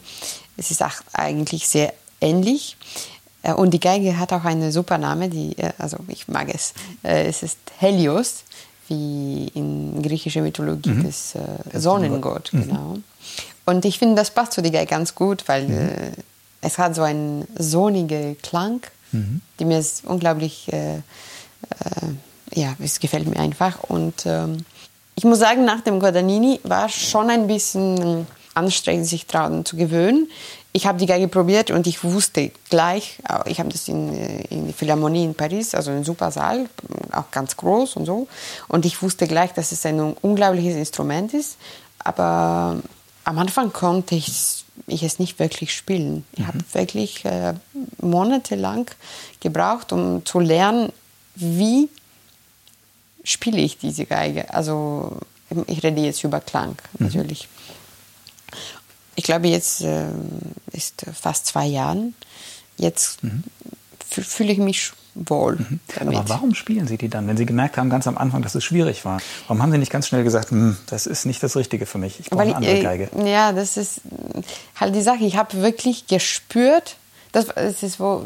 Es 0.57 0.71
ist 0.71 0.83
auch 0.83 0.93
eigentlich 1.13 1.67
sehr 1.67 1.93
ähnlich. 2.21 2.77
Und 3.57 3.75
die 3.75 3.79
Geige 3.79 4.17
hat 4.17 4.33
auch 4.33 4.43
einen 4.43 4.71
super 4.71 4.97
Name, 4.97 5.29
die, 5.29 5.55
also 5.77 5.97
ich 6.07 6.27
mag 6.27 6.51
es. 6.51 6.73
Es 7.03 7.43
ist 7.43 7.59
Helios 7.77 8.43
wie 8.87 9.47
in 9.53 10.01
griechischer 10.01 10.41
Mythologie 10.41 10.89
mhm. 10.89 11.03
des 11.03 11.35
äh, 11.35 11.79
Sonnengott, 11.79 12.53
mhm. 12.53 12.67
genau. 12.67 12.97
Und 13.65 13.85
ich 13.85 13.97
finde, 13.99 14.15
das 14.15 14.31
passt 14.31 14.53
zu 14.53 14.61
Digai 14.61 14.85
ganz 14.85 15.15
gut, 15.15 15.47
weil 15.47 15.67
mhm. 15.67 15.77
äh, 15.77 16.11
es 16.61 16.77
hat 16.77 16.95
so 16.95 17.01
einen 17.01 17.47
sonnigen 17.57 18.37
Klang, 18.41 18.81
mhm. 19.11 19.41
die 19.59 19.65
mir 19.65 19.83
unglaublich, 20.03 20.71
äh, 20.71 20.97
äh, 20.97 21.01
ja, 22.55 22.75
es 22.79 22.99
gefällt 22.99 23.27
mir 23.27 23.39
einfach. 23.39 23.83
Und 23.83 24.25
ähm, 24.25 24.65
ich 25.15 25.23
muss 25.23 25.39
sagen, 25.39 25.65
nach 25.65 25.81
dem 25.81 25.99
Guadagnini 25.99 26.59
war 26.63 26.89
schon 26.89 27.29
ein 27.29 27.47
bisschen 27.47 28.25
anstrengend, 28.53 29.05
sich 29.05 29.27
daran 29.27 29.65
zu 29.65 29.75
gewöhnen 29.75 30.27
ich 30.75 30.85
habe 30.85 30.97
die 30.97 31.05
Geige 31.05 31.29
probiert 31.29 31.71
und 31.71 31.87
ich 31.87 32.03
wusste 32.03 32.51
gleich, 32.69 33.19
äh, 33.29 33.49
ich 33.49 33.61
habe 33.61 33.69
das 33.69 33.87
in, 33.87 34.13
äh, 34.13 34.41
in 34.49 34.65
der 34.65 34.73
Philharmonie 34.73 35.23
in 35.23 35.33
Paris, 35.33 35.73
also 35.73 35.89
ein 35.91 36.03
super 36.03 36.31
Saal, 36.31 36.65
auch 37.13 37.31
ganz 37.31 37.55
groß 37.55 37.95
und 37.95 38.05
so. 38.05 38.27
Und 38.67 38.85
ich 38.85 39.01
wusste 39.01 39.25
gleich, 39.25 39.53
dass 39.53 39.71
es 39.71 39.85
ein 39.85 40.01
unglaubliches 40.01 40.75
Instrument 40.75 41.33
ist. 41.33 41.55
Aber 41.99 42.81
am 43.23 43.39
Anfang 43.39 43.71
konnte 43.71 44.15
ich, 44.15 44.65
ich 44.87 45.03
es 45.03 45.17
nicht 45.17 45.39
wirklich 45.39 45.73
spielen. 45.73 46.25
Ich 46.33 46.39
mhm. 46.39 46.47
habe 46.47 46.59
wirklich 46.73 47.23
äh, 47.23 47.53
monatelang 48.01 48.91
gebraucht, 49.39 49.93
um 49.93 50.25
zu 50.25 50.41
lernen, 50.41 50.91
wie 51.35 51.87
spiele 53.25 53.59
ich 53.59 53.77
diese 53.77 54.05
Geige. 54.05 54.53
Also 54.53 55.17
ich 55.67 55.83
rede 55.83 56.01
jetzt 56.01 56.23
über 56.23 56.39
Klang 56.39 56.77
mhm. 56.97 57.07
natürlich 57.07 57.49
ich 59.15 59.23
glaube, 59.23 59.47
jetzt 59.47 59.81
äh, 59.81 60.05
ist 60.71 61.05
fast 61.13 61.47
zwei 61.47 61.65
Jahren. 61.65 62.13
Jetzt 62.77 63.23
mhm. 63.23 63.43
fühle 64.09 64.51
ich 64.51 64.57
mich 64.57 64.91
wohl. 65.15 65.55
Mhm. 65.55 65.79
Aber 65.99 66.27
warum 66.27 66.53
spielen 66.53 66.87
Sie 66.87 66.97
die 66.97 67.07
dann, 67.07 67.25
wenn 67.27 67.37
Sie 67.37 67.45
gemerkt 67.45 67.77
haben, 67.77 67.89
ganz 67.89 68.05
am 68.07 68.17
Anfang, 68.17 68.41
dass 68.41 68.53
es 68.55 68.65
schwierig 68.65 69.05
war? 69.05 69.21
Warum 69.47 69.63
haben 69.63 69.71
Sie 69.71 69.77
nicht 69.77 69.91
ganz 69.91 70.07
schnell 70.07 70.25
gesagt, 70.25 70.51
hm, 70.51 70.77
das 70.87 71.07
ist 71.07 71.25
nicht 71.25 71.41
das 71.41 71.55
Richtige 71.55 71.85
für 71.85 71.97
mich, 71.97 72.19
ich 72.19 72.29
brauche 72.29 72.41
eine 72.41 72.55
andere 72.55 72.83
Geige? 72.83 73.09
ja, 73.25 73.53
das 73.53 73.77
ist 73.77 74.01
halt 74.75 74.93
die 74.93 75.01
Sache. 75.01 75.23
Ich 75.23 75.37
habe 75.37 75.61
wirklich 75.61 76.07
gespürt, 76.07 76.97
das, 77.31 77.47
das 77.47 77.81
ist 77.81 77.99
wo, 78.01 78.25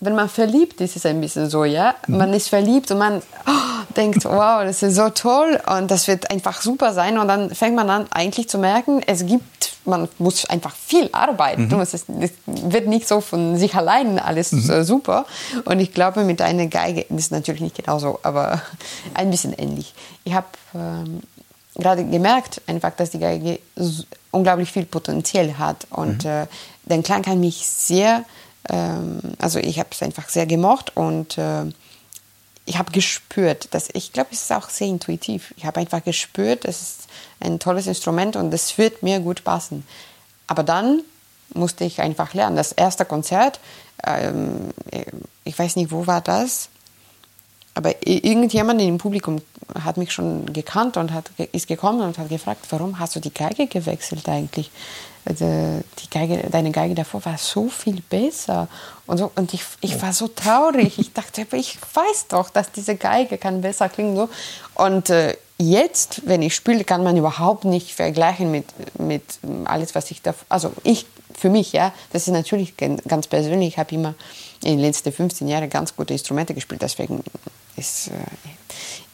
wenn 0.00 0.14
man 0.14 0.28
verliebt 0.28 0.80
ist, 0.80 0.96
ist 0.96 1.04
es 1.04 1.06
ein 1.06 1.20
bisschen 1.20 1.48
so, 1.48 1.64
ja. 1.64 1.94
Mhm. 2.08 2.16
Man 2.16 2.32
ist 2.32 2.48
verliebt 2.48 2.90
und 2.90 2.98
man 2.98 3.22
oh, 3.46 3.69
denkt, 3.96 4.24
wow, 4.24 4.62
das 4.62 4.82
ist 4.82 4.96
so 4.96 5.08
toll 5.10 5.60
und 5.76 5.90
das 5.90 6.08
wird 6.08 6.30
einfach 6.30 6.60
super 6.62 6.92
sein. 6.92 7.18
Und 7.18 7.28
dann 7.28 7.54
fängt 7.54 7.76
man 7.76 7.90
an, 7.90 8.06
eigentlich 8.10 8.48
zu 8.48 8.58
merken, 8.58 9.02
es 9.06 9.26
gibt 9.26 9.70
man 9.84 10.08
muss 10.18 10.44
einfach 10.46 10.74
viel 10.74 11.08
arbeiten. 11.12 11.68
Mhm. 11.68 11.80
Es, 11.80 11.94
ist, 11.94 12.06
es, 12.20 12.32
wird 12.46 12.86
nicht 12.86 13.08
so 13.08 13.20
von 13.20 13.56
sich 13.56 13.74
allein 13.74 14.18
alles 14.18 14.52
mhm. 14.52 14.84
super. 14.84 15.26
Und 15.64 15.80
ich 15.80 15.92
glaube, 15.92 16.24
mit 16.24 16.42
einer 16.42 16.66
Geige 16.66 17.06
das 17.08 17.24
ist 17.24 17.32
natürlich 17.32 17.62
nicht 17.62 17.76
genauso, 17.76 18.20
aber 18.22 18.62
ein 19.14 19.30
bisschen 19.30 19.52
ähnlich. 19.52 19.94
Ich 20.24 20.34
habe 20.34 20.46
ähm, 20.74 21.20
gerade 21.74 22.04
gemerkt, 22.04 22.60
einfach, 22.66 22.92
dass 22.92 23.10
die 23.10 23.18
Geige 23.18 23.58
unglaublich 24.30 24.70
viel 24.70 24.84
Potenzial 24.84 25.58
hat. 25.58 25.86
Und 25.90 26.24
mhm. 26.24 26.30
äh, 26.30 26.46
den 26.84 27.02
Klang 27.02 27.22
kann 27.22 27.40
mich 27.40 27.66
sehr, 27.66 28.24
ähm, 28.68 29.20
also 29.38 29.58
ich 29.58 29.78
habe 29.78 29.88
es 29.92 30.02
einfach 30.02 30.28
sehr 30.28 30.46
gemocht 30.46 30.96
und 30.96 31.38
äh, 31.38 31.64
ich 32.66 32.78
habe 32.78 32.92
gespürt, 32.92 33.72
dass 33.74 33.88
ich 33.92 34.12
glaube, 34.12 34.30
es 34.32 34.42
ist 34.42 34.52
auch 34.52 34.68
sehr 34.68 34.86
intuitiv. 34.86 35.54
Ich 35.56 35.64
habe 35.64 35.80
einfach 35.80 36.04
gespürt, 36.04 36.64
es 36.64 36.80
ist 36.82 37.08
ein 37.40 37.58
tolles 37.58 37.86
Instrument 37.86 38.36
und 38.36 38.52
es 38.54 38.78
wird 38.78 39.02
mir 39.02 39.20
gut 39.20 39.44
passen. 39.44 39.86
Aber 40.46 40.62
dann 40.62 41.02
musste 41.54 41.84
ich 41.84 42.00
einfach 42.00 42.34
lernen. 42.34 42.56
Das 42.56 42.72
erste 42.72 43.04
Konzert, 43.04 43.60
ähm, 44.06 44.70
ich 45.44 45.58
weiß 45.58 45.76
nicht, 45.76 45.90
wo 45.90 46.06
war 46.06 46.20
das, 46.20 46.68
aber 47.74 48.06
irgendjemand 48.06 48.80
im 48.82 48.98
Publikum 48.98 49.40
hat 49.82 49.96
mich 49.96 50.12
schon 50.12 50.52
gekannt 50.52 50.96
und 50.96 51.12
hat, 51.12 51.30
ist 51.52 51.68
gekommen 51.68 52.00
und 52.00 52.18
hat 52.18 52.28
gefragt, 52.28 52.66
warum 52.70 52.98
hast 52.98 53.16
du 53.16 53.20
die 53.20 53.32
Geige 53.32 53.66
gewechselt 53.66 54.28
eigentlich? 54.28 54.70
Also, 55.24 55.44
die 55.44 56.10
Geige, 56.10 56.48
deine 56.50 56.70
Geige 56.70 56.94
davor 56.94 57.24
war 57.24 57.36
so 57.36 57.68
viel 57.68 58.00
besser. 58.08 58.68
Und, 59.06 59.18
so, 59.18 59.30
und 59.34 59.52
ich, 59.54 59.62
ich 59.80 60.00
war 60.00 60.12
so 60.12 60.28
traurig. 60.28 60.98
Ich 60.98 61.12
dachte, 61.12 61.46
ich 61.52 61.78
weiß 61.94 62.28
doch, 62.28 62.50
dass 62.50 62.72
diese 62.72 62.96
Geige 62.96 63.38
kann 63.38 63.60
besser 63.60 63.88
klingen. 63.88 64.16
So. 64.16 64.28
Und 64.74 65.10
äh, 65.10 65.36
jetzt, 65.58 66.22
wenn 66.26 66.42
ich 66.42 66.54
spiele, 66.54 66.84
kann 66.84 67.02
man 67.02 67.16
überhaupt 67.16 67.64
nicht 67.64 67.94
vergleichen 67.94 68.50
mit, 68.50 68.66
mit 68.98 69.22
alles, 69.64 69.94
was 69.94 70.10
ich 70.10 70.22
da. 70.22 70.34
Also 70.48 70.72
ich, 70.84 71.06
für 71.34 71.50
mich, 71.50 71.72
ja, 71.72 71.92
das 72.12 72.26
ist 72.26 72.32
natürlich 72.32 72.74
ganz 72.76 73.26
persönlich. 73.26 73.68
Ich 73.68 73.78
habe 73.78 73.94
immer 73.94 74.14
in 74.62 74.72
den 74.72 74.80
letzten 74.80 75.12
15 75.12 75.48
Jahren 75.48 75.68
ganz 75.68 75.94
gute 75.94 76.14
Instrumente 76.14 76.54
gespielt. 76.54 76.82
Deswegen 76.82 77.22
ist. 77.76 78.08
Äh, 78.08 78.10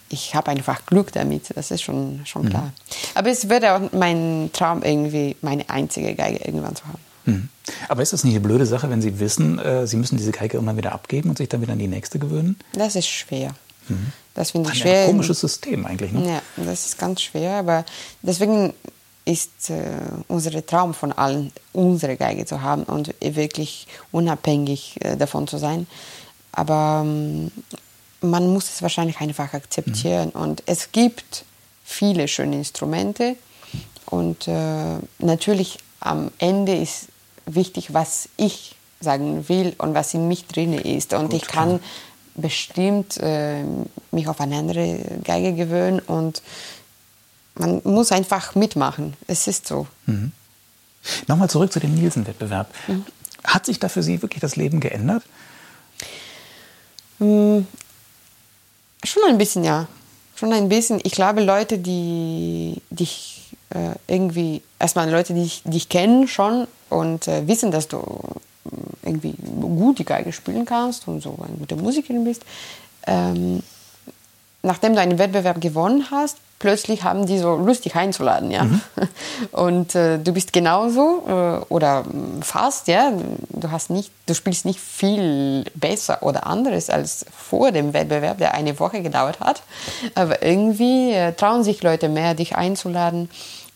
ich 0.08 0.34
habe 0.34 0.50
einfach 0.50 0.86
Glück 0.86 1.12
damit, 1.12 1.56
das 1.56 1.70
ist 1.70 1.82
schon, 1.82 2.22
schon 2.24 2.44
mhm. 2.44 2.50
klar. 2.50 2.72
Aber 3.14 3.30
es 3.30 3.48
wäre 3.48 3.74
auch 3.74 3.92
mein 3.92 4.50
Traum, 4.52 4.82
irgendwie 4.82 5.36
meine 5.42 5.68
einzige 5.68 6.14
Geige 6.14 6.44
irgendwann 6.44 6.76
zu 6.76 6.84
haben. 6.86 6.98
Mhm. 7.24 7.48
Aber 7.88 8.02
ist 8.02 8.12
das 8.12 8.24
nicht 8.24 8.34
eine 8.34 8.40
blöde 8.40 8.66
Sache, 8.66 8.88
wenn 8.88 9.02
Sie 9.02 9.18
wissen, 9.18 9.58
äh, 9.58 9.86
Sie 9.86 9.96
müssen 9.96 10.16
diese 10.16 10.32
Geige 10.32 10.58
immer 10.58 10.76
wieder 10.76 10.92
abgeben 10.92 11.30
und 11.30 11.38
sich 11.38 11.48
dann 11.48 11.60
wieder 11.60 11.72
an 11.72 11.78
die 11.78 11.88
nächste 11.88 12.18
gewöhnen? 12.18 12.56
Das 12.72 12.94
ist 12.94 13.08
schwer. 13.08 13.54
Mhm. 13.88 14.12
Das 14.34 14.52
finde 14.52 14.68
ich 14.68 14.76
ein 14.76 14.80
schwer. 14.80 15.00
Ein 15.02 15.06
komisches 15.08 15.40
System 15.40 15.86
eigentlich. 15.86 16.12
Ne? 16.12 16.28
Ja, 16.28 16.64
das 16.64 16.86
ist 16.86 16.98
ganz 16.98 17.22
schwer. 17.22 17.54
Aber 17.54 17.84
deswegen 18.22 18.72
ist 19.24 19.70
äh, 19.70 19.82
unser 20.28 20.64
Traum 20.64 20.94
von 20.94 21.12
allen, 21.12 21.52
unsere 21.72 22.16
Geige 22.16 22.46
zu 22.46 22.62
haben 22.62 22.84
und 22.84 23.12
wirklich 23.20 23.88
unabhängig 24.12 24.96
äh, 25.00 25.16
davon 25.16 25.48
zu 25.48 25.58
sein. 25.58 25.86
Aber 26.52 27.02
ähm, 27.04 27.50
man 28.20 28.52
muss 28.52 28.70
es 28.70 28.82
wahrscheinlich 28.82 29.20
einfach 29.20 29.52
akzeptieren. 29.54 30.32
Mhm. 30.34 30.40
Und 30.40 30.62
es 30.66 30.92
gibt 30.92 31.44
viele 31.84 32.28
schöne 32.28 32.56
Instrumente. 32.56 33.36
Und 34.06 34.48
äh, 34.48 34.98
natürlich 35.18 35.78
am 36.00 36.30
Ende 36.38 36.76
ist 36.76 37.08
wichtig, 37.46 37.92
was 37.92 38.28
ich 38.36 38.76
sagen 39.00 39.48
will 39.48 39.74
und 39.78 39.94
was 39.94 40.14
in 40.14 40.28
mich 40.28 40.46
drin 40.46 40.72
ist. 40.72 41.12
Und 41.12 41.30
Gut, 41.30 41.42
ich 41.42 41.48
kann 41.48 41.80
bestimmt 42.34 43.16
äh, 43.18 43.64
mich 44.10 44.28
auf 44.28 44.40
eine 44.40 44.56
andere 44.56 44.98
Geige 45.24 45.54
gewöhnen 45.54 46.00
und 46.00 46.42
man 47.54 47.80
muss 47.84 48.12
einfach 48.12 48.54
mitmachen. 48.54 49.14
Es 49.26 49.46
ist 49.46 49.66
so. 49.66 49.86
Mhm. 50.06 50.32
Nochmal 51.28 51.48
zurück 51.48 51.72
zu 51.72 51.80
dem 51.80 51.94
Nielsen-Wettbewerb. 51.94 52.68
Mhm. 52.88 53.04
Hat 53.44 53.64
sich 53.64 53.78
da 53.78 53.88
für 53.88 54.02
Sie 54.02 54.22
wirklich 54.22 54.40
das 54.40 54.56
Leben 54.56 54.80
geändert? 54.80 55.22
Schon 59.06 59.22
ein 59.28 59.38
bisschen, 59.38 59.64
ja. 59.64 59.86
Schon 60.34 60.52
ein 60.52 60.68
bisschen. 60.68 61.00
Ich 61.04 61.12
glaube, 61.12 61.42
Leute, 61.42 61.78
die 61.78 62.82
dich 62.90 63.54
äh, 63.70 63.94
irgendwie, 64.06 64.62
erstmal 64.78 65.10
Leute, 65.10 65.32
die 65.32 65.50
dich 65.64 65.88
kennen 65.88 66.28
schon 66.28 66.66
und 66.90 67.28
äh, 67.28 67.46
wissen, 67.46 67.70
dass 67.70 67.88
du 67.88 68.02
irgendwie 69.02 69.34
gut 69.60 69.98
die 70.00 70.04
Geige 70.04 70.32
spielen 70.32 70.64
kannst 70.64 71.06
und 71.06 71.22
so 71.22 71.38
eine 71.46 71.56
gute 71.56 71.76
Musikerin 71.76 72.24
bist, 72.24 72.42
ähm, 73.06 73.62
nachdem 74.66 74.94
du 74.94 75.00
einen 75.00 75.18
Wettbewerb 75.18 75.60
gewonnen 75.60 76.06
hast, 76.10 76.36
plötzlich 76.58 77.04
haben 77.04 77.26
die 77.26 77.38
so 77.38 77.56
Lust, 77.56 77.84
dich 77.84 77.94
einzuladen, 77.94 78.50
ja. 78.50 78.64
Mhm. 78.64 78.80
Und 79.52 79.94
äh, 79.94 80.18
du 80.18 80.32
bist 80.32 80.52
genauso 80.52 81.24
äh, 81.26 81.72
oder 81.72 82.04
fast, 82.42 82.88
ja. 82.88 83.12
Du 83.50 83.70
hast 83.70 83.90
nicht, 83.90 84.10
du 84.26 84.34
spielst 84.34 84.64
nicht 84.64 84.80
viel 84.80 85.64
besser 85.74 86.22
oder 86.22 86.46
anderes 86.46 86.90
als 86.90 87.26
vor 87.36 87.72
dem 87.72 87.92
Wettbewerb, 87.92 88.38
der 88.38 88.54
eine 88.54 88.78
Woche 88.78 89.02
gedauert 89.02 89.40
hat. 89.40 89.62
Aber 90.14 90.42
irgendwie 90.42 91.12
äh, 91.12 91.32
trauen 91.32 91.62
sich 91.64 91.82
Leute 91.82 92.08
mehr, 92.08 92.34
dich 92.34 92.56
einzuladen. 92.56 93.28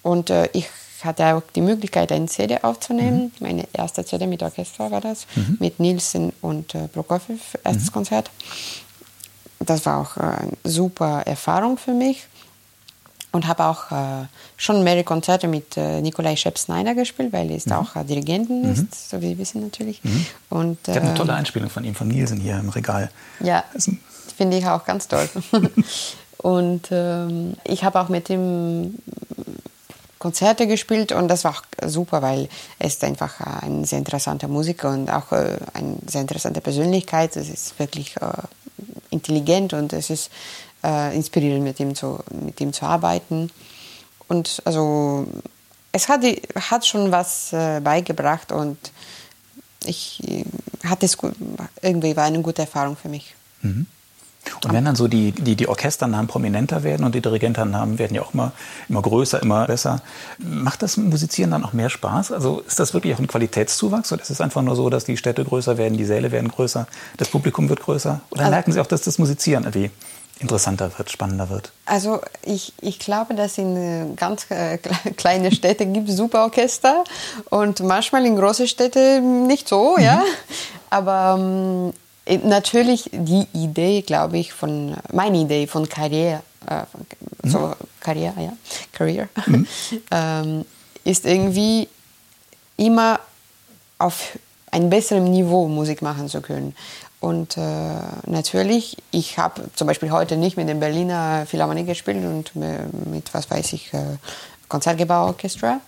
Und 0.02 0.30
äh, 0.30 0.48
ich 0.52 0.68
hatte 1.04 1.34
auch 1.34 1.42
die 1.54 1.60
Möglichkeit, 1.62 2.12
eine 2.12 2.26
CD 2.26 2.58
aufzunehmen. 2.62 3.32
Mhm. 3.38 3.46
Meine 3.46 3.68
erste 3.72 4.04
CD 4.04 4.26
mit 4.26 4.42
Orchester 4.42 4.90
war 4.90 5.00
das, 5.00 5.26
mhm. 5.34 5.56
mit 5.60 5.80
Nielsen 5.80 6.32
und 6.40 6.74
äh, 6.74 6.88
Prokofiev, 6.88 7.56
erstes 7.64 7.88
mhm. 7.88 7.92
Konzert. 7.92 8.30
Das 9.60 9.84
war 9.86 9.98
auch 9.98 10.16
äh, 10.16 10.20
eine 10.20 10.52
super 10.64 11.22
Erfahrung 11.26 11.76
für 11.78 11.92
mich. 11.92 12.26
Und 13.32 13.46
habe 13.46 13.64
auch 13.64 13.92
äh, 13.92 14.26
schon 14.56 14.82
mehrere 14.82 15.04
Konzerte 15.04 15.46
mit 15.46 15.76
äh, 15.76 16.00
Nikolai 16.00 16.34
Schepp-Snyder 16.34 16.96
gespielt, 16.96 17.32
weil 17.32 17.48
er 17.48 17.56
ist 17.56 17.68
mhm. 17.68 17.74
auch 17.74 17.94
äh, 17.94 18.02
Dirigenten 18.02 18.62
mhm. 18.62 18.72
ist, 18.72 19.08
so 19.08 19.20
wie 19.20 19.28
Sie 19.28 19.38
wissen 19.38 19.62
natürlich. 19.62 20.02
Mhm. 20.02 20.26
Und, 20.48 20.78
ich 20.88 20.96
habe 20.96 21.06
eine 21.06 21.14
tolle 21.14 21.32
ähm, 21.32 21.38
Einspielung 21.38 21.70
von 21.70 21.84
ihm, 21.84 21.94
von 21.94 22.08
Nielsen 22.08 22.40
hier 22.40 22.58
im 22.58 22.70
Regal. 22.70 23.08
Ja, 23.38 23.62
finde 24.36 24.56
ich 24.56 24.66
auch 24.66 24.84
ganz 24.84 25.06
toll. 25.06 25.28
und 26.38 26.88
ähm, 26.90 27.54
ich 27.62 27.84
habe 27.84 28.00
auch 28.00 28.08
mit 28.08 28.28
ihm 28.30 28.98
Konzerte 30.18 30.66
gespielt 30.66 31.12
und 31.12 31.28
das 31.28 31.44
war 31.44 31.52
auch 31.52 31.62
super, 31.88 32.20
weil 32.22 32.48
er 32.78 32.86
ist 32.88 33.04
einfach 33.04 33.40
ein 33.62 33.84
sehr 33.84 33.98
interessanter 34.00 34.48
Musiker 34.48 34.90
und 34.90 35.08
auch 35.08 35.30
eine 35.32 35.96
sehr 36.06 36.20
interessante 36.20 36.60
Persönlichkeit. 36.60 37.36
Es 37.36 37.48
ist 37.48 37.78
wirklich 37.78 38.16
intelligent 39.10 39.72
und 39.72 39.92
es 39.92 40.10
ist 40.10 40.30
äh, 40.84 41.14
inspirierend, 41.14 41.64
mit 41.64 41.78
ihm, 41.80 41.94
zu, 41.94 42.18
mit 42.30 42.60
ihm 42.60 42.72
zu 42.72 42.86
arbeiten. 42.86 43.50
Und 44.28 44.62
also 44.64 45.26
es 45.92 46.08
hat, 46.08 46.22
hat 46.70 46.86
schon 46.86 47.12
was 47.12 47.52
äh, 47.52 47.80
beigebracht 47.80 48.52
und 48.52 48.78
ich 49.84 50.22
hatte 50.84 51.06
es 51.06 51.16
gut, 51.16 51.34
irgendwie 51.82 52.16
war 52.16 52.24
eine 52.24 52.42
gute 52.42 52.62
Erfahrung 52.62 52.96
für 52.96 53.08
mich. 53.08 53.34
Mhm. 53.62 53.86
Und 54.64 54.72
wenn 54.72 54.84
dann 54.84 54.96
so 54.96 55.08
die, 55.08 55.32
die, 55.32 55.56
die 55.56 55.68
Orchesternamen 55.68 56.26
prominenter 56.26 56.82
werden 56.82 57.04
und 57.04 57.14
die 57.14 57.20
Dirigentennamen 57.20 57.98
werden 57.98 58.14
ja 58.14 58.22
auch 58.22 58.34
immer, 58.34 58.52
immer 58.88 59.02
größer, 59.02 59.42
immer 59.42 59.66
besser, 59.66 60.02
macht 60.38 60.82
das 60.82 60.96
Musizieren 60.96 61.50
dann 61.50 61.64
auch 61.64 61.72
mehr 61.72 61.90
Spaß? 61.90 62.32
Also 62.32 62.60
ist 62.66 62.78
das 62.78 62.94
wirklich 62.94 63.14
auch 63.14 63.18
ein 63.18 63.26
Qualitätszuwachs 63.26 64.12
oder 64.12 64.22
ist 64.22 64.30
es 64.30 64.40
einfach 64.40 64.62
nur 64.62 64.76
so, 64.76 64.90
dass 64.90 65.04
die 65.04 65.16
Städte 65.16 65.44
größer 65.44 65.78
werden, 65.78 65.96
die 65.96 66.04
Säle 66.04 66.32
werden 66.32 66.48
größer, 66.48 66.86
das 67.16 67.28
Publikum 67.28 67.68
wird 67.68 67.80
größer? 67.80 68.20
Oder 68.30 68.40
also, 68.40 68.50
merken 68.50 68.72
Sie 68.72 68.80
auch, 68.80 68.86
dass 68.86 69.02
das 69.02 69.18
Musizieren 69.18 69.64
irgendwie 69.64 69.90
interessanter 70.40 70.90
wird, 70.96 71.10
spannender 71.10 71.50
wird? 71.50 71.70
Also 71.84 72.20
ich, 72.42 72.72
ich 72.80 72.98
glaube, 72.98 73.34
dass 73.34 73.58
in 73.58 73.76
äh, 73.76 74.06
ganz 74.16 74.50
äh, 74.50 74.78
kleine 75.16 75.52
Städte 75.52 75.86
gibt 75.86 76.08
es 76.08 76.16
super 76.16 76.42
Orchester 76.44 77.04
und 77.50 77.80
manchmal 77.80 78.26
in 78.26 78.36
große 78.36 78.66
Städte 78.66 79.20
nicht 79.20 79.68
so, 79.68 79.96
mhm. 79.96 80.02
ja. 80.02 80.22
Aber 80.88 81.36
ähm, 81.38 81.90
äh, 81.90 81.92
natürlich 82.26 83.10
die 83.12 83.46
Idee, 83.52 84.02
glaube 84.02 84.38
ich, 84.38 84.52
von, 84.52 84.96
meine 85.12 85.38
Idee 85.38 85.66
von 85.66 85.88
Karriere, 85.88 86.42
äh, 86.66 86.82
so 87.42 87.58
mhm. 87.58 87.74
Karriere, 88.00 88.42
ja, 88.42 88.52
Career, 88.92 89.28
mhm. 89.46 89.66
ähm, 90.10 90.64
ist 91.04 91.24
irgendwie 91.24 91.88
immer 92.76 93.20
auf 93.98 94.38
ein 94.70 94.90
besserem 94.90 95.24
Niveau 95.24 95.68
Musik 95.68 96.02
machen 96.02 96.28
zu 96.28 96.40
können. 96.40 96.74
Und 97.20 97.58
äh, 97.58 97.60
natürlich, 98.26 98.96
ich 99.10 99.36
habe 99.36 99.64
zum 99.74 99.86
Beispiel 99.86 100.10
heute 100.10 100.36
nicht 100.38 100.56
mit 100.56 100.68
dem 100.68 100.80
Berliner 100.80 101.44
Philharmonie 101.46 101.84
gespielt 101.84 102.24
und 102.24 102.56
mit, 102.56 103.34
was 103.34 103.50
weiß 103.50 103.74
ich, 103.74 103.92
äh, 103.92 104.16
Konzertgebauorchester. 104.68 105.80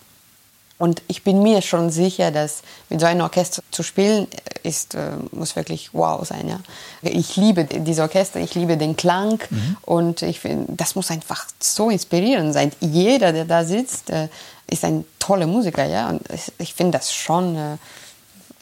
Und 0.82 1.00
ich 1.06 1.22
bin 1.22 1.44
mir 1.44 1.62
schon 1.62 1.90
sicher, 1.90 2.32
dass 2.32 2.62
mit 2.90 2.98
so 2.98 3.06
einem 3.06 3.20
Orchester 3.20 3.62
zu 3.70 3.84
spielen, 3.84 4.26
ist, 4.64 4.96
äh, 4.96 5.12
muss 5.30 5.54
wirklich 5.54 5.90
wow 5.92 6.26
sein. 6.26 6.48
Ja? 6.48 6.58
Ich 7.02 7.36
liebe 7.36 7.64
dieses 7.66 8.00
Orchester, 8.00 8.40
ich 8.40 8.56
liebe 8.56 8.76
den 8.76 8.96
Klang 8.96 9.38
mhm. 9.48 9.76
und 9.82 10.22
ich 10.22 10.40
finde, 10.40 10.72
das 10.72 10.96
muss 10.96 11.12
einfach 11.12 11.46
so 11.60 11.88
inspirierend 11.88 12.52
sein. 12.52 12.72
Jeder, 12.80 13.32
der 13.32 13.44
da 13.44 13.64
sitzt, 13.64 14.10
äh, 14.10 14.26
ist 14.66 14.84
ein 14.84 15.04
toller 15.20 15.46
Musiker. 15.46 15.84
Ja? 15.84 16.08
Und 16.08 16.22
ich 16.58 16.74
finde 16.74 16.98
das 16.98 17.14
schon 17.14 17.54
äh, 17.54 17.76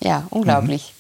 ja, 0.00 0.26
unglaublich. 0.28 0.92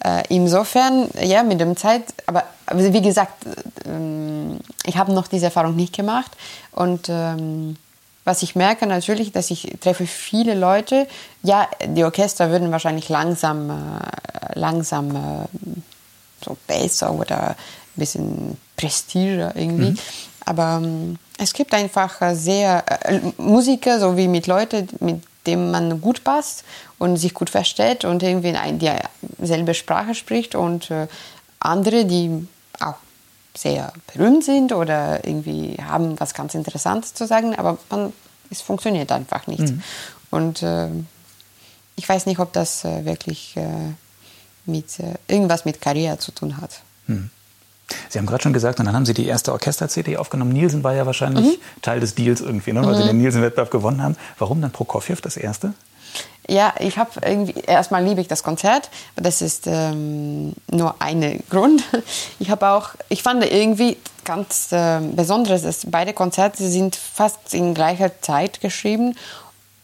Mhm. 0.00 0.08
Äh, 0.08 0.22
insofern, 0.30 1.10
ja, 1.20 1.42
mit 1.42 1.60
dem 1.60 1.76
Zeit, 1.76 2.04
aber, 2.24 2.44
aber 2.64 2.90
wie 2.90 3.02
gesagt, 3.02 3.44
ähm, 3.84 4.60
ich 4.86 4.96
habe 4.96 5.12
noch 5.12 5.28
diese 5.28 5.44
Erfahrung 5.44 5.76
nicht 5.76 5.94
gemacht 5.94 6.32
und 6.72 7.10
ähm, 7.10 7.76
was 8.24 8.42
ich 8.42 8.56
merke 8.56 8.86
natürlich, 8.86 9.32
dass 9.32 9.50
ich 9.50 9.76
treffe 9.80 10.06
viele 10.06 10.54
Leute. 10.54 11.06
Ja, 11.42 11.68
die 11.86 12.04
Orchester 12.04 12.50
würden 12.50 12.72
wahrscheinlich 12.72 13.08
langsam, 13.08 13.70
äh, 13.70 14.58
langsam 14.58 15.14
äh, 15.14 15.80
so 16.44 16.56
besser 16.66 17.12
oder 17.12 17.50
ein 17.50 17.56
bisschen 17.96 18.56
Prestige 18.76 19.52
irgendwie. 19.54 19.90
Mhm. 19.90 19.98
Aber 20.46 20.80
ähm, 20.82 21.18
es 21.38 21.52
gibt 21.52 21.74
einfach 21.74 22.16
sehr 22.32 22.84
äh, 23.02 23.20
Musiker, 23.38 24.00
so 24.00 24.16
wie 24.16 24.28
mit 24.28 24.46
Leuten, 24.46 24.88
mit 25.00 25.22
denen 25.46 25.70
man 25.70 26.00
gut 26.00 26.24
passt 26.24 26.64
und 26.98 27.16
sich 27.16 27.34
gut 27.34 27.50
versteht 27.50 28.04
und 28.04 28.22
irgendwie 28.22 28.56
die 28.72 28.90
dieselbe 29.38 29.74
Sprache 29.74 30.14
spricht 30.14 30.54
und 30.54 30.90
äh, 30.90 31.06
andere, 31.60 32.04
die 32.04 32.46
sehr 33.56 33.92
berühmt 34.12 34.44
sind 34.44 34.72
oder 34.72 35.24
irgendwie 35.24 35.76
haben 35.82 36.18
was 36.18 36.34
ganz 36.34 36.54
Interessantes 36.54 37.14
zu 37.14 37.26
sagen, 37.26 37.54
aber 37.54 37.78
man, 37.90 38.12
es 38.50 38.60
funktioniert 38.60 39.12
einfach 39.12 39.46
nicht. 39.46 39.60
Mhm. 39.60 39.82
Und 40.30 40.62
äh, 40.62 40.88
ich 41.96 42.08
weiß 42.08 42.26
nicht, 42.26 42.40
ob 42.40 42.52
das 42.52 42.84
äh, 42.84 43.04
wirklich 43.04 43.56
äh, 43.56 43.68
mit, 44.66 44.98
äh, 44.98 45.14
irgendwas 45.28 45.64
mit 45.64 45.80
Karriere 45.80 46.18
zu 46.18 46.32
tun 46.32 46.60
hat. 46.60 46.82
Mhm. 47.06 47.30
Sie 48.08 48.18
haben 48.18 48.26
gerade 48.26 48.42
schon 48.42 48.52
gesagt, 48.52 48.80
und 48.80 48.86
dann 48.86 48.94
haben 48.94 49.06
Sie 49.06 49.14
die 49.14 49.26
erste 49.26 49.52
Orchester-CD 49.52 50.16
aufgenommen. 50.16 50.52
Nielsen 50.52 50.82
war 50.82 50.94
ja 50.94 51.06
wahrscheinlich 51.06 51.44
mhm. 51.44 51.82
Teil 51.82 52.00
des 52.00 52.14
Deals 52.14 52.40
irgendwie, 52.40 52.72
ne, 52.72 52.82
weil 52.82 52.94
mhm. 52.94 52.98
Sie 52.98 53.06
den 53.08 53.18
Nielsen-Wettbewerb 53.18 53.70
gewonnen 53.70 54.02
haben. 54.02 54.16
Warum 54.38 54.60
dann 54.60 54.70
Prokofjew 54.70 55.16
das 55.22 55.36
erste? 55.36 55.74
Ja, 56.46 56.74
ich 56.78 56.98
habe 56.98 57.10
irgendwie, 57.24 57.58
erstmal 57.60 58.04
liebe 58.04 58.20
ich 58.20 58.28
das 58.28 58.42
Konzert, 58.42 58.90
das 59.16 59.40
ist 59.40 59.66
ähm, 59.66 60.52
nur 60.70 60.96
ein 61.00 61.42
Grund. 61.48 61.82
Ich 62.38 62.50
habe 62.50 62.68
auch, 62.68 62.90
ich 63.08 63.22
fand 63.22 63.44
irgendwie 63.44 63.96
ganz 64.24 64.70
äh, 64.72 65.00
Besonderes, 65.00 65.62
dass 65.62 65.86
beide 65.86 66.12
Konzerte 66.12 66.68
sind 66.68 66.96
fast 66.96 67.54
in 67.54 67.72
gleicher 67.72 68.20
Zeit 68.20 68.60
geschrieben 68.60 69.14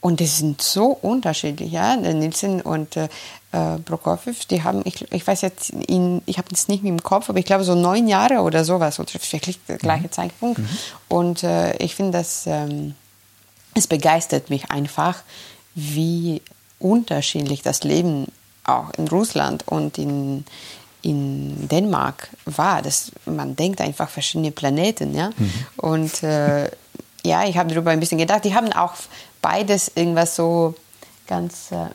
und 0.01 0.21
die 0.21 0.27
sind 0.27 0.61
so 0.61 0.87
unterschiedlich, 0.87 1.73
ja, 1.73 1.97
Nielsen 1.97 2.61
und 2.61 2.97
äh, 2.97 3.09
äh 3.53 3.79
Prokofjew, 3.79 4.35
die 4.51 4.63
haben, 4.63 4.83
ich, 4.85 5.11
ich 5.13 5.27
weiß 5.27 5.43
jetzt, 5.43 5.73
ihn, 5.89 6.23
ich 6.27 6.39
habe 6.39 6.49
das 6.51 6.69
nicht 6.69 6.83
mehr 6.83 6.93
im 6.93 7.03
Kopf, 7.03 7.31
aber 7.31 7.39
ich 7.39 7.45
glaube 7.45 7.65
so 7.65 7.75
neun 7.75 8.09
Jahre 8.09 8.41
oder 8.41 8.65
sowas, 8.65 8.99
oder 8.99 9.13
wirklich 9.31 9.59
der 9.69 9.79
gleiche 9.79 10.05
mhm. 10.05 10.13
Zeitpunkt. 10.13 10.59
Mhm. 10.59 10.69
Und 11.09 11.43
äh, 11.43 11.77
ich 11.77 11.95
finde, 11.95 12.19
dass 12.19 12.47
ähm, 12.47 12.95
es 13.75 13.87
begeistert 13.87 14.51
mich 14.51 14.71
einfach, 14.71 15.23
wie 15.81 16.43
unterschiedlich 16.79 17.63
das 17.63 17.85
Leben 17.85 18.27
auch 18.65 18.91
in 18.97 19.09
Russland 19.09 19.67
und 19.67 19.99
in, 19.99 20.45
in 21.03 21.69
Dänemark 21.69 22.29
war. 22.45 22.83
Das, 22.83 23.13
man 23.27 23.57
denkt 23.57 23.81
einfach 23.81 24.09
verschiedene 24.09 24.51
Planeten. 24.51 25.15
Ja? 25.15 25.31
Mhm. 25.37 25.53
Und 25.77 26.23
äh, 26.23 26.71
ja, 27.25 27.45
ich 27.45 27.57
habe 27.57 27.73
darüber 27.73 27.91
ein 27.91 28.01
bisschen 28.01 28.19
gedacht. 28.19 28.45
Die 28.45 28.55
haben 28.55 28.73
auch 28.73 28.95
beides 29.43 29.93
irgendwas 29.95 30.37
so 30.37 30.75
ganz 31.27 31.71
äh, 31.73 31.87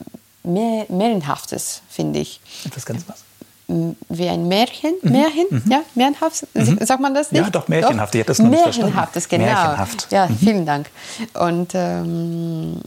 mehr, 0.48 0.86
Märchenhaftes, 0.90 1.82
finde 1.90 2.20
ich. 2.20 2.40
Etwas 2.66 2.86
ganz 2.86 3.04
was? 3.08 3.24
Wie 3.68 4.30
ein 4.30 4.48
Märchen, 4.48 4.94
mhm. 5.02 5.12
Märchen, 5.12 5.46
mhm. 5.50 5.64
ja, 5.72 5.82
märchenhaft, 5.96 6.46
mhm. 6.54 6.78
sagt 6.86 7.02
man 7.02 7.16
das 7.16 7.32
nicht? 7.32 7.44
Ja, 7.44 7.50
doch, 7.50 7.68
märchenhaft, 7.68 8.14
doch? 8.14 8.20
ich 8.20 8.26
das 8.28 8.38
noch 8.38 8.50
Märchenhaftes, 8.52 9.28
genau. 9.28 9.46
Märchenhaft. 9.46 10.12
Ja, 10.12 10.28
mhm. 10.28 10.38
vielen 10.38 10.66
Dank. 10.68 10.92
Und 11.34 11.72
ähm, 11.74 12.80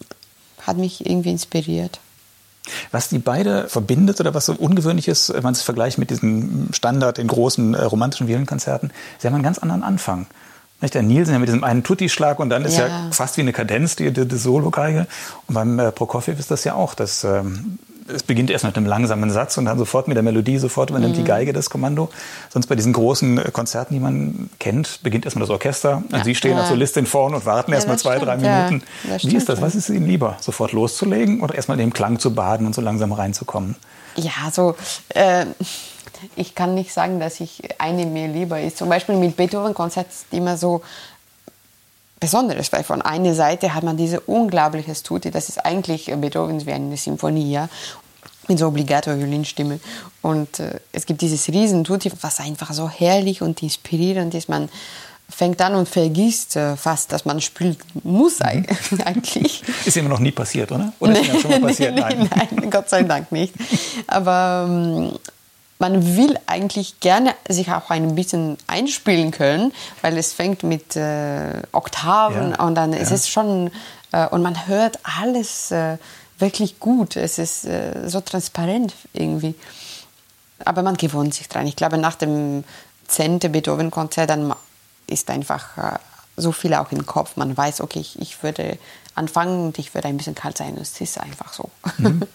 hat 0.67 0.77
mich 0.77 1.07
irgendwie 1.07 1.31
inspiriert. 1.31 2.01
Was 2.91 3.09
die 3.09 3.19
beide 3.19 3.69
verbindet 3.69 4.21
oder 4.21 4.35
was 4.35 4.47
so 4.47 4.53
ungewöhnlich 4.53 5.09
ist, 5.09 5.33
wenn 5.33 5.43
man 5.43 5.55
es 5.55 5.63
vergleicht 5.63 5.99
mit 5.99 6.11
diesem 6.11 6.69
Standard 6.73 7.19
in 7.19 7.27
großen 7.27 7.75
äh, 7.75 7.83
romantischen 7.83 8.29
Violinkonzerten, 8.29 8.93
sie 9.19 9.27
haben 9.27 9.35
einen 9.35 9.45
ganz 9.45 9.59
anderen 9.59 9.83
Anfang. 9.83 10.27
Nicht? 10.81 10.95
Der 10.95 11.03
Nielsen 11.03 11.33
ja 11.33 11.39
mit 11.39 11.49
diesem 11.49 11.65
einen 11.65 11.83
Tutti-Schlag 11.83 12.39
und 12.39 12.51
dann 12.51 12.65
ist 12.65 12.77
ja. 12.77 12.87
ja 12.87 13.09
fast 13.11 13.37
wie 13.37 13.41
eine 13.41 13.53
Kadenz 13.53 13.97
die, 13.97 14.13
die, 14.13 14.27
die 14.27 14.37
Solo-Geige. 14.37 15.07
Und 15.47 15.55
beim 15.55 15.79
äh, 15.79 15.91
Prokofjew 15.91 16.35
ist 16.39 16.51
das 16.51 16.65
ja 16.65 16.75
auch. 16.75 16.95
Das, 16.95 17.25
ähm, 17.25 17.79
es 18.13 18.23
beginnt 18.23 18.51
erst 18.51 18.65
mit 18.65 18.77
einem 18.77 18.87
langsamen 18.87 19.31
Satz 19.31 19.57
und 19.59 19.67
dann 19.67 19.79
sofort 19.79 20.09
mit 20.09 20.17
der 20.17 20.23
Melodie, 20.23 20.59
sofort 20.59 20.91
übernimmt 20.91 21.15
mhm. 21.15 21.19
die 21.19 21.25
Geige 21.25 21.53
das 21.53 21.71
Kommando. 21.71 22.11
Sonst 22.49 22.67
bei 22.67 22.75
diesen 22.75 22.93
großen 22.93 23.39
äh, 23.39 23.51
Konzerten, 23.53 23.95
die 23.95 24.01
man 24.01 24.51
kennt, 24.59 25.01
beginnt 25.03 25.25
erstmal 25.25 25.43
das 25.43 25.51
Orchester. 25.51 26.03
Ja. 26.11 26.19
Und 26.19 26.25
Sie 26.25 26.35
stehen 26.35 26.53
ja. 26.53 26.61
als 26.61 26.69
Solistin 26.69 27.07
vorne 27.07 27.37
und 27.37 27.47
warten 27.47 27.71
ja, 27.71 27.77
erstmal 27.77 27.99
zwei, 27.99 28.17
stimmt, 28.17 28.29
drei 28.29 28.37
Minuten. 28.37 28.83
Wie 29.23 29.37
ist 29.37 29.49
das? 29.49 29.61
Was 29.61 29.75
ist 29.75 29.89
Ihnen 29.89 30.07
lieber? 30.07 30.37
Sofort 30.41 30.73
loszulegen 30.73 31.41
oder 31.41 31.55
erstmal 31.55 31.79
in 31.79 31.87
dem 31.87 31.93
Klang 31.93 32.19
zu 32.19 32.35
baden 32.35 32.67
und 32.67 32.75
so 32.75 32.81
langsam 32.81 33.13
reinzukommen? 33.13 33.77
Ja, 34.17 34.51
so. 34.51 34.75
Äh 35.11 35.47
ich 36.37 36.55
kann 36.55 36.75
nicht 36.75 36.93
sagen, 36.93 37.21
dass 37.21 37.41
ich 37.41 37.63
eine 37.79 38.07
mir 38.07 38.29
lieber 38.29 38.61
ist. 38.61 38.79
Zum 38.79 38.89
Beispiel 38.89 39.17
mit 39.17 39.37
Beethoven-Konzert 39.37 40.09
ist 40.09 40.27
immer 40.33 40.57
so 40.57 40.83
Besonderes, 42.21 42.73
weil 42.73 42.85
von 42.85 43.03
einer 43.03 43.35
Seite 43.35 43.75
hat 43.75 43.85
man 43.85 43.97
diese 43.97 44.21
unglaubliche 44.21 44.93
Tutti, 45.03 45.31
das 45.31 45.49
ist 45.49 45.65
eigentlich 45.65 46.07
Beethovens 46.17 46.67
wie 46.67 46.73
eine 46.73 46.97
Symphonie, 46.97 47.53
ja? 47.53 47.69
mit 48.49 48.59
so 48.59 48.67
obligato 48.67 49.17
Violinstimme. 49.17 49.79
Und 50.23 50.59
äh, 50.59 50.81
es 50.93 51.07
gibt 51.07 51.21
dieses 51.21 51.49
riesen 51.49 51.85
Tutti, 51.85 52.11
was 52.21 52.41
einfach 52.41 52.73
so 52.73 52.89
herrlich 52.89 53.43
und 53.43 53.63
inspirierend 53.63 54.35
ist. 54.35 54.49
Man 54.49 54.69
fängt 55.29 55.61
an 55.61 55.75
und 55.75 55.89
vergisst 55.89 56.57
äh, 56.57 56.77
fast, 56.77 57.13
dass 57.13 57.25
man 57.25 57.41
spielen 57.41 57.77
muss 58.03 58.41
mhm. 58.41 58.67
eigentlich. 59.05 59.63
Ist 59.85 59.97
immer 59.97 60.09
noch 60.09 60.21
nie 60.21 60.33
passiert, 60.33 60.73
oder? 60.73 60.93
Oder 60.99 61.13
nee, 61.13 61.21
ist 61.21 61.27
ja 61.29 61.41
schon 61.41 61.51
mal 61.51 61.61
passiert? 61.61 61.95
Nein. 61.95 62.29
nein, 62.35 62.71
Gott 62.71 62.89
sei 62.89 63.03
Dank 63.03 63.31
nicht. 63.31 63.55
Aber 64.07 64.67
ähm, 64.67 65.19
man 65.79 66.17
will 66.17 66.39
eigentlich 66.47 67.01
gerne 67.01 67.35
sich 67.49 67.71
auch 67.71 67.91
ein 67.91 68.15
bisschen 68.15 68.59
einspielen 68.67 69.31
können, 69.31 69.73
weil 70.03 70.19
es 70.19 70.33
fängt 70.33 70.63
mit 70.63 70.97
äh, 70.97 71.63
Oktaven 71.73 72.51
ja, 72.51 72.65
und 72.65 72.75
dann 72.75 72.93
ja. 72.93 72.99
ist 72.99 73.13
es 73.13 73.29
schon 73.29 73.71
äh, 74.13 74.27
und 74.29 74.43
man 74.43 74.67
hört 74.67 74.99
alles 75.03 75.71
äh, 75.71 75.99
wirklich 76.39 76.81
gut. 76.81 77.17
Es 77.17 77.39
ist 77.39 77.65
äh, 77.65 78.09
so 78.09 78.21
transparent 78.21 78.95
irgendwie. 79.13 79.55
Aber 80.65 80.83
man 80.83 80.97
gewohnt 80.97 81.35
sich 81.35 81.49
dran. 81.49 81.67
Ich 81.67 81.77
glaube, 81.77 81.99
nach 81.99 82.17
dem 82.17 82.65
zehnten 83.07 83.53
Beethoven-Konzert 83.53 84.31
dann 84.31 84.55
ist 85.07 85.31
einfach 85.31 85.79
äh, 85.79 85.99
so 86.37 86.53
viel 86.53 86.75
auch 86.75 86.91
im 86.93 87.07
Kopf. 87.07 87.37
Man 87.37 87.57
weiß, 87.57 87.81
okay, 87.81 88.01
ich, 88.01 88.21
ich 88.21 88.43
würde 88.43 88.79
anfangen 89.15 89.67
und 89.67 89.79
ich 89.79 89.95
würde 89.95 90.09
ein 90.09 90.17
bisschen 90.17 90.35
kalt 90.35 90.59
sein. 90.59 90.77
Es 90.81 91.01
ist 91.01 91.19
einfach 91.19 91.53
so. 91.53 91.71
Mhm. 91.99 92.23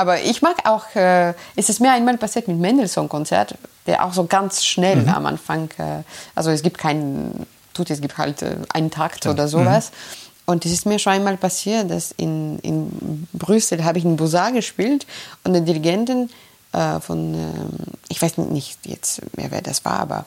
Aber 0.00 0.22
ich 0.22 0.40
mag 0.40 0.66
auch, 0.66 0.96
äh, 0.96 1.34
es 1.56 1.68
ist 1.68 1.78
mir 1.78 1.92
einmal 1.92 2.16
passiert 2.16 2.48
mit 2.48 2.56
Mendelssohn-Konzert, 2.56 3.56
der 3.86 4.02
auch 4.02 4.14
so 4.14 4.24
ganz 4.24 4.64
schnell 4.64 5.02
mhm. 5.02 5.10
am 5.10 5.26
Anfang, 5.26 5.68
äh, 5.76 6.04
also 6.34 6.50
es 6.50 6.62
gibt 6.62 6.78
keinen 6.78 7.46
Tut, 7.74 7.90
es 7.90 8.00
gibt 8.00 8.16
halt 8.16 8.40
äh, 8.40 8.56
einen 8.72 8.90
Takt 8.90 9.26
ja. 9.26 9.30
oder 9.30 9.46
sowas. 9.46 9.90
Mhm. 9.90 10.52
Und 10.52 10.64
es 10.64 10.72
ist 10.72 10.86
mir 10.86 10.98
schon 10.98 11.12
einmal 11.12 11.36
passiert, 11.36 11.90
dass 11.90 12.12
in, 12.12 12.58
in 12.60 13.28
Brüssel 13.34 13.84
habe 13.84 13.98
ich 13.98 14.06
in 14.06 14.16
Bussard 14.16 14.54
gespielt 14.54 15.06
und 15.44 15.52
der 15.52 15.60
Dirigentin 15.60 16.30
äh, 16.72 16.98
von, 16.98 17.34
äh, 17.34 17.92
ich 18.08 18.22
weiß 18.22 18.38
nicht 18.38 18.78
jetzt 18.86 19.20
mehr, 19.36 19.50
wer 19.50 19.60
das 19.60 19.84
war, 19.84 20.00
aber 20.00 20.24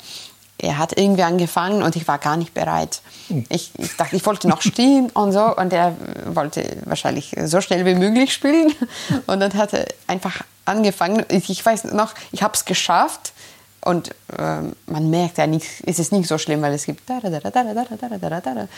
er 0.64 0.78
hat 0.78 0.97
irgendwie 0.97 1.24
angefangen 1.24 1.84
und 1.84 1.95
ich 1.95 2.07
war 2.07 2.18
gar 2.18 2.38
nicht 2.38 2.53
bereit. 2.53 3.01
Hm. 3.28 3.45
Ich, 3.49 3.72
ich 3.78 3.95
dachte, 3.97 4.16
ich 4.16 4.26
wollte 4.26 4.47
noch 4.47 4.61
stehen 4.61 5.09
und 5.11 5.34
so 5.34 5.55
und 5.55 5.74
er 5.74 5.95
wollte 6.26 6.78
wahrscheinlich 6.86 7.36
so 7.45 7.59
schnell 7.61 7.86
wie 7.86 7.95
möglich 7.95 8.34
spielen 8.34 8.74
und 9.28 9.39
dann 9.39 9.53
hat 9.55 9.74
er 9.74 9.86
einfach 10.07 10.41
angefangen. 10.66 11.26
Ich 11.30 11.66
weiß 11.66 11.86
noch, 11.86 12.14
ich 12.32 12.41
habe 12.41 12.53
es 12.53 12.64
geschafft 12.64 13.34
und 13.82 14.11
äh, 14.38 14.61
man 14.88 15.09
merkt 15.09 15.38
ja 15.38 15.47
nicht, 15.47 15.68
es 15.86 15.99
ist 15.99 16.14
nicht 16.14 16.30
so 16.30 16.38
schlimm, 16.38 16.61
weil 16.61 16.74
es 16.74 16.86
gibt 16.86 17.09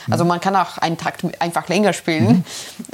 also 0.09 0.25
man 0.25 0.41
kann 0.41 0.55
auch 0.55 0.79
einen 0.79 0.97
Takt 0.97 1.23
einfach 1.39 1.67
länger 1.69 1.93
spielen, 1.93 2.27
mhm. 2.27 2.43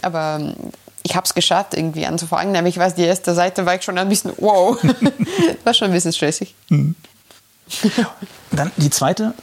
aber 0.01 0.37
ähm, 0.41 0.55
ich 1.03 1.15
habe 1.15 1.25
es 1.25 1.33
geschafft, 1.33 1.73
irgendwie 1.73 2.05
anzufangen. 2.05 2.55
Aber 2.55 2.67
ich 2.67 2.77
weiß, 2.77 2.95
die 2.95 3.03
erste 3.03 3.33
Seite 3.33 3.65
war 3.65 3.75
ich 3.75 3.81
schon 3.81 3.97
ein 3.97 4.09
bisschen, 4.09 4.33
wow, 4.37 4.77
war 5.63 5.73
schon 5.73 5.87
ein 5.87 5.93
bisschen 5.93 6.13
stressig. 6.13 6.53
Dann 8.51 8.71
die 8.77 8.89
zweite 8.89 9.33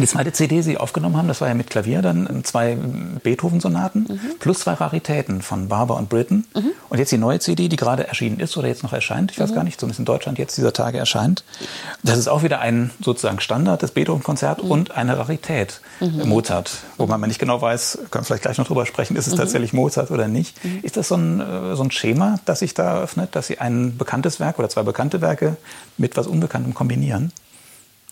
die 0.00 0.06
zweite 0.06 0.32
CD, 0.32 0.56
die 0.56 0.62
Sie 0.62 0.78
aufgenommen 0.78 1.16
haben, 1.16 1.28
das 1.28 1.40
war 1.40 1.48
ja 1.48 1.54
mit 1.54 1.68
Klavier, 1.68 2.02
dann 2.02 2.44
zwei 2.44 2.76
Beethoven-Sonaten 3.22 4.06
mhm. 4.08 4.20
plus 4.38 4.60
zwei 4.60 4.72
Raritäten 4.74 5.42
von 5.42 5.68
Barber 5.68 5.96
und 5.96 6.08
Britten. 6.08 6.46
Mhm. 6.54 6.70
Und 6.88 6.98
jetzt 6.98 7.12
die 7.12 7.18
neue 7.18 7.40
CD, 7.40 7.68
die 7.68 7.76
gerade 7.76 8.06
erschienen 8.06 8.40
ist 8.40 8.56
oder 8.56 8.68
jetzt 8.68 8.82
noch 8.82 8.92
erscheint, 8.92 9.32
ich 9.32 9.40
weiß 9.40 9.50
mhm. 9.50 9.54
gar 9.54 9.64
nicht, 9.64 9.78
zumindest 9.78 9.98
in 9.98 10.04
Deutschland 10.04 10.38
jetzt 10.38 10.56
dieser 10.56 10.72
Tage 10.72 10.98
erscheint. 10.98 11.44
Das 12.02 12.18
ist 12.18 12.28
auch 12.28 12.42
wieder 12.42 12.60
ein 12.60 12.90
sozusagen 13.02 13.40
Standard 13.40 13.82
des 13.82 13.90
Beethoven-Konzert 13.90 14.64
mhm. 14.64 14.70
und 14.70 14.90
eine 14.92 15.18
Rarität, 15.18 15.80
mhm. 16.00 16.28
Mozart. 16.28 16.70
Wo 16.96 17.06
man 17.06 17.20
nicht 17.20 17.38
genau 17.38 17.60
weiß, 17.60 17.98
können 18.10 18.22
wir 18.22 18.24
vielleicht 18.24 18.42
gleich 18.42 18.58
noch 18.58 18.66
drüber 18.66 18.86
sprechen, 18.86 19.16
ist 19.16 19.26
es 19.26 19.34
tatsächlich 19.34 19.72
Mozart 19.72 20.10
oder 20.10 20.28
nicht. 20.28 20.56
Ist 20.82 20.96
das 20.96 21.08
so 21.08 21.16
ein, 21.16 21.40
äh, 21.40 21.76
so 21.76 21.82
ein 21.82 21.90
Schema, 21.90 22.38
das 22.44 22.60
sich 22.60 22.74
da 22.74 22.96
eröffnet, 22.96 23.34
dass 23.36 23.46
Sie 23.46 23.58
ein 23.58 23.96
bekanntes 23.96 24.40
Werk 24.40 24.58
oder 24.58 24.68
zwei 24.68 24.82
bekannte 24.82 25.20
Werke 25.20 25.56
mit 25.98 26.16
was 26.16 26.26
Unbekanntem 26.26 26.74
kombinieren? 26.74 27.32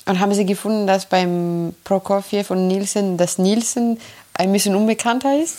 Und 0.06 0.18
haben 0.18 0.34
Sie 0.34 0.46
gefunden, 0.46 0.86
dass 0.86 1.06
beim 1.06 1.74
Prokofjew 1.84 2.44
und 2.48 2.66
Nielsen 2.66 3.16
das 3.16 3.38
Nielsen 3.38 3.98
ein 4.34 4.52
bisschen 4.52 4.74
unbekannter 4.74 5.38
ist? 5.38 5.58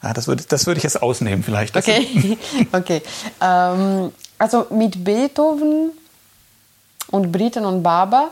Ah, 0.00 0.14
das 0.14 0.26
würde, 0.26 0.44
das 0.48 0.66
würde 0.66 0.78
ich 0.78 0.84
jetzt 0.84 1.02
ausnehmen 1.02 1.42
vielleicht. 1.42 1.76
Okay, 1.76 2.38
okay. 2.72 3.02
Ähm, 3.40 4.12
also 4.38 4.66
mit 4.70 5.04
Beethoven 5.04 5.92
und 7.10 7.30
Britten 7.30 7.66
und 7.66 7.82
Barber, 7.82 8.30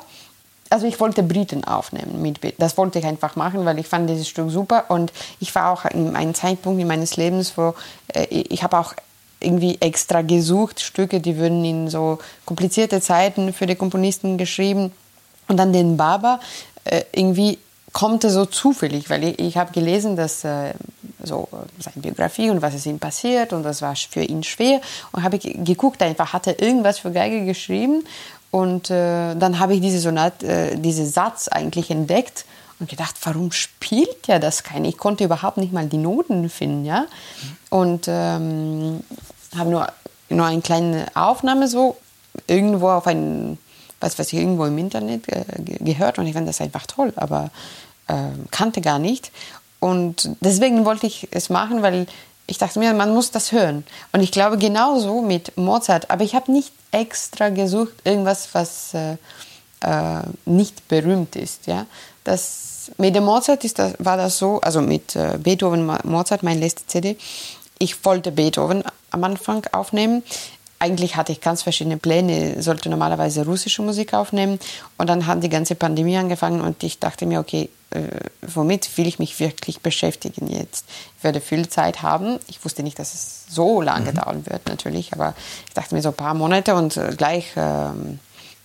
also 0.71 0.87
ich 0.87 0.99
wollte 0.99 1.23
Briten 1.23 1.65
aufnehmen. 1.65 2.23
Mit 2.23 2.41
das 2.59 2.77
wollte 2.79 2.99
ich 2.99 3.05
einfach 3.05 3.37
machen, 3.37 3.67
weil 3.67 3.79
ich 3.79 3.87
fand 3.87 4.09
dieses 4.09 4.29
Stück 4.29 4.51
super 4.51 4.87
und 4.89 5.13
ich 5.41 5.55
war 5.55 5.73
auch 5.73 5.85
in 5.85 6.17
einem 6.17 6.35
Zeitpunkt 6.35 6.81
in 6.81 6.89
meines 6.89 7.17
Lebens, 7.17 7.53
wo 7.57 7.75
äh, 8.09 8.25
ich 8.31 8.63
habe 8.63 8.79
auch 8.79 8.95
irgendwie 9.41 9.77
extra 9.81 10.23
gesucht, 10.23 10.81
Stücke, 10.81 11.21
die 11.21 11.37
würden 11.37 11.65
in 11.65 11.89
so 11.89 12.19
komplizierte 12.45 13.01
Zeiten 13.01 13.53
für 13.53 13.67
die 13.67 13.77
Komponisten 13.77 14.37
geschrieben 14.39 14.93
und 15.49 15.57
dann 15.57 15.73
den 15.73 15.97
Baba 15.97 16.41
äh, 16.85 17.03
irgendwie 17.13 17.59
kommt 17.93 18.23
er 18.25 18.31
so 18.31 18.47
zufällig, 18.47 19.11
weil 19.11 19.25
ich, 19.25 19.39
ich 19.39 19.57
habe 19.57 19.73
gelesen, 19.73 20.17
dass 20.17 20.45
äh, 20.45 20.75
so 21.23 21.49
seine 21.79 22.03
Biografie 22.03 22.51
und 22.51 22.63
was 22.63 22.75
ist 22.75 22.87
ihm 22.87 22.99
passiert 22.99 23.53
und 23.53 23.63
das 23.63 23.83
war 23.83 23.97
für 23.97 24.23
ihn 24.23 24.43
schwer. 24.43 24.81
Und 25.13 25.23
habe 25.23 25.39
geguckt, 25.39 26.03
einfach 26.03 26.33
hat 26.33 26.47
er 26.47 26.61
irgendwas 26.63 26.99
für 26.99 27.11
Geige 27.11 27.45
geschrieben. 27.45 28.05
Und 28.51 28.91
äh, 28.91 29.35
dann 29.35 29.59
habe 29.59 29.75
ich 29.75 29.81
diese 29.81 29.99
Sonat, 29.99 30.43
äh, 30.43 30.77
diesen 30.77 31.07
Satz 31.07 31.49
eigentlich 31.49 31.91
entdeckt 31.91 32.45
und 32.79 32.89
gedacht, 32.89 33.17
warum 33.25 33.53
spielt 33.53 34.29
er 34.29 34.39
das 34.39 34.63
keiner? 34.63 34.89
Ich 34.89 34.97
konnte 34.97 35.25
überhaupt 35.25 35.57
nicht 35.57 35.73
mal 35.73 35.87
die 35.87 35.99
Noten 35.99 36.49
finden, 36.49 36.85
ja. 36.85 37.07
Und 37.69 38.07
ähm, 38.09 39.01
habe 39.57 39.71
nur 39.71 39.89
nur 40.31 40.47
eine 40.47 40.61
kleine 40.61 41.07
Aufnahme 41.15 41.69
so 41.69 41.97
irgendwo 42.47 42.91
auf 42.91 43.07
einen 43.07 43.59
was, 44.01 44.19
was 44.19 44.33
ich 44.33 44.39
irgendwo 44.39 44.65
im 44.65 44.79
Internet 44.79 45.29
äh, 45.29 45.45
gehört 45.81 46.19
und 46.19 46.27
ich 46.27 46.35
fand 46.35 46.49
das 46.49 46.61
einfach 46.61 46.87
toll, 46.87 47.13
aber 47.17 47.51
äh, 48.07 48.31
kannte 48.51 48.81
gar 48.81 48.99
nicht. 48.99 49.31
Und 49.81 50.31
deswegen 50.41 50.85
wollte 50.85 51.07
ich 51.07 51.29
es 51.31 51.51
machen, 51.51 51.83
weil 51.83 52.07
ich 52.47 52.59
dachte 52.59 52.79
mir, 52.79 52.95
man 52.95 53.13
muss 53.13 53.31
das 53.31 53.53
hören. 53.53 53.85
Und 54.13 54.23
ich 54.23 54.33
glaube 54.33 54.59
genauso 54.59 55.21
mit 55.21 55.57
Mozart. 55.57 56.11
Aber 56.11 56.25
ich 56.25 56.35
habe 56.35 56.51
nicht 56.51 56.73
extra 56.91 57.51
gesucht, 57.51 57.93
irgendwas, 58.05 58.49
was 58.53 58.95
äh, 58.95 59.17
äh, 59.83 60.23
nicht 60.47 60.89
berühmt 60.89 61.37
ist. 61.37 61.67
Ja? 61.67 61.87
Das, 62.25 62.91
mit 62.97 63.15
dem 63.15 63.25
Mozart 63.25 63.65
ist 63.65 63.79
das, 63.79 63.95
war 63.99 64.17
das 64.17 64.39
so, 64.39 64.61
also 64.63 64.81
mit 64.81 65.15
äh, 65.15 65.39
Beethoven, 65.39 65.87
Mozart, 66.05 66.43
meine 66.43 66.61
letzte 66.61 66.87
CD. 66.87 67.19
Ich 67.79 68.05
wollte 68.05 68.33
Beethoven 68.33 68.83
am 69.11 69.25
Anfang 69.25 69.65
aufnehmen 69.73 70.23
eigentlich 70.79 71.17
hatte 71.17 71.33
ich 71.33 71.41
ganz 71.41 71.63
verschiedene 71.63 71.97
Pläne, 71.97 72.63
sollte 72.63 72.89
normalerweise 72.89 73.45
russische 73.45 73.83
Musik 73.83 74.15
aufnehmen 74.15 74.59
und 74.97 75.09
dann 75.09 75.27
hat 75.27 75.43
die 75.43 75.49
ganze 75.49 75.75
Pandemie 75.75 76.17
angefangen 76.17 76.61
und 76.61 76.83
ich 76.83 76.99
dachte 76.99 77.27
mir, 77.27 77.41
okay, 77.41 77.69
äh, 77.91 78.01
womit 78.43 78.97
will 78.97 79.07
ich 79.07 79.19
mich 79.19 79.41
wirklich 79.41 79.81
beschäftigen 79.81 80.47
jetzt? 80.49 80.85
Ich 81.17 81.25
werde 81.25 81.41
viel 81.41 81.69
Zeit 81.69 82.03
haben. 82.03 82.39
Ich 82.47 82.65
wusste 82.65 82.83
nicht, 82.83 82.99
dass 82.99 83.15
es 83.15 83.47
so 83.49 83.81
lange 83.81 84.13
mhm. 84.13 84.17
dauern 84.17 84.47
wird 84.47 84.69
natürlich, 84.69 85.13
aber 85.13 85.35
ich 85.67 85.75
dachte 85.75 85.95
mir 85.95 86.03
so 86.03 86.11
ein 86.11 86.15
paar 86.15 86.35
Monate 86.35 86.75
und 86.75 86.97
äh, 86.97 87.15
gleich 87.17 87.57
äh, 87.57 87.91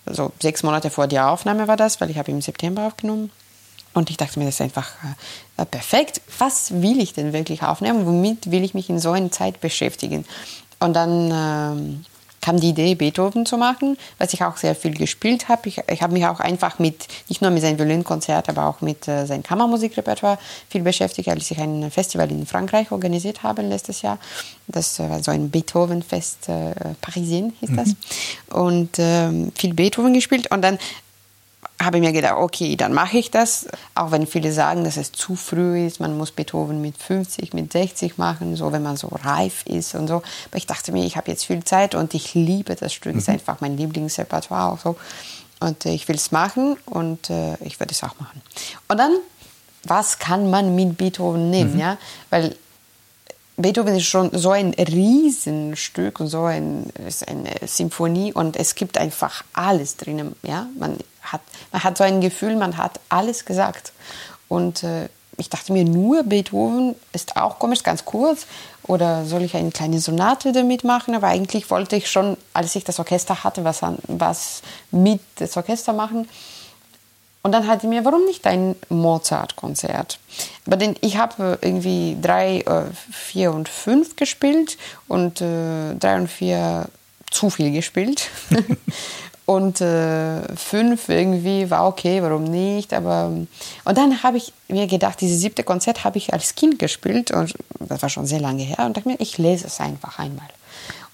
so 0.06 0.32
sechs 0.42 0.64
Monate 0.64 0.90
vor 0.90 1.08
der 1.08 1.30
Aufnahme 1.30 1.68
war 1.68 1.78
das, 1.78 2.02
weil 2.02 2.10
ich 2.10 2.18
habe 2.18 2.32
im 2.32 2.42
September 2.42 2.86
aufgenommen. 2.88 3.32
Und 3.94 4.10
ich 4.10 4.18
dachte 4.18 4.40
mir, 4.40 4.46
das 4.46 4.56
ist 4.56 4.62
einfach 4.62 4.90
äh, 5.58 5.66
perfekt. 5.66 6.20
Was 6.40 6.82
will 6.82 7.00
ich 7.00 7.14
denn 7.14 7.32
wirklich 7.32 7.62
aufnehmen? 7.62 8.08
Womit 8.08 8.50
will 8.50 8.64
ich 8.64 8.74
mich 8.74 8.90
in 8.90 9.00
so 9.00 9.12
einer 9.12 9.32
Zeit 9.32 9.62
beschäftigen? 9.62 10.26
Und 10.84 10.94
dann 10.94 11.32
ähm, 11.32 12.06
kam 12.42 12.60
die 12.60 12.70
Idee, 12.70 12.94
Beethoven 12.96 13.46
zu 13.46 13.58
machen, 13.58 13.98
was 14.18 14.34
ich 14.34 14.44
auch 14.44 14.58
sehr 14.58 14.76
viel 14.76 14.94
gespielt 14.94 15.48
habe. 15.48 15.70
Ich, 15.70 15.82
ich 15.90 16.02
habe 16.02 16.12
mich 16.12 16.26
auch 16.26 16.42
einfach 16.42 16.78
mit, 16.78 17.08
nicht 17.30 17.42
nur 17.42 17.52
mit 17.52 17.62
seinem 17.62 17.80
Violinkonzert, 17.80 18.50
aber 18.50 18.66
auch 18.66 18.82
mit 18.82 19.08
äh, 19.08 19.26
seinem 19.26 19.44
Kammermusikrepertoire 19.44 20.38
viel 20.70 20.82
beschäftigt, 20.82 21.30
als 21.30 21.50
ich 21.50 21.58
ein 21.58 21.90
Festival 21.90 22.30
in 22.30 22.46
Frankreich 22.46 22.92
organisiert 22.92 23.44
habe 23.44 23.62
letztes 23.62 24.02
Jahr. 24.02 24.20
Das 24.68 25.00
war 25.00 25.24
so 25.24 25.32
ein 25.32 25.50
Beethoven-Fest, 25.52 26.50
äh, 26.50 26.74
Parisien 27.00 27.54
hieß 27.62 27.70
das. 27.78 27.88
Mhm. 27.88 27.96
Und 28.50 28.90
ähm, 28.98 29.52
viel 29.56 29.74
Beethoven 29.74 30.14
gespielt. 30.14 30.52
Und 30.52 30.64
dann 30.64 30.80
habe 31.82 31.98
ich 31.98 32.04
mir 32.04 32.14
gedacht, 32.14 32.36
okay, 32.38 32.76
dann 32.76 32.94
mache 32.94 33.18
ich 33.18 33.32
das. 33.32 33.68
Auch 33.96 34.12
wenn 34.12 34.28
viele 34.28 34.52
sagen, 34.52 34.84
dass 34.84 34.98
es 34.98 35.12
zu 35.12 35.36
früh 35.36 35.86
ist, 35.86 36.00
man 36.00 36.18
muss 36.18 36.32
Beethoven 36.32 36.82
mit 36.82 36.98
50, 36.98 37.54
mit 37.54 37.72
60 37.72 38.18
machen, 38.18 38.56
so 38.56 38.72
wenn 38.72 38.84
man 38.84 38.96
so 38.96 39.08
reif 39.08 39.66
ist 39.66 39.96
und 39.96 40.08
so. 40.08 40.16
Aber 40.16 40.58
ich 40.58 40.68
dachte 40.68 40.92
mir, 40.92 41.06
ich 41.06 41.18
habe 41.18 41.32
jetzt 41.32 41.46
viel 41.46 41.64
Zeit 41.64 41.96
und 41.96 42.14
ich 42.14 42.34
liebe 42.36 42.76
das 42.76 42.94
Stück. 42.94 43.14
Mhm. 43.14 43.20
ist 43.20 43.30
einfach 43.30 43.62
mein 43.62 43.78
Lieblingsrepertoire 43.78 44.72
auch 44.72 44.80
so. 44.80 44.96
Und 45.60 45.86
äh, 45.86 45.94
ich 45.94 46.08
will 46.08 46.16
es 46.16 46.32
machen 46.32 46.78
und 46.86 47.30
äh, 47.30 47.56
ich 47.62 47.80
werde 47.80 47.92
es 47.92 48.04
auch 48.04 48.20
machen. 48.20 48.42
Und 48.88 48.98
dann, 48.98 49.14
was 49.84 50.20
kann 50.20 50.50
man 50.50 50.76
mit 50.76 50.98
Beethoven 50.98 51.50
nehmen? 51.50 51.74
Mhm. 51.74 51.80
Ja? 51.80 51.98
Weil 52.30 52.56
Beethoven 53.56 53.96
ist 53.96 54.06
schon 54.06 54.32
so 54.34 54.52
ein 54.52 54.74
Riesenstück 54.74 56.20
und 56.20 56.28
so 56.28 56.44
ein, 56.46 56.88
ist 57.08 57.28
eine 57.28 57.52
Symphonie 57.66 58.34
und 58.34 58.56
es 58.58 58.76
gibt 58.76 58.98
einfach 58.98 59.44
alles 59.54 59.98
drinnen. 59.98 60.36
Ja? 60.44 60.68
Man, 60.78 60.98
hat, 61.24 61.42
man 61.72 61.84
hat 61.84 61.98
so 61.98 62.04
ein 62.04 62.22
Gefühl, 62.22 62.56
man 62.56 62.78
hat 62.78 63.00
alles 63.10 63.46
gesagt. 63.46 63.94
Und 64.48 64.84
äh, 64.84 65.10
ich 65.38 65.50
dachte 65.50 65.74
mir, 65.74 65.84
nur 65.84 66.24
Beethoven 66.24 66.96
ist 67.12 67.38
auch 67.38 67.60
komisch, 67.60 67.84
ganz 67.84 68.06
kurz. 68.06 68.46
Oder 68.84 69.26
soll 69.26 69.44
ich 69.44 69.56
eine 69.56 69.72
kleine 69.72 70.00
Sonate 70.00 70.52
damit 70.52 70.84
machen? 70.84 71.16
Aber 71.16 71.28
eigentlich 71.28 71.70
wollte 71.72 71.96
ich 71.96 72.12
schon, 72.12 72.38
als 72.54 72.76
ich 72.76 72.84
das 72.84 73.00
Orchester 73.00 73.44
hatte, 73.44 73.64
was, 73.64 73.82
was 74.08 74.62
mit 74.92 75.22
das 75.36 75.58
Orchester 75.58 75.94
machen. 75.94 76.28
Und 77.42 77.52
dann 77.52 77.68
hatte 77.68 77.86
ich 77.86 77.90
mir, 77.90 78.06
warum 78.06 78.24
nicht 78.26 78.46
ein 78.48 78.76
Mozart-Konzert? 78.90 80.20
Aber 80.66 80.78
den, 80.78 80.96
ich 81.02 81.18
habe 81.18 81.58
irgendwie 81.62 82.18
drei, 82.22 82.60
äh, 82.62 82.84
vier 83.12 83.52
und 83.52 83.68
fünf 83.68 84.16
gespielt 84.16 84.78
und 85.10 85.42
äh, 85.42 85.94
drei 85.96 86.16
und 86.16 86.30
vier 86.30 86.88
zu 87.32 87.50
viel 87.50 87.72
gespielt. 87.72 88.30
und 89.46 89.82
äh, 89.82 90.56
fünf 90.56 91.10
irgendwie 91.10 91.70
war 91.70 91.88
okay, 91.88 92.22
warum 92.22 92.46
nicht? 92.46 92.94
Aber 92.94 93.26
und 93.26 93.98
dann 93.98 94.24
habe 94.24 94.38
ich 94.38 94.54
mir 94.70 94.88
gedacht, 94.88 95.20
dieses 95.20 95.42
siebte 95.42 95.64
Konzert 95.64 96.04
habe 96.04 96.18
ich 96.18 96.34
als 96.34 96.56
Kind 96.56 96.80
gespielt 96.80 97.32
und 97.32 97.54
das 97.80 98.02
war 98.02 98.10
schon 98.10 98.26
sehr 98.26 98.40
lange 98.40 98.64
her 98.64 98.86
und 98.86 98.96
dachte 98.96 99.10
mir, 99.10 99.20
ich 99.20 99.38
lese 99.38 99.68
es 99.68 99.80
einfach 99.80 100.20
einmal. 100.20 100.48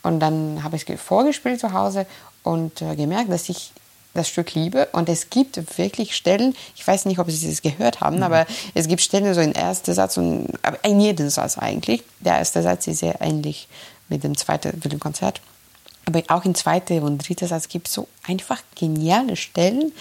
Und 0.04 0.20
dann 0.20 0.64
habe 0.64 0.76
ich 0.76 0.88
es 0.88 1.02
vorgespielt 1.02 1.60
zu 1.60 1.74
Hause 1.74 2.06
und 2.44 2.82
äh, 2.82 2.96
gemerkt, 2.96 3.32
dass 3.32 3.50
ich 3.50 3.72
das 4.14 4.30
Stück 4.30 4.54
liebe. 4.54 4.88
Und 4.92 5.10
es 5.10 5.30
gibt 5.30 5.78
wirklich 5.78 6.16
Stellen, 6.16 6.56
ich 6.76 6.86
weiß 6.86 7.06
nicht, 7.06 7.20
ob 7.20 7.30
Sie 7.30 7.50
das 7.50 7.62
gehört 7.62 8.02
haben, 8.02 8.18
mhm. 8.18 8.24
aber 8.24 8.46
es 8.74 8.88
gibt 8.88 9.02
Stellen, 9.02 9.34
so 9.34 9.42
in 9.42 9.54
ersten 9.54 9.94
Satz 9.94 10.18
und 10.18 10.48
in 10.84 11.00
jedem 11.00 11.30
Satz 11.30 11.58
eigentlich. 11.58 12.04
Der 12.20 12.38
erste 12.38 12.62
Satz 12.62 12.88
ist 12.88 13.00
sehr 13.00 13.22
ähnlich 13.22 13.68
mit 14.08 14.24
dem 14.24 14.38
zweiten 14.38 15.00
Konzert. 15.00 15.42
Aber 16.10 16.24
auch 16.36 16.46
im 16.46 16.56
zweiten 16.56 17.04
und 17.04 17.28
dritten 17.28 17.48
Satz 17.48 17.68
gibt 17.68 17.88
es 17.88 17.94
so 17.94 18.08
einfach 18.28 18.62
geniale 18.76 19.36
Stellen. 19.36 19.92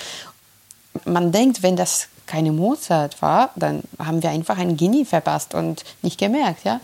Man 1.04 1.32
denkt, 1.32 1.62
wenn 1.62 1.76
das 1.76 2.08
keine 2.26 2.52
Mozart 2.52 3.20
war, 3.22 3.50
dann 3.56 3.82
haben 3.98 4.22
wir 4.22 4.30
einfach 4.30 4.58
ein 4.58 4.76
Genie 4.76 5.04
verpasst 5.04 5.54
und 5.54 5.84
nicht 6.02 6.18
gemerkt, 6.18 6.64
ja. 6.64 6.80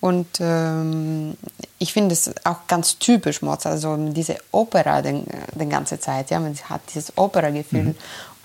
Und 0.00 0.26
ähm, 0.40 1.36
ich 1.78 1.92
finde 1.92 2.12
es 2.12 2.30
auch 2.44 2.66
ganz 2.66 2.98
typisch 2.98 3.40
Mozart, 3.40 3.74
also 3.74 3.96
diese 3.96 4.38
Opera 4.50 5.00
den, 5.02 5.24
den 5.54 5.70
ganze 5.70 6.00
Zeit, 6.00 6.30
ja, 6.30 6.40
man 6.40 6.56
hat 6.68 6.80
dieses 6.88 7.16
Opera-Gefühl 7.16 7.84
mhm. 7.84 7.94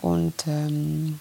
und 0.01 0.33
ähm, 0.47 1.19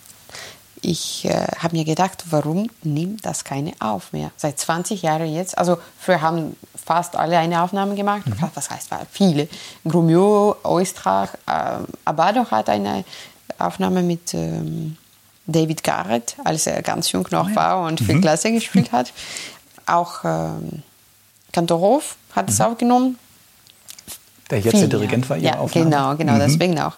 ich 0.82 1.24
äh, 1.24 1.46
habe 1.58 1.76
mir 1.76 1.84
gedacht, 1.84 2.24
warum 2.30 2.68
nimmt 2.82 3.24
das 3.24 3.44
keine 3.44 3.72
auf 3.78 4.12
mehr? 4.12 4.30
Seit 4.36 4.58
20 4.58 5.02
Jahren 5.02 5.32
jetzt, 5.32 5.56
also 5.56 5.78
früher 5.98 6.20
haben 6.20 6.56
fast 6.74 7.16
alle 7.16 7.38
eine 7.38 7.62
Aufnahme 7.62 7.94
gemacht, 7.94 8.26
mhm. 8.26 8.50
was 8.54 8.68
heißt 8.68 8.90
viele, 9.10 9.48
Grumio, 9.88 10.56
Oistrach, 10.64 11.34
äh, 11.46 11.78
Abado 12.04 12.50
hat 12.50 12.68
eine 12.68 13.04
Aufnahme 13.58 14.02
mit 14.02 14.34
ähm, 14.34 14.96
David 15.46 15.84
Garrett, 15.84 16.36
als 16.44 16.66
er 16.66 16.82
ganz 16.82 17.12
jung 17.12 17.26
noch 17.30 17.46
oh 17.46 17.50
ja. 17.50 17.56
war 17.56 17.86
und 17.86 18.00
viel 18.00 18.16
mhm. 18.16 18.20
Klasse 18.20 18.52
gespielt 18.52 18.92
hat. 18.92 19.12
Auch 19.86 20.24
ähm, 20.24 20.82
Kantorov 21.52 22.16
hat 22.34 22.50
es 22.50 22.58
mhm. 22.58 22.64
aufgenommen. 22.64 23.18
Der 24.50 24.60
jetzt 24.60 24.74
der 24.74 24.88
Dirigent 24.88 25.30
war, 25.30 25.36
ja, 25.36 25.58
Aufnahme. 25.58 25.90
Genau, 25.90 26.16
genau, 26.16 26.32
mhm. 26.34 26.40
deswegen 26.40 26.80
auch. 26.80 26.96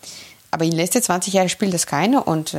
Aber 0.55 0.65
in 0.65 0.71
den 0.71 0.79
letzten 0.79 1.03
20 1.03 1.35
Jahren 1.35 1.49
spielt 1.49 1.75
das 1.75 1.85
keiner 1.85 2.29
und 2.29 2.55
äh, 2.55 2.59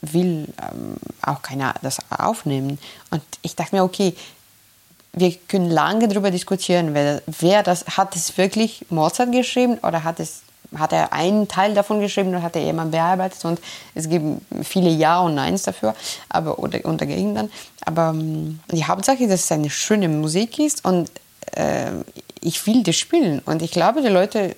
will 0.00 0.46
ähm, 0.62 0.94
auch 1.22 1.42
keiner 1.42 1.74
das 1.82 1.98
aufnehmen. 2.08 2.78
Und 3.10 3.20
ich 3.42 3.56
dachte 3.56 3.74
mir, 3.74 3.82
okay, 3.82 4.14
wir 5.12 5.34
können 5.48 5.70
lange 5.70 6.06
darüber 6.06 6.30
diskutieren, 6.30 6.94
wer, 6.94 7.20
wer 7.26 7.64
das 7.64 7.84
hat 7.96 8.14
es 8.14 8.38
wirklich 8.38 8.86
Mozart 8.90 9.32
geschrieben 9.32 9.78
oder 9.82 10.04
hat 10.04 10.20
es 10.20 10.42
hat 10.76 10.92
er 10.92 11.12
einen 11.12 11.48
Teil 11.48 11.74
davon 11.74 12.00
geschrieben 12.00 12.32
und 12.32 12.42
hat 12.42 12.54
er 12.54 12.62
jemand 12.62 12.92
bearbeitet 12.92 13.44
und 13.44 13.60
es 13.96 14.08
gibt 14.08 14.24
viele 14.62 14.90
Ja 14.90 15.20
und 15.20 15.34
Neins 15.34 15.64
dafür, 15.64 15.96
aber 16.28 16.60
oder, 16.60 16.84
und 16.84 17.00
dagegen 17.00 17.34
dann. 17.34 17.50
Aber 17.84 18.10
ähm, 18.10 18.60
die 18.70 18.84
Hauptsache 18.84 19.24
ist, 19.24 19.32
dass 19.32 19.44
es 19.44 19.52
eine 19.52 19.70
schöne 19.70 20.08
Musik 20.08 20.60
ist 20.60 20.84
und 20.84 21.10
äh, 21.56 21.90
ich 22.40 22.64
will 22.68 22.84
das 22.84 22.94
spielen 22.94 23.40
und 23.46 23.62
ich 23.62 23.72
glaube, 23.72 24.00
die 24.00 24.08
Leute 24.08 24.54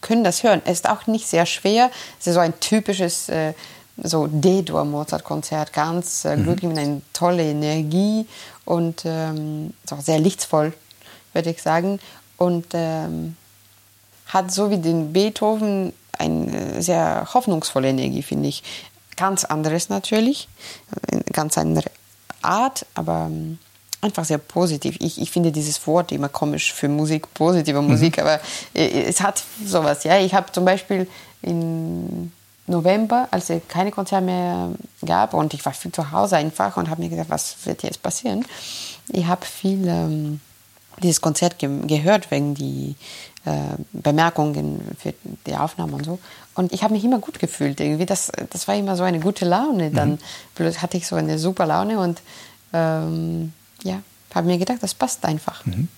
können 0.00 0.24
das 0.24 0.42
hören. 0.42 0.62
Es 0.64 0.80
ist 0.80 0.88
auch 0.88 1.06
nicht 1.06 1.26
sehr 1.26 1.46
schwer. 1.46 1.90
Es 2.18 2.26
ist 2.26 2.34
so 2.34 2.40
ein 2.40 2.58
typisches 2.60 3.28
äh, 3.28 3.54
so 4.02 4.26
D-Dur-Mozart-Konzert, 4.26 5.72
ganz 5.72 6.24
äh, 6.24 6.36
mhm. 6.36 6.44
glücklich 6.44 6.70
mit 6.70 6.78
einer 6.78 7.00
tollen 7.12 7.62
Energie 7.62 8.26
und 8.64 9.02
ähm, 9.04 9.74
sehr 10.00 10.18
lichtvoll, 10.18 10.72
würde 11.32 11.50
ich 11.50 11.62
sagen. 11.62 12.00
Und 12.36 12.66
ähm, 12.72 13.36
hat 14.26 14.50
so 14.52 14.70
wie 14.70 14.78
den 14.78 15.12
Beethoven 15.12 15.92
eine 16.18 16.82
sehr 16.82 17.28
hoffnungsvolle 17.34 17.88
Energie, 17.88 18.22
finde 18.22 18.48
ich. 18.48 18.62
Ganz 19.16 19.44
anderes 19.44 19.90
natürlich, 19.90 20.48
ganz 21.32 21.58
andere 21.58 21.90
Art, 22.40 22.86
aber 22.94 23.26
ähm, 23.30 23.58
einfach 24.00 24.24
sehr 24.24 24.38
positiv. 24.38 24.96
Ich, 25.00 25.20
ich 25.20 25.30
finde 25.30 25.52
dieses 25.52 25.86
Wort 25.86 26.12
immer 26.12 26.28
komisch 26.28 26.72
für 26.72 26.88
Musik, 26.88 27.32
positive 27.34 27.82
Musik, 27.82 28.16
mhm. 28.16 28.22
aber 28.22 28.40
äh, 28.74 29.02
es 29.04 29.20
hat 29.20 29.42
sowas. 29.64 30.04
Ja, 30.04 30.18
ich 30.18 30.34
habe 30.34 30.50
zum 30.52 30.64
Beispiel 30.64 31.06
im 31.42 32.32
November, 32.66 33.28
als 33.30 33.50
es 33.50 33.62
keine 33.68 33.90
Konzerte 33.90 34.24
mehr 34.24 34.70
gab 35.04 35.34
und 35.34 35.54
ich 35.54 35.64
war 35.64 35.72
viel 35.72 35.92
zu 35.92 36.12
Hause 36.12 36.36
einfach 36.36 36.76
und 36.76 36.88
habe 36.88 37.02
mir 37.02 37.08
gedacht, 37.08 37.30
was 37.30 37.56
wird 37.64 37.82
jetzt 37.82 38.02
passieren? 38.02 38.44
Ich 39.08 39.26
habe 39.26 39.44
viel 39.44 39.86
ähm, 39.88 40.40
dieses 41.02 41.20
Konzert 41.20 41.58
ge 41.58 41.68
gehört 41.86 42.30
wegen 42.30 42.54
die 42.54 42.94
äh, 43.44 43.76
Bemerkungen 43.92 44.80
für 44.98 45.14
die 45.46 45.56
Aufnahme 45.56 45.94
und 45.94 46.04
so. 46.04 46.18
Und 46.54 46.72
ich 46.72 46.82
habe 46.82 46.94
mich 46.94 47.04
immer 47.04 47.18
gut 47.18 47.38
gefühlt 47.38 47.80
irgendwie. 47.80 48.06
Das, 48.06 48.30
das 48.50 48.68
war 48.68 48.76
immer 48.76 48.96
so 48.96 49.02
eine 49.02 49.20
gute 49.20 49.44
Laune. 49.44 49.90
Dann 49.90 50.18
mhm. 50.58 50.76
hatte 50.76 50.96
ich 50.96 51.06
so 51.06 51.16
eine 51.16 51.38
super 51.38 51.66
Laune 51.66 51.98
und 51.98 52.20
ähm, 52.72 53.52
ja, 53.84 54.02
habe 54.34 54.46
mir 54.46 54.58
gedacht, 54.58 54.78
das 54.82 54.94
passt 54.94 55.24
einfach. 55.24 55.64
Mhm. 55.66 55.88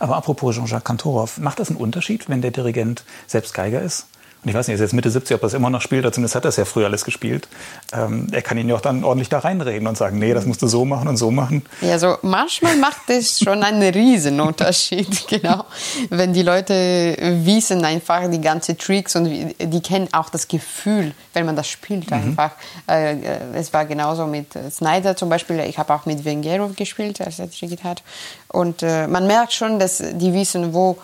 Aber 0.00 0.16
apropos 0.16 0.54
Jean-Jacques 0.54 0.84
Kantorov, 0.84 1.38
macht 1.38 1.60
das 1.60 1.68
einen 1.68 1.78
Unterschied, 1.78 2.28
wenn 2.28 2.42
der 2.42 2.50
Dirigent 2.50 3.04
selbst 3.26 3.54
Geiger 3.54 3.82
ist? 3.82 4.06
Und 4.44 4.50
ich 4.50 4.54
weiß 4.54 4.68
nicht, 4.68 4.74
er 4.74 4.76
ist 4.76 4.80
jetzt 4.80 4.92
Mitte 4.92 5.10
70, 5.10 5.36
ob 5.36 5.42
er 5.42 5.46
es 5.46 5.54
immer 5.54 5.70
noch 5.70 5.80
spielt, 5.80 6.04
oder 6.04 6.12
zumindest 6.12 6.34
hat 6.34 6.44
er 6.44 6.50
es 6.50 6.56
ja 6.56 6.66
früher 6.66 6.86
alles 6.86 7.04
gespielt. 7.04 7.48
Ähm, 7.94 8.28
er 8.30 8.42
kann 8.42 8.58
ihn 8.58 8.68
ja 8.68 8.74
auch 8.74 8.82
dann 8.82 9.02
ordentlich 9.02 9.30
da 9.30 9.38
reinreden 9.38 9.88
und 9.88 9.96
sagen, 9.96 10.18
nee, 10.18 10.34
das 10.34 10.44
musst 10.44 10.60
du 10.60 10.66
so 10.66 10.84
machen 10.84 11.08
und 11.08 11.16
so 11.16 11.30
machen. 11.30 11.62
Ja, 11.80 11.98
so 11.98 12.18
manchmal 12.20 12.76
macht 12.76 13.08
es 13.08 13.38
schon 13.38 13.62
einen 13.62 14.40
Unterschied, 14.40 15.26
genau. 15.28 15.64
Wenn 16.10 16.34
die 16.34 16.42
Leute 16.42 17.16
wissen 17.42 17.84
einfach 17.86 18.30
die 18.30 18.40
ganzen 18.40 18.76
Tricks 18.76 19.16
und 19.16 19.24
die 19.24 19.80
kennen 19.80 20.08
auch 20.12 20.28
das 20.28 20.46
Gefühl, 20.46 21.12
wenn 21.32 21.46
man 21.46 21.56
das 21.56 21.68
spielt 21.68 22.10
mhm. 22.10 22.16
einfach. 22.16 22.50
Mhm. 22.86 23.24
es 23.54 23.72
war 23.72 23.86
genauso 23.86 24.26
mit 24.26 24.48
Snyder 24.70 25.16
zum 25.16 25.30
Beispiel. 25.30 25.60
Ich 25.60 25.78
habe 25.78 25.94
auch 25.94 26.04
mit 26.04 26.24
Vengerov 26.24 26.76
gespielt, 26.76 27.20
als 27.22 27.38
er 27.38 27.50
Trick 27.50 27.82
hat. 27.82 28.02
Und 28.48 28.82
äh, 28.82 29.06
man 29.06 29.26
merkt 29.26 29.52
schon, 29.54 29.78
dass 29.78 29.98
die 29.98 30.32
wissen, 30.34 30.74
wo 30.74 30.98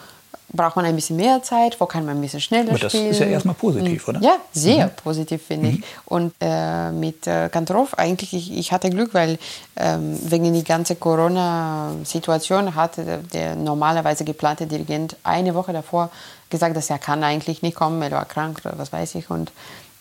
braucht 0.53 0.77
man 0.77 0.85
ein 0.85 0.95
bisschen 0.95 1.17
mehr 1.17 1.43
Zeit, 1.43 1.81
wo 1.81 1.87
kann 1.87 2.05
man 2.05 2.17
ein 2.17 2.21
bisschen 2.21 2.41
schneller 2.41 2.71
Aber 2.71 2.79
das 2.79 2.93
spielen. 2.93 3.11
ist 3.11 3.21
ja 3.21 3.27
erstmal 3.27 3.55
positiv, 3.55 4.09
oder? 4.09 4.21
Ja, 4.21 4.37
sehr 4.53 4.87
mhm. 4.87 4.91
positiv, 5.03 5.43
finde 5.43 5.69
mhm. 5.69 5.75
ich. 5.75 5.85
Und 6.07 6.35
äh, 6.41 6.91
mit 6.91 7.27
äh, 7.27 7.49
Kantorov 7.49 7.95
eigentlich, 7.95 8.35
ich, 8.35 8.57
ich, 8.57 8.73
hatte 8.73 8.91
Glück, 8.91 9.15
weil 9.15 9.39
ähm, 9.77 10.19
wegen 10.23 10.53
der 10.53 10.63
ganzen 10.63 10.99
Corona-Situation 10.99 12.75
hatte 12.75 13.05
der, 13.05 13.19
der, 13.19 13.57
normalerweise 13.57 14.25
geplante 14.25 14.67
Dirigent 14.67 15.17
eine 15.23 15.55
Woche 15.55 15.73
davor 15.73 16.11
gesagt, 16.49 16.77
dass 16.77 16.91
er 16.91 16.99
kann 16.99 17.23
eigentlich 17.23 17.63
nicht 17.63 17.77
kommen, 17.77 18.03
er 18.03 18.11
war 18.11 18.25
krank 18.25 18.61
oder 18.65 18.77
was 18.77 18.93
weiß 18.93 19.15
ich. 19.15 19.31
Und 19.31 19.53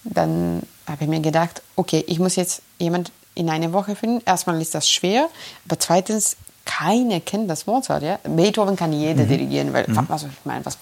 dann 0.04 0.64
habe 0.88 1.04
ich 1.04 1.10
mir 1.10 1.20
gedacht, 1.20 1.62
okay, 1.76 2.04
ich 2.08 2.20
muss 2.20 2.36
jetzt 2.36 2.64
jemand 2.80 3.12
in 3.36 3.50
eine 3.50 3.72
Woche 3.72 3.96
finden. 3.96 4.22
Erstmal 4.26 4.60
ist 4.62 4.74
das 4.74 4.90
schwer, 4.90 5.30
aber 5.66 5.80
zweitens 5.80 6.38
keiner 6.70 7.20
kennt 7.20 7.50
das 7.50 7.66
Mozart. 7.66 8.04
Ja? 8.04 8.20
Beethoven 8.24 8.76
kann 8.76 8.94
jeder 8.94 9.24
mhm. 9.24 9.30
dirigieren, 9.30 9.74
weil 9.74 9.86
mhm. 9.88 10.06
also, 10.08 10.28
ich 10.28 10.46
meine, 10.46 10.64
was, 10.66 10.78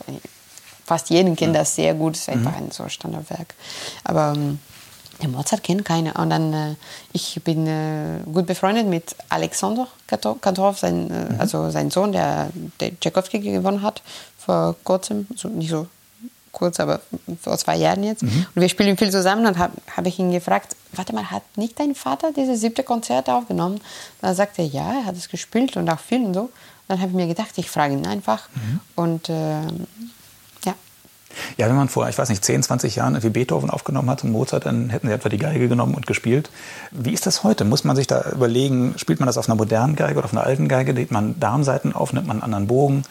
fast 0.86 1.10
jeden 1.10 1.36
kennt 1.38 1.56
das 1.56 1.76
sehr 1.76 1.94
gut. 1.94 2.16
Das 2.16 2.22
ist 2.22 2.30
einfach 2.30 2.52
mhm. 2.52 2.66
ein 2.66 2.72
so 2.72 2.90
Standardwerk. 2.90 3.56
Aber 4.04 4.34
ähm, 4.36 4.60
der 5.22 5.30
Mozart 5.30 5.64
kennt 5.64 5.86
keiner. 5.86 6.20
Und 6.20 6.30
dann, 6.30 6.54
äh, 6.54 6.76
ich 7.14 7.42
bin 7.42 7.68
äh, 7.68 8.20
gut 8.32 8.46
befreundet 8.46 8.86
mit 8.88 9.16
Alexander 9.30 9.88
Kantorov, 10.42 10.78
sein, 10.78 11.10
äh, 11.10 11.34
mhm. 11.34 11.40
also 11.40 11.70
sein 11.72 11.90
Sohn, 11.90 12.12
der, 12.12 12.50
der 12.82 13.00
Tchaikovsky 13.00 13.40
gewonnen 13.40 13.82
hat 13.82 14.02
vor 14.38 14.76
kurzem, 14.84 15.28
so, 15.36 15.48
nicht 15.48 15.70
so 15.70 15.88
kurz, 16.58 16.80
aber 16.80 17.02
vor 17.40 17.58
zwei 17.58 17.76
Jahren 17.76 18.04
jetzt. 18.04 18.24
Mhm. 18.24 18.48
Und 18.56 18.62
wir 18.62 18.70
spielen 18.70 18.98
viel 18.98 19.12
zusammen 19.12 19.46
und 19.46 19.58
habe 19.60 19.74
hab 19.96 20.06
ich 20.08 20.18
ihn 20.18 20.32
gefragt, 20.32 20.76
warte 20.94 21.14
mal, 21.14 21.30
hat 21.30 21.44
nicht 21.56 21.80
dein 21.80 21.94
Vater 21.94 22.32
dieses 22.36 22.62
siebte 22.62 22.84
Konzert 22.84 23.30
aufgenommen? 23.30 23.80
Dann 24.22 24.34
sagte 24.34 24.64
er, 24.64 24.68
ja, 24.68 24.94
er 24.94 25.06
hat 25.06 25.16
es 25.16 25.30
gespielt 25.30 25.78
und 25.78 25.88
auch 25.90 26.00
viel 26.00 26.26
und 26.26 26.34
so. 26.34 26.42
Und 26.42 26.52
dann 26.88 27.00
habe 27.00 27.12
ich 27.12 27.16
mir 27.16 27.28
gedacht, 27.28 27.50
ich 27.58 27.70
frage 27.70 27.94
ihn 27.94 28.08
einfach. 28.08 28.50
Mhm. 28.56 28.80
Und 28.96 29.30
äh, 29.30 29.62
ja. 30.66 30.74
Ja, 31.58 31.68
wenn 31.68 31.76
man 31.76 31.90
vor, 31.90 32.10
ich 32.10 32.18
weiß 32.18 32.30
nicht, 32.30 32.44
10, 32.44 32.64
20 32.64 32.96
Jahren 32.96 33.22
wie 33.22 33.30
Beethoven 33.30 33.70
aufgenommen 33.70 34.10
hat 34.10 34.24
und 34.24 34.32
Mozart, 34.32 34.66
dann 34.66 34.90
hätten 34.90 35.08
sie 35.08 35.14
etwa 35.14 35.30
die 35.30 35.38
Geige 35.38 35.68
genommen 35.68 35.94
und 35.94 36.08
gespielt. 36.08 36.50
Wie 36.90 37.14
ist 37.14 37.28
das 37.28 37.44
heute? 37.44 37.66
Muss 37.66 37.84
man 37.84 37.96
sich 37.96 38.08
da 38.08 38.32
überlegen, 38.32 38.96
spielt 38.98 39.20
man 39.20 39.28
das 39.28 39.38
auf 39.38 39.48
einer 39.48 39.56
modernen 39.56 39.96
Geige 39.96 40.18
oder 40.18 40.26
auf 40.26 40.34
einer 40.34 40.44
alten 40.44 40.68
Geige? 40.68 40.94
Legt 40.94 41.12
man 41.12 41.40
Darmseiten 41.40 41.94
auf, 41.94 42.14
nimmt 42.14 42.26
man 42.26 42.38
einen 42.38 42.44
anderen 42.44 42.66
Bogen? 42.66 43.04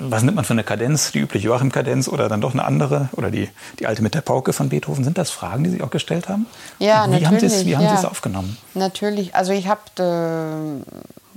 Was 0.00 0.22
nimmt 0.22 0.36
man 0.36 0.44
für 0.44 0.54
eine 0.54 0.64
Kadenz, 0.64 1.12
die 1.12 1.18
übliche 1.18 1.46
Joachim-Kadenz 1.48 2.08
oder 2.08 2.28
dann 2.28 2.40
doch 2.40 2.52
eine 2.52 2.64
andere 2.64 3.10
oder 3.12 3.30
die, 3.30 3.48
die 3.78 3.86
alte 3.86 4.02
mit 4.02 4.14
der 4.14 4.22
Pauke 4.22 4.52
von 4.52 4.70
Beethoven? 4.70 5.04
Sind 5.04 5.18
das 5.18 5.30
Fragen, 5.30 5.64
die 5.64 5.70
Sie 5.70 5.82
auch 5.82 5.90
gestellt 5.90 6.28
haben? 6.28 6.46
Ja, 6.78 7.04
wie 7.06 7.10
natürlich. 7.10 7.26
Haben 7.26 7.40
Sie 7.40 7.46
es, 7.46 7.66
wie 7.66 7.76
haben 7.76 7.84
ja. 7.84 7.90
Sie 7.90 7.96
es 7.96 8.04
aufgenommen? 8.04 8.56
Natürlich. 8.74 9.34
Also 9.34 9.52
ich 9.52 9.68
habe, 9.68 9.80
äh, 9.98 10.82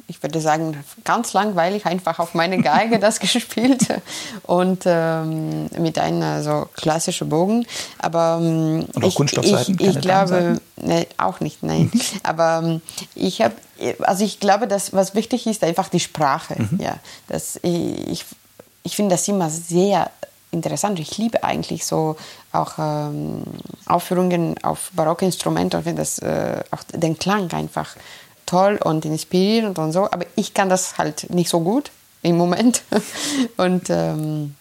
ich 0.08 0.24
würde 0.24 0.40
sagen, 0.40 0.78
ganz 1.04 1.34
langweilig 1.34 1.86
einfach 1.86 2.20
auf 2.20 2.34
meine 2.36 2.62
Geige 2.62 3.00
das 3.00 3.20
gespielt 3.20 3.88
und 4.44 4.84
ähm, 4.86 5.68
mit 5.78 6.00
einem 6.00 6.42
so 6.42 6.70
klassischen 6.74 7.28
Bogen. 7.28 7.66
Aber 7.98 8.40
ähm, 8.42 8.86
und 8.94 9.04
auch 9.04 9.10
ich, 9.10 9.16
Kunststoffseiten? 9.16 9.78
Ich, 9.80 9.88
ich 9.88 10.02
glaube, 10.02 10.62
ne, 10.78 11.06
auch 11.18 11.42
nicht, 11.42 11.64
nein. 11.64 11.92
Aber 12.24 12.62
ähm, 12.64 12.82
ich 13.14 13.42
habe, 13.42 13.56
also 14.04 14.24
ich 14.24 14.40
glaube, 14.40 14.68
dass 14.68 14.94
was 14.94 15.16
wichtig 15.16 15.48
ist, 15.48 15.66
einfach 15.66 15.90
die 15.90 16.00
Sprache. 16.00 16.56
Mhm. 16.58 16.80
Ja, 16.82 16.96
dass 17.28 17.60
ich 17.62 18.24
ich 18.24 18.26
finde 18.88 19.16
das 19.16 19.28
immer 19.28 19.50
sehr 19.50 20.12
interessant. 20.52 21.00
Ich 21.00 21.18
liebe 21.18 21.44
eigentlich 21.44 21.86
so 21.86 22.16
auch 22.52 22.74
ähm, 22.78 23.44
Aufführungen 23.86 24.56
auf 24.64 24.92
Barockinstrumente 24.94 25.78
und 25.78 25.84
finde 25.84 26.02
das 26.02 26.20
äh, 26.20 26.64
auch 26.72 26.84
den 26.94 27.18
Klang 27.18 27.52
einfach 27.54 27.96
toll 28.46 28.80
und 28.84 29.06
inspirierend 29.06 29.80
und 29.80 29.92
so. 29.92 30.06
Aber 30.06 30.26
ich 30.36 30.54
kann 30.54 30.70
das 30.70 30.98
halt 30.98 31.30
nicht 31.30 31.50
so 31.50 31.62
gut 31.62 31.92
im 32.22 32.38
Moment. 32.38 32.84
und 33.58 33.90
ähm, 33.90 34.56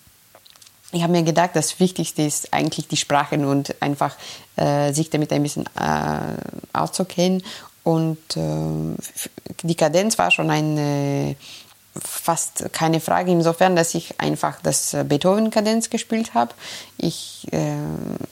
ich 0.92 1.02
habe 1.02 1.12
mir 1.12 1.22
gedacht, 1.22 1.50
das 1.54 1.80
Wichtigste 1.80 2.22
ist 2.22 2.52
eigentlich 2.52 2.86
die 2.88 2.96
Sprachen 2.96 3.44
und 3.44 3.74
einfach 3.80 4.16
äh, 4.56 4.92
sich 4.92 5.10
damit 5.10 5.32
ein 5.32 5.42
bisschen 5.42 5.66
äh, 5.78 6.36
auszukennen. 6.72 7.42
Und 7.84 8.36
äh, 8.36 8.96
die 9.62 9.74
Kadenz 9.74 10.18
war 10.18 10.30
schon 10.30 10.50
eine 10.50 11.34
fast 12.00 12.72
keine 12.72 13.00
Frage, 13.00 13.30
insofern, 13.30 13.76
dass 13.76 13.94
ich 13.94 14.20
einfach 14.20 14.60
das 14.62 14.94
äh, 14.94 15.04
Beethoven-Kadenz 15.04 15.90
gespielt 15.90 16.34
habe. 16.34 16.54
Ich 16.96 17.46
äh, 17.52 17.76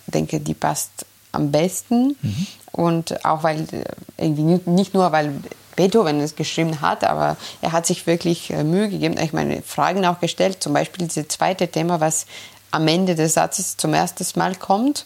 denke, 0.07 0.41
die 0.41 0.55
passt 0.55 0.91
am 1.33 1.51
besten. 1.51 2.17
Mhm. 2.21 2.47
Und 2.73 3.25
auch 3.25 3.43
weil, 3.43 3.63
äh, 3.73 3.85
irgendwie 4.17 4.61
nicht 4.71 4.95
nur, 4.95 5.13
weil 5.13 5.35
Beethoven 5.77 6.21
es 6.21 6.37
geschrieben 6.37 6.81
hat, 6.81 7.05
aber 7.05 7.37
er 7.63 7.73
hat 7.73 7.87
sich 7.87 8.07
wirklich 8.07 8.51
äh, 8.51 8.65
Mühe 8.65 8.89
gegeben. 8.89 9.17
Ich 9.19 9.33
meine, 9.33 9.63
Fragen 9.63 10.07
auch 10.07 10.21
gestellt, 10.21 10.63
zum 10.63 10.73
Beispiel 10.73 11.07
dieses 11.07 11.29
zweite 11.29 11.69
Thema, 11.69 12.01
was 12.01 12.27
am 12.71 12.87
Ende 12.89 13.15
des 13.15 13.35
Satzes 13.35 13.77
zum 13.77 13.95
ersten 13.95 14.27
Mal 14.39 14.55
kommt 14.55 15.05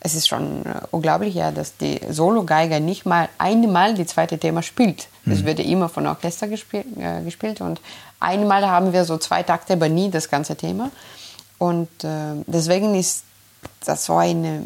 es 0.00 0.14
ist 0.14 0.28
schon 0.28 0.64
äh, 0.64 0.80
unglaublich, 0.90 1.34
ja, 1.34 1.50
dass 1.50 1.76
die 1.76 2.00
Solo-Geiger 2.08 2.80
nicht 2.80 3.04
mal 3.04 3.28
einmal 3.38 3.94
die 3.94 4.06
zweite 4.06 4.38
Thema 4.38 4.62
spielt. 4.62 5.08
Es 5.26 5.40
mhm. 5.40 5.46
wird 5.46 5.60
immer 5.60 5.88
von 5.88 6.06
Orchester 6.06 6.48
gespielt, 6.48 6.86
äh, 6.98 7.22
gespielt 7.22 7.60
und 7.60 7.80
einmal 8.20 8.66
haben 8.66 8.92
wir 8.92 9.04
so 9.04 9.18
zwei 9.18 9.42
Takte, 9.42 9.74
aber 9.74 9.88
nie 9.88 10.10
das 10.10 10.28
ganze 10.28 10.56
Thema. 10.56 10.90
Und 11.58 11.88
äh, 12.04 12.34
deswegen 12.46 12.94
ist 12.94 13.24
das 13.84 14.04
so 14.04 14.16
eine 14.16 14.64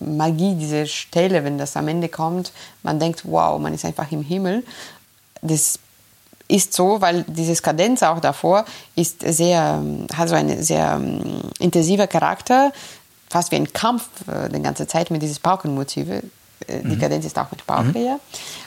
Magie, 0.00 0.54
diese 0.54 0.86
Stelle, 0.86 1.44
wenn 1.44 1.58
das 1.58 1.76
am 1.76 1.86
Ende 1.88 2.08
kommt. 2.08 2.52
Man 2.82 2.98
denkt, 2.98 3.22
wow, 3.24 3.60
man 3.60 3.74
ist 3.74 3.84
einfach 3.84 4.10
im 4.10 4.22
Himmel. 4.22 4.64
Das 5.42 5.78
ist 6.48 6.72
so, 6.72 7.00
weil 7.00 7.22
dieses 7.24 7.62
Kadenz 7.62 8.02
auch 8.02 8.20
davor 8.20 8.64
ist 8.96 9.22
sehr, 9.22 9.82
hat 10.14 10.28
so 10.28 10.34
einen 10.34 10.62
sehr 10.62 10.94
ähm, 10.94 11.42
intensiver 11.60 12.06
Charakter 12.06 12.72
fast 13.30 13.52
wie 13.52 13.56
ein 13.56 13.72
Kampf 13.72 14.08
äh, 14.28 14.50
die 14.50 14.60
ganze 14.60 14.86
Zeit 14.86 15.10
mit 15.10 15.22
diesen 15.22 15.40
Paukenmotive. 15.40 16.22
Äh, 16.66 16.80
die 16.82 16.96
mhm. 16.96 17.00
Kadenz 17.00 17.24
ist 17.24 17.38
auch 17.38 17.50
mit 17.50 17.66
Pauke, 17.66 17.98
mhm. 17.98 18.04
ja. 18.04 18.20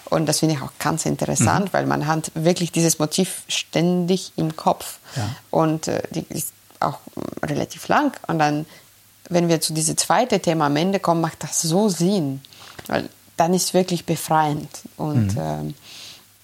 Und 0.10 0.26
das 0.26 0.40
finde 0.40 0.56
ich 0.56 0.62
auch 0.62 0.72
ganz 0.80 1.06
interessant, 1.06 1.66
mhm. 1.66 1.74
weil 1.74 1.86
man 1.86 2.08
hat 2.08 2.32
wirklich 2.34 2.72
dieses 2.72 2.98
Motiv 2.98 3.44
ständig 3.48 4.32
im 4.36 4.56
Kopf. 4.56 5.00
Ja. 5.16 5.30
Und 5.52 5.88
äh, 5.88 6.02
die 6.12 6.26
ist 6.30 6.54
auch 6.80 7.00
relativ 7.44 7.88
lang. 7.88 8.18
Und 8.28 8.40
dann, 8.40 8.66
wenn 9.30 9.48
wir 9.48 9.62
zu 9.62 9.74
diesem 9.74 9.98
zweiten 9.98 10.42
Thema 10.42 10.68
am 10.68 10.76
Ende 10.76 11.00
kommen, 11.00 11.22
macht 11.22 11.44
das 11.44 11.62
so 11.62 11.90
Sinn. 11.90 12.42
Weil 12.88 13.10
dann 13.38 13.54
ist 13.54 13.64
es 13.64 13.74
wirklich 13.74 14.06
befreiend. 14.06 14.70
Und 14.98 15.36
mhm. 15.36 15.42
ähm, 15.42 15.74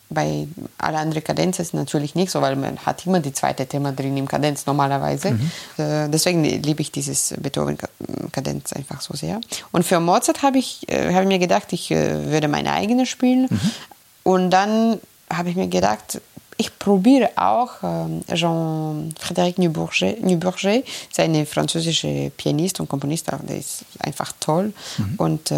bei 0.09 0.47
allen 0.79 0.95
anderen 0.95 1.23
Kadenzen 1.23 1.61
ist 1.61 1.69
es 1.69 1.73
natürlich 1.73 2.15
nicht 2.15 2.31
so, 2.31 2.41
weil 2.41 2.55
man 2.55 2.77
hat 2.79 3.05
immer 3.05 3.19
die 3.19 3.31
zweite 3.31 3.67
Thema 3.67 3.91
drin 3.91 4.17
im 4.17 4.27
Kadenz 4.27 4.65
normalerweise. 4.65 5.31
Mhm. 5.31 5.51
Äh, 5.77 6.09
deswegen 6.09 6.43
liebe 6.43 6.81
ich 6.81 6.91
dieses 6.91 7.35
Beethoven-Kadenz 7.39 8.73
einfach 8.73 9.01
so 9.01 9.15
sehr. 9.15 9.39
Und 9.71 9.85
für 9.85 9.99
Mozart 9.99 10.41
habe 10.41 10.57
ich, 10.57 10.89
äh, 10.89 11.13
hab 11.13 11.25
mir 11.25 11.39
gedacht, 11.39 11.71
ich 11.73 11.91
äh, 11.91 12.31
würde 12.31 12.47
meine 12.47 12.73
eigene 12.73 13.05
spielen. 13.05 13.47
Mhm. 13.49 13.71
Und 14.23 14.49
dann 14.49 14.99
habe 15.31 15.49
ich 15.49 15.55
mir 15.55 15.67
gedacht, 15.67 16.21
ich 16.57 16.77
probiere 16.77 17.29
auch 17.37 17.71
ähm, 17.83 18.21
Jean-Frédéric 18.27 19.61
Neubourget, 19.61 20.85
ist 21.09 21.19
ein 21.19 21.45
französischer 21.45 22.31
Pianist 22.35 22.81
und 22.81 22.89
Komponist, 22.89 23.27
der 23.47 23.57
ist 23.57 23.85
einfach 23.99 24.33
toll 24.39 24.73
mhm. 24.97 25.13
und 25.17 25.51
äh, 25.51 25.55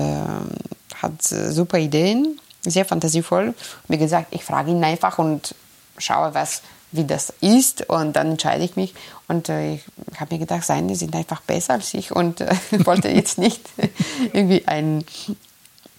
hat 1.01 1.23
super 1.23 1.79
Ideen 1.79 2.37
sehr 2.61 2.85
fantasievoll. 2.85 3.53
Wie 3.87 3.97
gesagt, 3.97 4.27
ich 4.31 4.43
frage 4.43 4.71
ihn 4.71 4.83
einfach 4.83 5.17
und 5.17 5.55
schaue, 5.97 6.33
was, 6.33 6.61
wie 6.91 7.05
das 7.05 7.33
ist 7.41 7.89
und 7.89 8.15
dann 8.15 8.31
entscheide 8.31 8.63
ich 8.63 8.75
mich. 8.75 8.93
Und 9.27 9.49
äh, 9.49 9.75
ich 9.75 9.81
habe 10.19 10.35
mir 10.35 10.39
gedacht, 10.39 10.63
seine 10.63 10.95
sind 10.95 11.15
einfach 11.15 11.41
besser 11.41 11.73
als 11.73 11.93
ich 11.93 12.11
und 12.11 12.41
äh, 12.41 12.55
wollte 12.85 13.09
jetzt 13.09 13.37
nicht 13.37 13.61
irgendwie 14.33 14.67
ein 14.67 15.05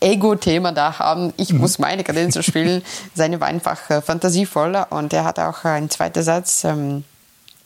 Ego-Thema 0.01 0.73
da 0.73 0.99
haben. 0.99 1.33
Ich 1.37 1.53
mhm. 1.53 1.61
muss 1.61 1.79
meine 1.79 2.05
Kadenz 2.05 2.43
spielen. 2.45 2.83
Seine 3.15 3.41
war 3.41 3.49
einfach 3.49 3.89
äh, 3.91 4.03
fantasievoller 4.03 4.89
und 4.91 5.13
er 5.13 5.25
hat 5.25 5.39
auch 5.39 5.65
einen 5.65 5.91
zweiten 5.91 6.23
Satz 6.23 6.65
ähm, 6.65 7.05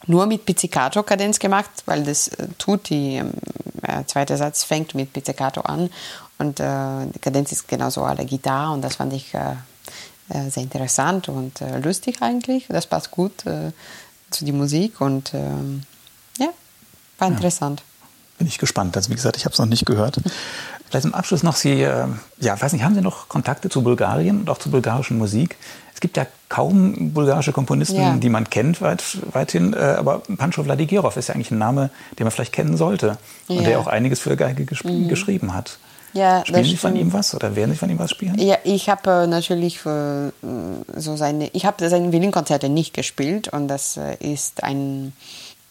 nur 0.06 0.26
mit 0.26 0.44
Pizzicato-Kadenz 0.44 1.38
gemacht, 1.38 1.70
weil 1.86 2.04
das 2.04 2.28
äh, 2.28 2.48
tut 2.58 2.88
die 2.90 3.16
ähm, 3.16 3.32
äh, 3.82 4.04
zweite 4.06 4.36
Satz 4.36 4.64
fängt 4.64 4.94
mit 4.94 5.12
Pizzicato 5.12 5.62
an 5.62 5.90
und 6.38 6.60
äh, 6.60 7.06
die 7.14 7.18
Kadenz 7.18 7.52
ist 7.52 7.68
genauso 7.68 8.04
alle 8.04 8.24
Gitarre 8.24 8.72
und 8.72 8.82
das 8.82 8.96
fand 8.96 9.12
ich 9.12 9.34
äh, 9.34 9.52
äh, 10.28 10.50
sehr 10.50 10.62
interessant 10.62 11.28
und 11.28 11.60
äh, 11.60 11.78
lustig 11.78 12.18
eigentlich. 12.20 12.66
Das 12.68 12.86
passt 12.86 13.10
gut 13.10 13.44
zu 14.30 14.44
der 14.44 14.54
Musik 14.54 15.00
und 15.00 15.32
ähm, 15.34 15.82
ja, 16.38 16.48
war 17.18 17.28
interessant. 17.28 17.82
bin 18.38 18.48
ich 18.48 18.58
gespannt. 18.58 18.96
Also 18.96 19.10
wie 19.10 19.14
gesagt, 19.14 19.36
ich 19.36 19.44
habe 19.44 19.52
es 19.52 19.58
noch 19.58 19.66
nicht 19.66 19.86
gehört. 19.86 20.20
Vielleicht 20.88 21.02
zum 21.02 21.14
Abschluss 21.14 21.42
noch 21.42 21.56
Sie, 21.56 21.80
ja, 21.80 22.60
weiß 22.60 22.72
nicht, 22.72 22.82
haben 22.82 22.94
Sie 22.94 23.00
noch 23.00 23.28
Kontakte 23.28 23.68
zu 23.68 23.82
Bulgarien 23.82 24.40
und 24.40 24.50
auch 24.50 24.58
zu 24.58 24.70
bulgarischen 24.70 25.18
Musik? 25.18 25.56
Es 25.96 26.00
gibt 26.00 26.18
ja 26.18 26.26
kaum 26.50 27.14
bulgarische 27.14 27.52
Komponisten, 27.52 27.96
ja. 27.96 28.16
die 28.16 28.28
man 28.28 28.50
kennt 28.50 28.82
weit, 28.82 29.02
weithin, 29.32 29.72
äh, 29.72 29.78
aber 29.78 30.20
Pancho 30.36 30.62
Vladigirov 30.62 31.16
ist 31.16 31.28
ja 31.28 31.34
eigentlich 31.34 31.50
ein 31.50 31.56
Name, 31.56 31.88
den 32.18 32.24
man 32.24 32.32
vielleicht 32.32 32.52
kennen 32.52 32.76
sollte 32.76 33.16
ja. 33.48 33.58
und 33.58 33.66
der 33.66 33.80
auch 33.80 33.86
einiges 33.86 34.20
für 34.20 34.36
Geige 34.36 34.66
mhm. 34.84 35.08
geschrieben 35.08 35.54
hat. 35.54 35.78
Ja, 36.12 36.44
spielen 36.44 36.64
Sie 36.64 36.76
von 36.76 36.96
ihm 36.96 37.14
was 37.14 37.34
oder 37.34 37.56
werden 37.56 37.70
Sie 37.70 37.78
von 37.78 37.88
ihm 37.88 37.98
was 37.98 38.10
spielen? 38.10 38.38
Ja, 38.38 38.58
ich 38.64 38.90
habe 38.90 39.22
äh, 39.22 39.26
natürlich 39.26 39.86
äh, 39.86 40.30
so 40.96 41.16
seine, 41.16 41.48
ich 41.54 41.64
habe 41.64 41.88
seine 41.88 42.12
Violinkonzerte 42.12 42.68
nicht 42.68 42.92
gespielt 42.92 43.48
und 43.48 43.68
das 43.68 43.96
äh, 43.96 44.16
ist 44.20 44.64
ein 44.64 45.14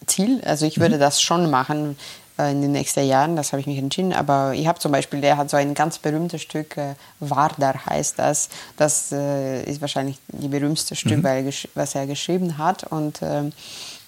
Ziel. 0.08 0.42
Also 0.44 0.66
ich 0.66 0.80
würde 0.80 0.96
mhm. 0.96 1.02
das 1.02 1.22
schon 1.22 1.52
machen 1.52 1.98
in 2.38 2.62
den 2.62 2.74
nächsten 2.74 3.06
Jahren, 3.06 3.36
das 3.36 3.54
habe 3.54 3.62
ich 3.62 3.68
mich 3.68 3.78
entschieden. 3.78 4.14
Aber 4.14 4.54
ich 4.54 4.68
habe 4.68 4.80
zum 4.80 4.92
Beispiel, 4.92 5.22
der 5.22 5.38
hat 5.38 5.50
so 5.50 5.58
ein 5.58 5.74
ganz 5.74 6.00
berühmtes 6.00 6.42
Stück, 6.42 6.76
äh, 6.78 6.96
Vardar 7.20 7.86
heißt 7.86 8.20
das. 8.20 8.50
Das 8.78 9.12
äh, 9.12 9.64
ist 9.64 9.82
wahrscheinlich 9.82 10.18
die 10.28 10.50
berühmteste 10.50 10.96
Stück, 10.96 11.24
mhm. 11.24 11.50
was 11.76 11.96
er 11.96 12.08
geschrieben 12.08 12.58
hat. 12.58 12.84
Und 12.84 13.22
ähm, 13.22 13.54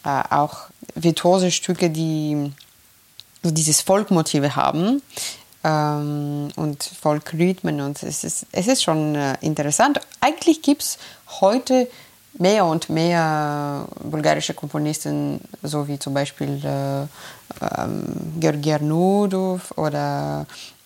äh, 0.04 0.24
auch 0.30 0.68
virtuose 0.96 1.52
Stücke, 1.52 1.90
die 1.90 2.52
so 3.44 3.52
dieses 3.52 3.82
Folkmotive 3.82 4.56
haben 4.56 5.02
ähm, 5.64 6.50
und 6.56 6.84
Folkrhythmen. 6.84 7.82
Und 7.82 8.04
es 8.04 8.24
ist, 8.24 8.46
es 8.52 8.68
ist 8.68 8.84
schon 8.84 9.16
äh, 9.16 9.38
interessant. 9.42 10.02
Eigentlich 10.20 10.62
gibt 10.62 10.82
es 10.82 10.98
heute 11.42 11.88
mehr 12.40 12.66
und 12.66 12.90
mehr 12.90 13.88
bulgarische 14.04 14.54
Komponisten, 14.54 15.42
so 15.64 15.88
wie 15.88 16.00
zum 16.00 16.14
Beispiel 16.14 16.64
äh, 16.64 17.08
ähm, 17.62 18.04
Georgi 18.40 18.74
Arnudov 18.74 19.74
oder 19.78 20.46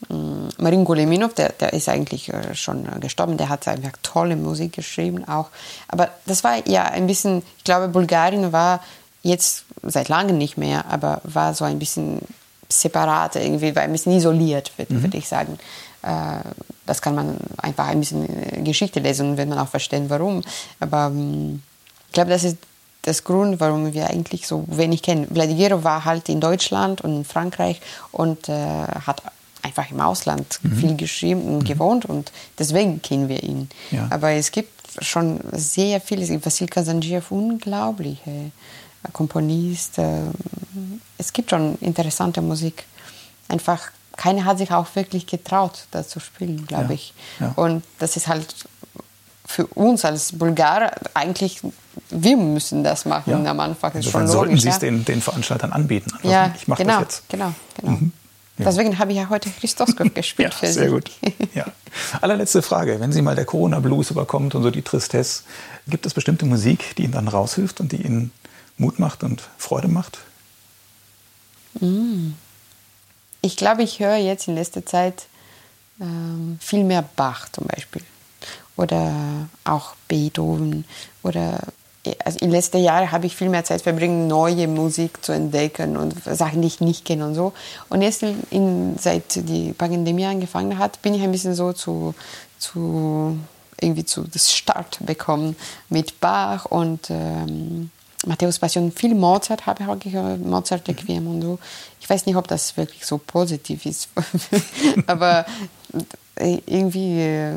äh, 0.09 0.13
Marin 0.57 0.85
Goleminov, 0.85 1.33
der, 1.33 1.49
der 1.53 1.73
ist 1.73 1.89
eigentlich 1.89 2.31
äh, 2.33 2.55
schon 2.55 2.87
gestorben, 2.99 3.37
der 3.37 3.49
hat 3.49 3.67
einfach 3.67 3.93
tolle 4.03 4.35
Musik 4.35 4.73
geschrieben 4.73 5.27
auch. 5.27 5.49
Aber 5.87 6.09
das 6.25 6.43
war 6.43 6.67
ja 6.67 6.83
ein 6.85 7.07
bisschen, 7.07 7.43
ich 7.57 7.63
glaube, 7.63 7.87
Bulgarien 7.87 8.51
war 8.51 8.81
jetzt 9.23 9.65
seit 9.83 10.09
langem 10.09 10.37
nicht 10.37 10.57
mehr, 10.57 10.85
aber 10.89 11.21
war 11.23 11.53
so 11.53 11.65
ein 11.65 11.79
bisschen 11.79 12.21
separat 12.69 13.35
irgendwie, 13.35 13.75
war 13.75 13.83
ein 13.83 13.91
bisschen 13.91 14.13
isoliert, 14.13 14.71
würde 14.77 14.93
mhm. 14.93 15.03
würd 15.03 15.15
ich 15.15 15.27
sagen. 15.27 15.57
Äh, 16.03 16.39
das 16.85 17.01
kann 17.01 17.15
man 17.15 17.37
einfach 17.57 17.87
ein 17.87 17.99
bisschen 17.99 18.27
äh, 18.27 18.61
Geschichte 18.61 18.99
lesen 18.99 19.31
und 19.31 19.37
wird 19.37 19.49
man 19.49 19.59
auch 19.59 19.67
verstehen, 19.67 20.09
warum. 20.09 20.41
Aber 20.79 21.07
ähm, 21.07 21.61
ich 22.07 22.13
glaube, 22.13 22.29
das 22.29 22.43
ist 22.43 22.57
das 23.03 23.23
Grund, 23.23 23.59
warum 23.59 23.93
wir 23.93 24.09
eigentlich 24.09 24.47
so 24.47 24.63
wenig 24.67 25.01
kennen. 25.01 25.27
Vladimiro 25.31 25.83
war 25.83 26.05
halt 26.05 26.29
in 26.29 26.39
Deutschland 26.39 27.01
und 27.01 27.15
in 27.15 27.25
Frankreich 27.25 27.81
und 28.11 28.47
äh, 28.49 28.53
hat 28.53 29.23
einfach 29.63 29.89
im 29.91 29.99
Ausland 29.99 30.59
mhm. 30.63 30.75
viel 30.75 30.95
geschrieben 30.95 31.41
und 31.43 31.59
mhm. 31.59 31.63
gewohnt 31.63 32.05
und 32.05 32.31
deswegen 32.57 33.01
kennen 33.01 33.29
wir 33.29 33.43
ihn. 33.43 33.69
Ja. 33.91 34.07
Aber 34.09 34.31
es 34.31 34.51
gibt 34.51 34.71
schon 34.99 35.39
sehr 35.51 36.01
viele. 36.01 36.43
Vassil 36.43 36.67
Kazanjiev, 36.67 37.31
unglaubliche 37.31 38.51
Komponist. 39.13 39.99
Es 41.17 41.33
gibt 41.33 41.51
schon 41.51 41.77
interessante 41.79 42.41
Musik. 42.41 42.85
Einfach 43.47 43.91
keiner 44.17 44.45
hat 44.45 44.57
sich 44.57 44.71
auch 44.71 44.87
wirklich 44.95 45.25
getraut, 45.25 45.85
das 45.91 46.09
zu 46.09 46.19
spielen, 46.19 46.67
glaube 46.67 46.89
ja, 46.89 46.91
ich. 46.91 47.13
Ja. 47.39 47.53
Und 47.55 47.83
das 47.99 48.17
ist 48.17 48.27
halt 48.27 48.53
für 49.51 49.67
uns 49.67 50.05
als 50.05 50.31
Bulgarer 50.31 50.91
eigentlich, 51.13 51.61
wir 52.09 52.37
müssen 52.37 52.83
das 52.83 53.05
machen 53.05 53.43
ja. 53.43 53.51
am 53.51 53.59
Anfang. 53.59 53.93
Ist 53.93 54.09
schon 54.09 54.27
sollten 54.27 54.57
Sie 54.57 54.69
es 54.69 54.79
den, 54.79 55.05
den 55.05 55.21
Veranstaltern 55.21 55.71
anbieten. 55.71 56.11
Also 56.15 56.29
ja, 56.29 56.53
ich 56.55 56.67
mache 56.67 56.83
genau, 56.83 56.99
das 56.99 57.01
jetzt. 57.01 57.29
Genau, 57.29 57.53
genau. 57.79 57.91
Mhm. 57.91 58.13
Ja. 58.57 58.65
Deswegen 58.65 58.99
habe 58.99 59.11
ich 59.11 59.17
ja 59.17 59.29
heute 59.29 59.49
Christoskop 59.49 60.13
gespielt 60.15 60.53
ja, 60.53 60.57
für 60.57 60.67
Sie. 60.67 60.73
Sehr 60.73 60.89
gut. 60.89 61.11
Ja. 61.53 61.65
Allerletzte 62.21 62.61
Frage. 62.61 62.99
Wenn 62.99 63.11
Sie 63.11 63.21
mal 63.21 63.35
der 63.35 63.45
Corona-Blues 63.45 64.11
überkommt 64.11 64.55
und 64.55 64.63
so 64.63 64.71
die 64.71 64.81
Tristesse, 64.81 65.43
gibt 65.87 66.05
es 66.05 66.13
bestimmte 66.13 66.45
Musik, 66.45 66.95
die 66.95 67.03
Ihnen 67.03 67.13
dann 67.13 67.27
raushilft 67.27 67.79
und 67.79 67.91
die 67.91 68.01
Ihnen 68.01 68.31
Mut 68.77 68.99
macht 68.99 69.23
und 69.23 69.49
Freude 69.57 69.87
macht? 69.87 70.19
Mm. 71.79 72.33
Ich 73.41 73.57
glaube, 73.57 73.83
ich 73.83 73.99
höre 73.99 74.17
jetzt 74.17 74.47
in 74.47 74.55
letzter 74.55 74.85
Zeit 74.85 75.25
ähm, 75.99 76.57
viel 76.61 76.83
mehr 76.83 77.03
Bach 77.15 77.49
zum 77.51 77.65
Beispiel 77.65 78.03
oder 78.77 79.11
auch 79.63 79.95
Beethoven 80.07 80.85
oder 81.23 81.59
also 82.25 82.39
in 82.39 82.49
letzten 82.49 82.83
Jahren 82.83 83.11
habe 83.11 83.27
ich 83.27 83.35
viel 83.35 83.49
mehr 83.49 83.63
Zeit 83.63 83.81
verbringen, 83.83 84.27
neue 84.27 84.67
Musik 84.67 85.23
zu 85.23 85.33
entdecken 85.33 85.97
und 85.97 86.15
Sachen, 86.23 86.61
die 86.61 86.67
ich 86.67 86.81
nicht 86.81 87.05
kenne 87.05 87.27
und 87.27 87.35
so. 87.35 87.53
Und 87.89 88.01
jetzt, 88.01 88.23
in, 88.23 88.95
seit 88.97 89.35
die 89.47 89.73
Pandemie 89.73 90.25
angefangen 90.25 90.79
hat, 90.79 91.01
bin 91.03 91.13
ich 91.13 91.21
ein 91.21 91.31
bisschen 91.31 91.53
so 91.53 91.73
zu, 91.73 92.15
zu 92.57 93.37
irgendwie 93.79 94.05
zu 94.05 94.23
das 94.23 94.51
Start 94.51 94.99
bekommen 95.05 95.55
mit 95.89 96.19
Bach 96.19 96.65
und 96.65 97.09
ähm, 97.09 97.91
Matthäus 98.25 98.59
Passion, 98.59 98.91
viel 98.91 99.15
Mozart 99.15 99.65
habe 99.65 99.83
ich 99.83 99.89
auch 99.89 99.97
gehört, 99.97 100.45
Mozart 100.45 100.87
Requiem 100.87 101.25
und 101.27 101.41
so. 101.41 101.59
Ich 101.99 102.09
weiß 102.09 102.25
nicht, 102.27 102.35
ob 102.35 102.47
das 102.47 102.77
wirklich 102.77 103.05
so 103.05 103.17
positiv 103.17 103.85
ist, 103.85 104.09
aber 105.07 105.45
irgendwie, 106.37 107.19
äh, 107.19 107.55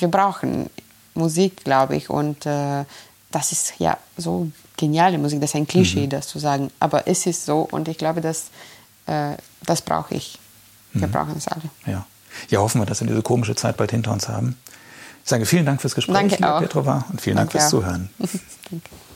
wir 0.00 0.08
brauchen 0.08 0.70
Musik, 1.14 1.64
glaube 1.64 1.96
ich, 1.96 2.10
und 2.10 2.46
äh, 2.46 2.84
das 3.30 3.52
ist 3.52 3.74
ja 3.78 3.96
so 4.16 4.50
geniale 4.76 5.18
Musik, 5.18 5.40
das 5.40 5.50
ist 5.50 5.56
ein 5.56 5.66
Klischee, 5.66 6.06
mhm. 6.06 6.10
das 6.10 6.28
zu 6.28 6.38
sagen, 6.38 6.70
aber 6.80 7.06
es 7.06 7.26
ist 7.26 7.44
so 7.44 7.60
und 7.70 7.88
ich 7.88 7.98
glaube, 7.98 8.20
dass, 8.20 8.50
äh, 9.06 9.36
das 9.64 9.82
brauche 9.82 10.14
ich. 10.14 10.38
Wir 10.92 11.06
mhm. 11.06 11.12
brauchen 11.12 11.34
es 11.36 11.48
alle. 11.48 11.62
Ja. 11.86 12.06
ja, 12.48 12.58
hoffen 12.60 12.80
wir, 12.80 12.86
dass 12.86 13.00
wir 13.00 13.08
diese 13.08 13.22
komische 13.22 13.54
Zeit 13.54 13.76
bald 13.76 13.90
hinter 13.90 14.12
uns 14.12 14.28
haben. 14.28 14.56
Ich 15.24 15.30
sage 15.30 15.46
vielen 15.46 15.64
Dank 15.64 15.80
fürs 15.80 15.94
Gespräch, 15.94 16.36
Danke 16.38 16.66
Petrova, 16.66 17.04
und 17.10 17.20
vielen 17.20 17.36
Danke 17.36 17.52
Dank 17.58 17.62
fürs 17.62 17.64
auch. 17.66 17.80
Zuhören. 17.80 18.10
Danke. 18.18 18.88